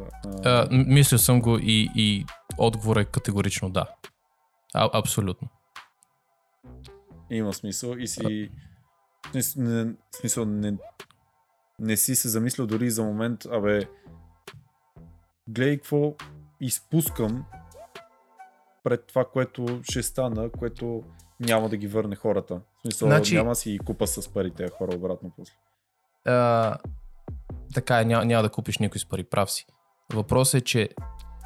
[0.46, 2.26] А, А, мислил съм го и, и
[2.58, 3.86] отговор е категорично да.
[4.74, 5.48] А, абсолютно.
[7.30, 8.50] Има смисъл и си...
[9.36, 10.74] Не, не, смисъл, не,
[11.80, 13.80] не си се замислял дори за момент, абе,
[15.48, 16.14] гледай какво
[16.62, 17.46] изпускам
[18.84, 21.04] пред това, което ще стана, което
[21.40, 22.56] няма да ги върне хората.
[22.56, 25.54] В смисъл, Значи- няма си ги купа с парите хора обратно после.
[26.26, 26.78] А,
[27.74, 29.66] така е, няма, няма да купиш никой с пари, прав си.
[30.14, 30.90] Въпросът е, че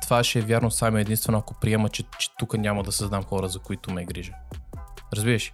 [0.02, 3.48] това ще е вярно само единствено, ако приема, че, че тук няма да създам хора,
[3.48, 4.34] за които ме грижа.
[5.14, 5.54] Разбираш?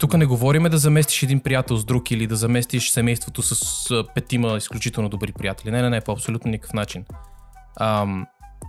[0.00, 4.56] Тук не говориме да заместиш един приятел с друг или да заместиш семейството с петима
[4.56, 5.70] изключително добри приятели.
[5.70, 7.04] Не, не, не, по абсолютно никакъв начин.
[7.80, 8.26] Ам,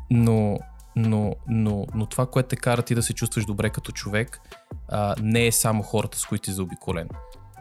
[0.09, 0.59] но,
[0.95, 4.41] но, но, но това, което те кара ти да се чувстваш добре като човек,
[4.89, 7.09] а, не е само хората, с които си заобиколен.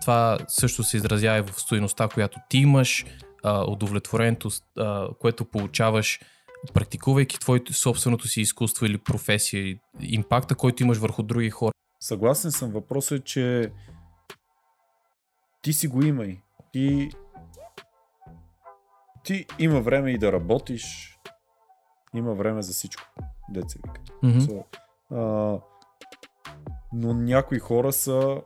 [0.00, 3.06] Това също се изразява и в стоеността, която ти имаш,
[3.44, 4.48] а, удовлетворението,
[4.78, 6.20] а, което получаваш,
[6.74, 11.72] практикувайки твоето собственото си изкуство или професия, импакта, който имаш върху други хора.
[12.00, 12.70] Съгласен съм.
[12.70, 13.72] Въпросът е, че
[15.62, 16.40] ти си го имай.
[16.74, 17.10] И
[19.24, 21.16] ти има време и да работиш,
[22.14, 23.02] има време за всичко,
[23.48, 24.00] деца вика.
[24.22, 24.38] Мгм.
[24.38, 24.62] So,
[25.12, 25.60] а,
[26.92, 28.40] но някои хора са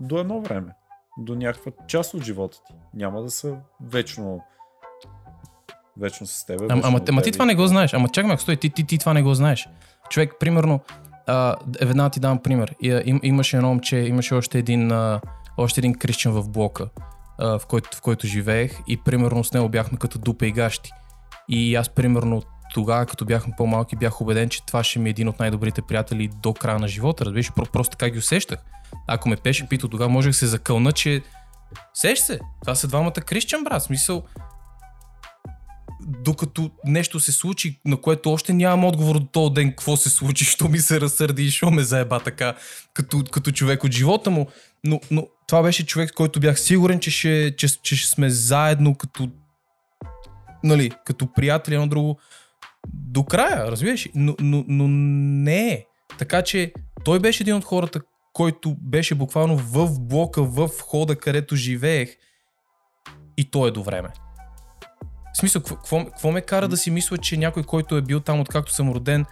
[0.00, 0.74] до едно време,
[1.18, 2.74] до някаква част от живота ти.
[2.94, 4.40] Няма да са вечно
[5.96, 6.60] вечно с теб.
[6.70, 7.94] Ама, ама, ама ти това не го знаеш.
[7.94, 9.68] Ама чакай, стой, ти, ти, ти това не го знаеш.
[10.10, 10.80] Човек, примерно,
[11.26, 12.74] а, веднага ти давам пример.
[12.80, 15.20] И, а, им, имаше едно момче, имаше още един, а,
[15.56, 16.88] още един крещен в блока,
[17.38, 20.90] а, в, който, в който живеех и примерно с него бяхме като дупа и гащи.
[21.48, 22.42] И аз примерно
[22.72, 26.30] тогава, като бяхме по-малки, бях убеден, че това ще ми е един от най-добрите приятели
[26.42, 27.24] до края на живота.
[27.24, 28.58] Разбираш, Про- просто така ги усещах.
[29.06, 31.22] Ако ме пеше питал, тогава можех се закълна, че
[31.94, 33.82] Сеш се, това са двамата крещен брат.
[33.82, 34.22] Смисъл,
[36.00, 40.44] докато нещо се случи, на което още нямам отговор до този ден, какво се случи,
[40.44, 42.54] що ми се разсърди и що ме заеба така,
[42.94, 44.46] като, като човек от живота му.
[44.84, 48.94] Но, но това беше човек, който бях сигурен, че ще, че, че ще сме заедно
[48.94, 49.28] като,
[50.64, 52.18] нали, като приятели едно друго
[52.88, 54.08] до края, разбираш?
[54.14, 55.86] Но, но, но не е.
[56.18, 56.72] Така че
[57.04, 58.00] той беше един от хората,
[58.32, 62.16] който беше буквално в блока, в хода, където живеех.
[63.36, 64.08] И то е до време.
[65.34, 68.72] В смисъл, какво- ме кара да си мисля, че някой, който е бил там откакто
[68.72, 69.26] съм роден,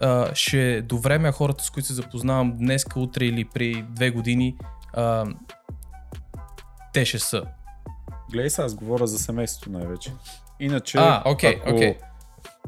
[0.00, 3.84] а, ще е до време, а хората, с които се запознавам днес, утре или при
[3.90, 4.56] две години,
[4.92, 5.26] а,
[6.92, 7.42] те ще са.
[8.32, 10.12] Гледай сега, аз говоря за семейството най-вече.
[10.60, 11.94] Иначе, А, окей, ако, окей.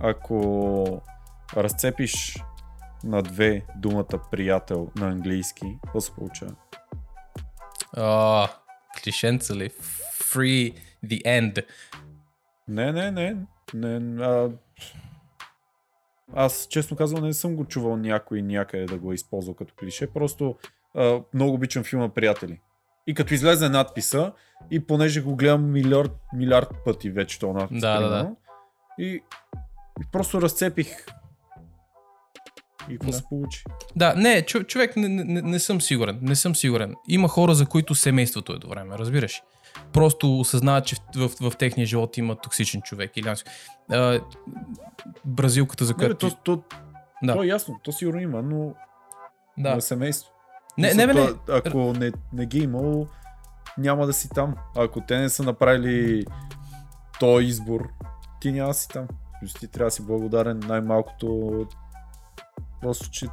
[0.00, 1.02] Ако
[1.56, 2.44] разцепиш
[3.04, 6.54] на две думата приятел на английски, какво се получава?
[7.96, 8.48] А,
[9.02, 9.70] клишенца ли?
[10.12, 11.64] Free the end.
[12.68, 13.36] Не, не, не.
[13.74, 14.50] не а...
[16.34, 20.06] Аз, честно казвам, не съм го чувал някой някъде да го е използвал като клише.
[20.06, 20.56] Просто
[20.94, 22.60] а, много обичам филма Приятели.
[23.06, 24.32] И като излезе надписа,
[24.70, 27.80] и понеже го гледам милиард, милиард пъти вече то надпис.
[27.80, 28.34] Да, да, да.
[28.98, 29.22] И,
[29.98, 31.06] и просто разцепих.
[32.88, 33.16] И какво Да.
[33.16, 33.64] се получи?
[33.96, 36.18] Да, не, чо, човек, не, не, не- не съм сигурен.
[36.22, 36.94] Не съм сигурен.
[37.08, 39.42] Има хора, за които семейството е до време, разбираш.
[39.92, 43.16] Просто осъзнават, че в, в, в техния живот има токсичен човек.
[43.16, 43.34] Или
[43.90, 44.20] а,
[45.24, 46.30] бразилката, за Не, бе, която...
[46.30, 46.62] то, то,
[47.22, 47.34] Да.
[47.34, 48.74] то е ясно, то сигурно има, но
[49.58, 49.74] Да.
[49.74, 50.30] на семейство.
[50.78, 51.14] Не, не, не.
[51.14, 53.06] то, Ако не, не ги е имало,
[53.78, 54.54] няма да си там.
[54.76, 56.24] Ако те не са направили
[57.20, 57.88] този избор,
[58.40, 59.06] ти няма да си там.
[59.40, 61.66] Просто ти трябва да си благодарен най-малкото
[62.80, 63.26] просто, че,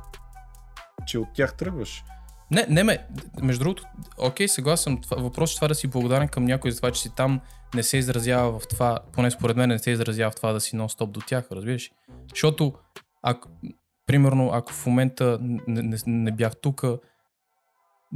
[1.08, 2.04] че от тях тръгваш.
[2.52, 3.08] Не, не ме,
[3.42, 3.84] между другото,
[4.18, 5.02] окей, съгласен.
[5.02, 7.42] Това, въпрос е това да си благодарен към някой за това, че си там
[7.76, 10.76] не се изразява в това, поне според мен не се изразява в това да си
[10.76, 11.92] нон-стоп до тях, разбираш?
[12.30, 12.74] Защото,
[13.22, 13.50] ако,
[14.06, 16.84] примерно, ако в момента не, не, не бях тук,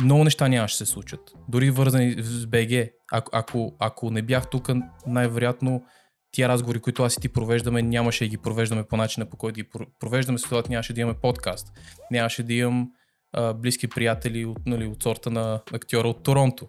[0.01, 1.19] много неща нямаше се случат.
[1.47, 2.89] Дори вързани с БГ.
[3.11, 4.69] Ако, ако, ако не бях тук,
[5.07, 5.83] най-вероятно
[6.31, 9.56] тия разговори, които аз и ти провеждаме, нямаше да ги провеждаме по начина, по който
[9.56, 11.68] ги про- провеждаме, следователно нямаше да имаме подкаст.
[12.11, 12.89] Нямаше да имам
[13.34, 16.68] а, близки приятели от, нали, от сорта на актьора от Торонто.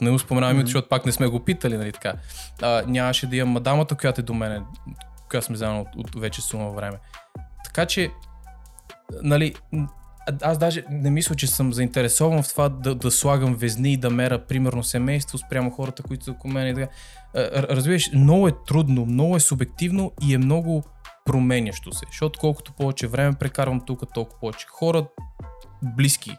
[0.00, 0.66] Не му споменавам Мгм.
[0.66, 2.14] защото пак не сме го питали, нали така.
[2.62, 4.62] А, нямаше да имам мадамата, която е до мене,
[5.30, 6.98] която сме заедно от, от вече сума време.
[7.64, 8.10] Така че,
[9.22, 9.54] нали,
[10.42, 14.10] аз даже не мисля, че съм заинтересован в това да, да слагам везни и да
[14.10, 16.92] мера, примерно, семейство спрямо хората, които са около мен и така.
[17.52, 20.82] Разбираш, много е трудно, много е субективно и е много
[21.24, 22.06] променящо се.
[22.10, 25.06] Защото колкото повече време прекарвам тук, толкова повече хора,
[25.82, 26.36] близки,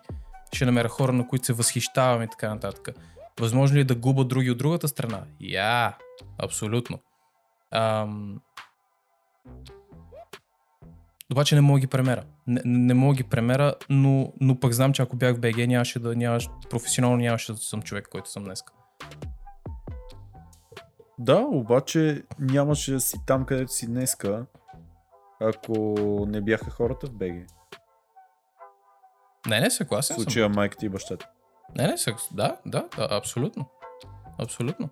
[0.53, 2.90] ще намеря хора, на които се възхищавам и така нататък.
[3.40, 5.22] Възможно ли е да губа други от другата страна?
[5.40, 5.98] Я,
[6.38, 6.99] абсолютно.
[7.72, 8.41] Ам...
[11.31, 12.23] Обаче не мога ги премера.
[12.47, 15.99] Не, не мога ги премера, но, но пък знам, че ако бях в БГ, нямаше
[15.99, 18.64] да, нямаш, професионално нямаше да съм човек, който съм днес.
[21.19, 24.45] Да, обаче нямаше да си там, където си днеска,
[25.41, 25.95] ако
[26.30, 27.34] не бяха хората в БГ.
[29.47, 30.23] Не, не, В съгласен съм.
[30.23, 31.30] случая майката и бащата.
[31.77, 32.15] Не, не, съг...
[32.31, 33.65] да, да, да, абсолютно.
[34.38, 34.89] Абсолютно.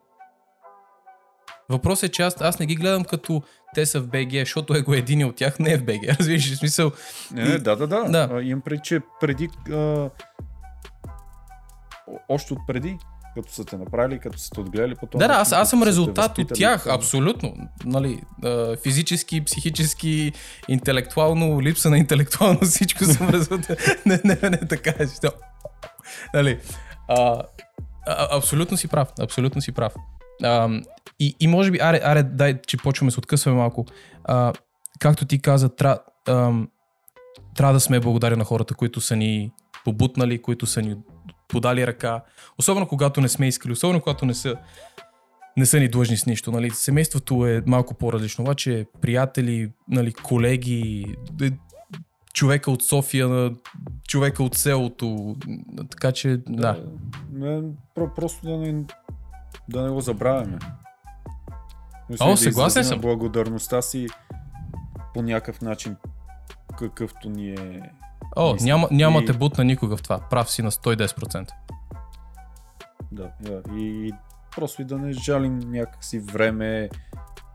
[1.69, 3.41] Въпросът е, че аз, аз не ги гледам като
[3.75, 6.03] те са в БГ, защото е го един от тях не е в БГ.
[6.19, 6.91] Разбираш ли смисъл?
[7.31, 8.03] Не, не, да, да, да.
[8.03, 8.29] Да.
[8.31, 9.49] А, имам преди, че преди...
[9.71, 10.09] А,
[12.29, 12.97] още от преди,
[13.35, 15.19] като са те направили, като са те отгледали по това.
[15.19, 17.53] Да, да, аз, аз съм резултат от тях, абсолютно.
[17.85, 18.21] Нали,
[18.83, 20.31] физически, психически,
[20.67, 23.79] интелектуално, липса на интелектуално, всичко съм резултат.
[24.05, 25.05] не, не, не, така е.
[26.33, 26.59] Нали,
[27.07, 27.41] а,
[28.07, 29.93] а, абсолютно си прав, абсолютно си прав.
[30.43, 30.69] А,
[31.19, 33.85] и, и може би, аре, аре, дай, че почваме се откъсваме малко.
[34.23, 34.53] А,
[34.99, 35.69] както ти каза,
[37.55, 39.51] трябва да сме благодарни на хората, които са ни
[39.85, 40.95] побутнали, които са ни
[41.47, 42.23] подали ръка.
[42.57, 44.55] Особено когато не сме искали, особено когато не са,
[45.57, 46.51] не са ни длъжни с нищо.
[46.51, 46.69] Нали?
[46.69, 51.05] Семейството е малко по-различно, обаче приятели, нали, колеги,
[51.41, 51.51] е,
[52.33, 53.51] човека от София,
[54.07, 55.35] човека от селото,
[55.89, 56.83] така че да.
[57.33, 57.61] Не,
[57.95, 58.83] про- просто да не,
[59.69, 60.59] да не го забравяме.
[62.09, 63.01] Мисля, О, да съгласен съм.
[63.01, 64.07] благодарността си
[65.13, 65.95] по някакъв начин,
[66.79, 67.81] какъвто ни е...
[68.35, 68.65] О, мисля.
[68.65, 70.19] няма, няма И- те бутна никога в това.
[70.19, 71.51] Прав си на 110%.
[73.11, 73.61] Да, да.
[73.73, 74.13] И
[74.55, 76.89] просто и да не жалим някакси време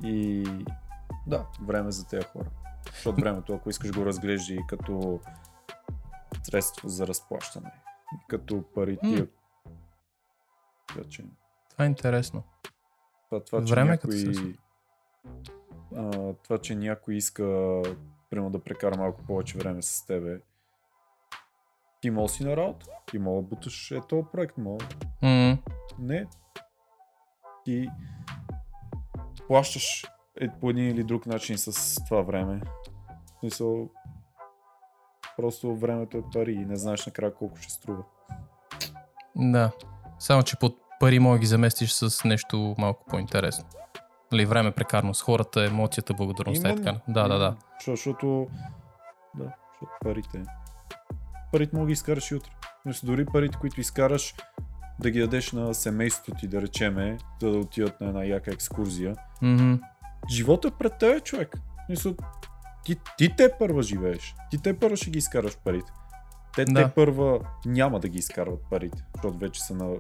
[0.05, 0.45] и
[1.27, 2.49] да, време за тези хора.
[2.93, 5.21] Защото времето, ако искаш го разглежда и като
[6.43, 7.71] средство за разплащане,
[8.29, 9.27] като пари тия.
[10.89, 11.25] Така че,
[11.73, 12.43] Това е интересно.
[13.29, 14.57] това, това, че Време е като някой,
[15.97, 17.45] а, това, че някой иска
[18.31, 20.41] примерно да прекара малко повече време с тебе,
[22.01, 22.87] ти мога си на работа.
[23.07, 24.85] Ти мога да буташ е този проект, мога
[25.23, 25.59] М,
[25.99, 26.27] Не.
[27.65, 27.91] Ти
[29.47, 30.05] плащаш
[30.41, 32.61] е, по един или друг начин с това време.
[33.37, 33.89] В смисъл,
[35.37, 38.05] просто времето е пари и не знаеш накрая колко ще струва.
[39.37, 39.73] Да.
[40.19, 43.65] Само, че под пари мога да ги заместиш с нещо малко по-интересно.
[44.33, 46.95] Нали, време прекарано с хората, емоцията, благодарността и така.
[47.09, 47.57] Да, да, да.
[47.75, 48.47] Защо- Защото,
[49.35, 50.43] да, защото парите.
[51.53, 52.51] Парите мога да ги изкараш и утре.
[52.85, 54.35] Мисля, дори парите, които изкараш,
[55.01, 59.17] да ги дадеш на семейството ти, да речеме, да, да отидат на една яка екскурзия.
[59.43, 59.75] Мгм.
[60.31, 61.57] Живота е пред тебе, човек.
[61.89, 62.15] Мисля,
[62.85, 64.35] ти, ти те първа живееш.
[64.51, 65.93] Ти те първа ще ги изкараш парите.
[66.55, 66.85] Те, Да.
[66.85, 69.97] те първа няма да ги изкарват парите, защото вече са на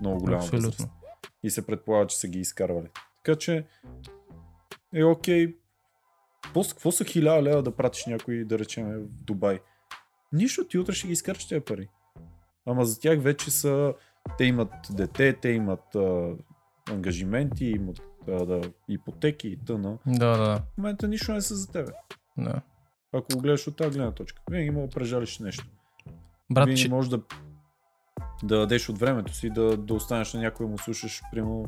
[0.00, 0.66] много голяма Абсолютно.
[0.70, 0.90] възраст.
[1.42, 2.88] И се предполага, че са ги изкарвали.
[3.24, 3.66] Така че
[4.94, 5.56] е окей.
[6.62, 9.60] С- какво са хиляда лева да пратиш някой, да речем, в Дубай?
[10.32, 11.88] Нищо, ти утре ще ги изкараш тези пари.
[12.66, 13.94] Ама за тях вече са...
[14.38, 16.32] Те имат дете, те имат а,
[16.90, 19.98] ангажименти, имат а, да, ипотеки и тъна.
[20.06, 20.56] Да, да, да.
[20.74, 21.92] В момента нищо не са за тебе.
[22.38, 22.60] да.
[23.12, 24.42] Ако го гледаш от тази гледна точка.
[24.50, 25.66] Винаги мога да прежалиш нещо.
[26.52, 26.88] Брат, Винаги че...
[26.88, 27.20] можеш да,
[28.42, 31.66] да дадеш от времето си, да, да останеш на някой и му слушаш, примерно,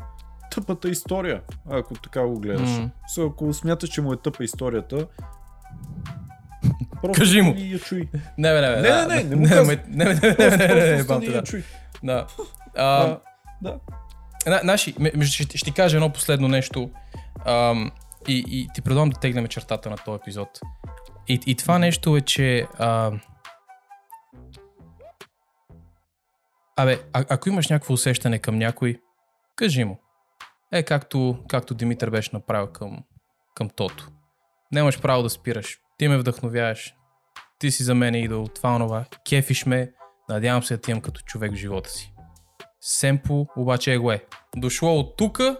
[0.50, 2.70] тъпата история, ако така го гледаш.
[2.70, 2.90] М.
[3.16, 5.06] So, ако смяташ, че му е тъпа историята,
[7.02, 7.54] просто Кажи му.
[7.56, 8.08] я чуй.
[8.38, 8.60] Не, не.
[8.60, 9.36] Не, не, не, не.
[9.36, 11.62] Не, не, не, не, не, не, не, не,
[12.02, 12.26] да.
[12.76, 13.18] А, А,
[13.62, 13.80] да.
[15.00, 16.90] Между, ще, ще ти кажа едно последно нещо
[17.44, 17.90] ам,
[18.28, 20.48] и, и ти предлагам да тегнем чертата на този епизод.
[21.28, 23.12] И, и това нещо е, че а,
[26.80, 29.00] Абе, а, ако имаш някакво усещане към някой,
[29.56, 30.00] кажи му.
[30.72, 33.04] Е, както, както Димитър беше направил към,
[33.54, 34.08] към Тото.
[34.72, 35.78] Нямаш право да спираш.
[35.98, 36.94] Ти ме вдъхновяваш.
[37.58, 39.04] Ти си за мен идол, това онова.
[39.28, 39.92] Кефиш ме.
[40.28, 42.12] Надявам се да ти имам като човек в живота си.
[42.80, 44.24] Семпо обаче е го е.
[44.56, 45.56] Дошло от тука,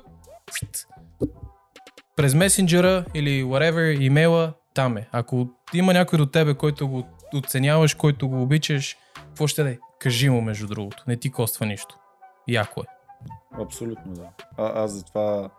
[2.16, 5.08] през месенджера или whatever, имейла, там е.
[5.12, 9.78] Ако има някой до тебе, който го оценяваш, който го обичаш, какво ще да е?
[9.98, 11.04] Кажи му между другото.
[11.06, 11.98] Не ти коства нищо.
[12.48, 12.84] Яко е.
[13.62, 14.28] Абсолютно да.
[14.58, 15.50] А, аз затова,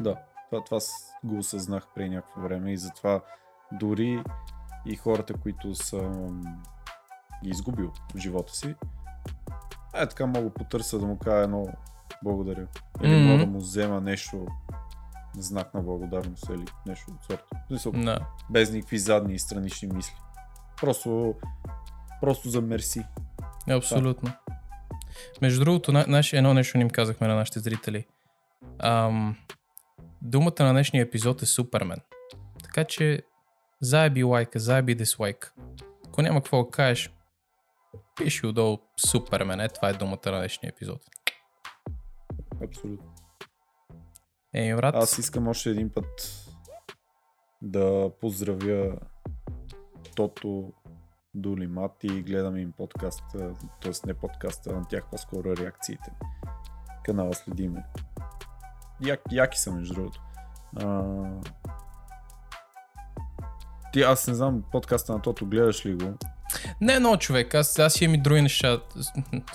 [0.00, 0.16] да,
[0.50, 0.78] това, това
[1.24, 3.20] го осъзнах преди някакво време и затова
[3.72, 4.24] дори
[4.86, 6.40] и хората, които съм
[7.44, 8.74] ги изгубил в живота си,
[9.94, 11.66] е така мога потърся да му кажа едно
[12.24, 12.66] благодаря.
[13.02, 13.24] Или Мгм.
[13.32, 14.46] мога да му взема нещо
[15.38, 17.56] знак на благодарност или нещо от сорта.
[18.50, 20.16] Без никакви задни и странични мисли.
[20.80, 21.34] Просто,
[22.20, 23.04] просто за мерси.
[23.70, 24.32] Абсолютно.
[25.42, 28.06] Между другото, на, наш, едно нещо ни им казахме на нашите зрители.
[28.78, 29.36] Ам,
[30.22, 31.98] думата на днешния епизод е Супермен.
[32.62, 33.22] Така че
[33.80, 35.54] заеби лайка, заеби дислайк.
[36.08, 37.14] Ако няма какво да кажеш,
[38.16, 39.60] пиши отдолу Супермен.
[39.60, 41.00] Е, това е думата на днешния епизод.
[42.64, 43.14] Абсолютно.
[44.54, 44.94] Еми, брат.
[44.94, 46.40] Аз искам още един път
[47.62, 48.98] да поздравя
[50.16, 50.72] Тото,
[51.34, 54.06] Дули, Мати и гледам им подкаста, т.е.
[54.06, 56.12] не подкаста, на тях по-скоро реакциите.
[57.04, 57.84] Канала следиме.
[59.00, 60.20] Як, яки са, между другото.
[60.76, 61.04] А...
[63.92, 66.14] Ти, аз не знам, подкаста на Тото, гледаш ли го?
[66.80, 68.80] Не, но човек, аз, аз имам и други неща.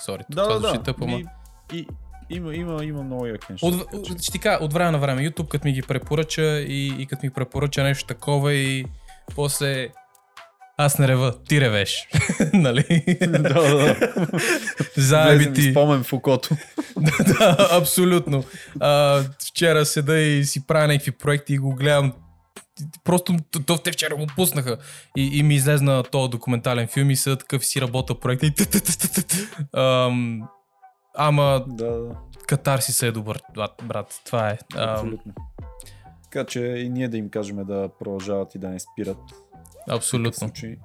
[0.00, 1.18] Сори, това звучи тъпо, ама.
[1.18, 1.26] И,
[1.72, 1.88] и,
[2.30, 3.66] има, има, има много яки неща.
[3.66, 7.02] От, от, ще ти кажа, от време на време, YouTube като ми ги препоръча и,
[7.02, 8.86] и като ми препоръча нещо такова и
[9.34, 9.92] после
[10.76, 12.08] аз не рева, ти ревеш.
[12.52, 13.04] нали?
[13.20, 13.96] да, да.
[14.96, 15.70] Заеби ти.
[15.70, 16.56] спомен в окото.
[17.38, 18.44] да, абсолютно.
[18.80, 22.12] А, вчера седа и си правя някакви проекти и го гледам
[23.04, 23.36] Просто
[23.66, 24.76] то, те вчера го пуснаха
[25.16, 28.52] и, и ми излезна този документален филм и са такъв си работа проект и
[29.76, 30.42] Ам,
[31.16, 32.14] Ама Да, да,
[32.46, 33.42] катарсиса е добър,
[33.82, 34.20] брат.
[34.24, 34.58] Това е.
[34.76, 35.32] Абсолютно.
[36.22, 39.18] Така че и ние да им кажем да продължават и да не спират.
[39.90, 40.32] Абсолютно.
[40.32, 40.78] случаи.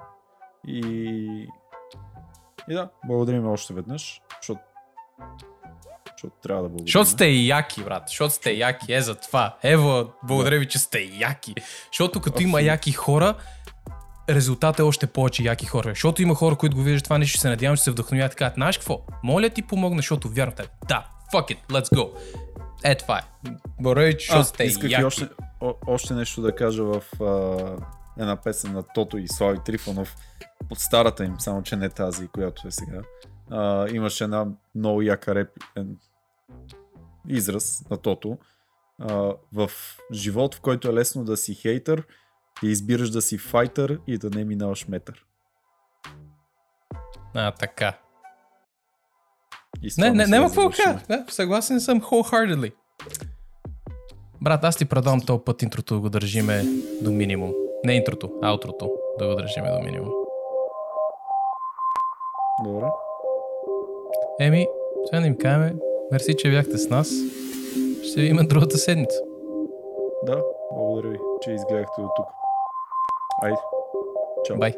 [0.67, 1.47] И...
[2.69, 4.61] И да, благодарим още веднъж, защото
[6.21, 6.87] защото трябва да благодарим.
[6.87, 8.03] Защото сте яки, брат.
[8.07, 8.93] Защото сте яки.
[8.93, 9.57] Е за това.
[9.63, 11.55] Ева, благодаря ви, че сте яки.
[11.91, 12.67] Защото като има Абсолютно.
[12.67, 13.35] яки хора,
[14.29, 15.89] резултатът е още повече яки хора.
[15.89, 18.53] Защото има хора, които го виждат това нещо, се надявам, че се вдъхновяват и казват,
[18.53, 19.01] знаеш какво?
[19.23, 20.69] Моля ти помогна, защото вярвам в теб.
[20.87, 22.09] Да, fuck it, let's go.
[22.83, 23.49] Е, това е.
[23.79, 25.03] Благодаря ви, защото сте исках яки.
[25.03, 25.27] още,
[25.61, 27.75] о, още нещо да кажа в а,
[28.21, 30.15] една песен на Тото и Слави Трифонов
[30.71, 33.01] от старата им, само че не тази, която е сега.
[33.49, 35.81] А, имаше една много яка реп, е,
[37.27, 38.37] израз на Тото.
[38.99, 39.71] А, в
[40.13, 42.03] живот, в който е лесно да си хейтър,
[42.59, 45.25] ти избираш да си файтър и да не минаваш метър.
[47.33, 47.97] А, така.
[49.97, 50.69] Не, не, няма какво.
[51.07, 52.73] Да, съгласен съм wholeheartedly.
[54.41, 56.63] Брат, аз ти предавам този път интрото да го държиме
[57.01, 57.53] до минимум.
[57.85, 60.09] Не интрото, аутрото да го държиме до минимум.
[62.63, 62.85] Добре.
[64.39, 64.67] Еми,
[65.05, 65.79] сега да им кажем,
[66.11, 67.09] мерси, че бяхте с нас.
[68.01, 69.19] Ще се видим другата седмица.
[70.23, 72.25] Да, благодаря ви, че изгледахте до тук.
[73.43, 73.57] Айде.
[74.45, 74.57] Чао.
[74.57, 74.75] Бай.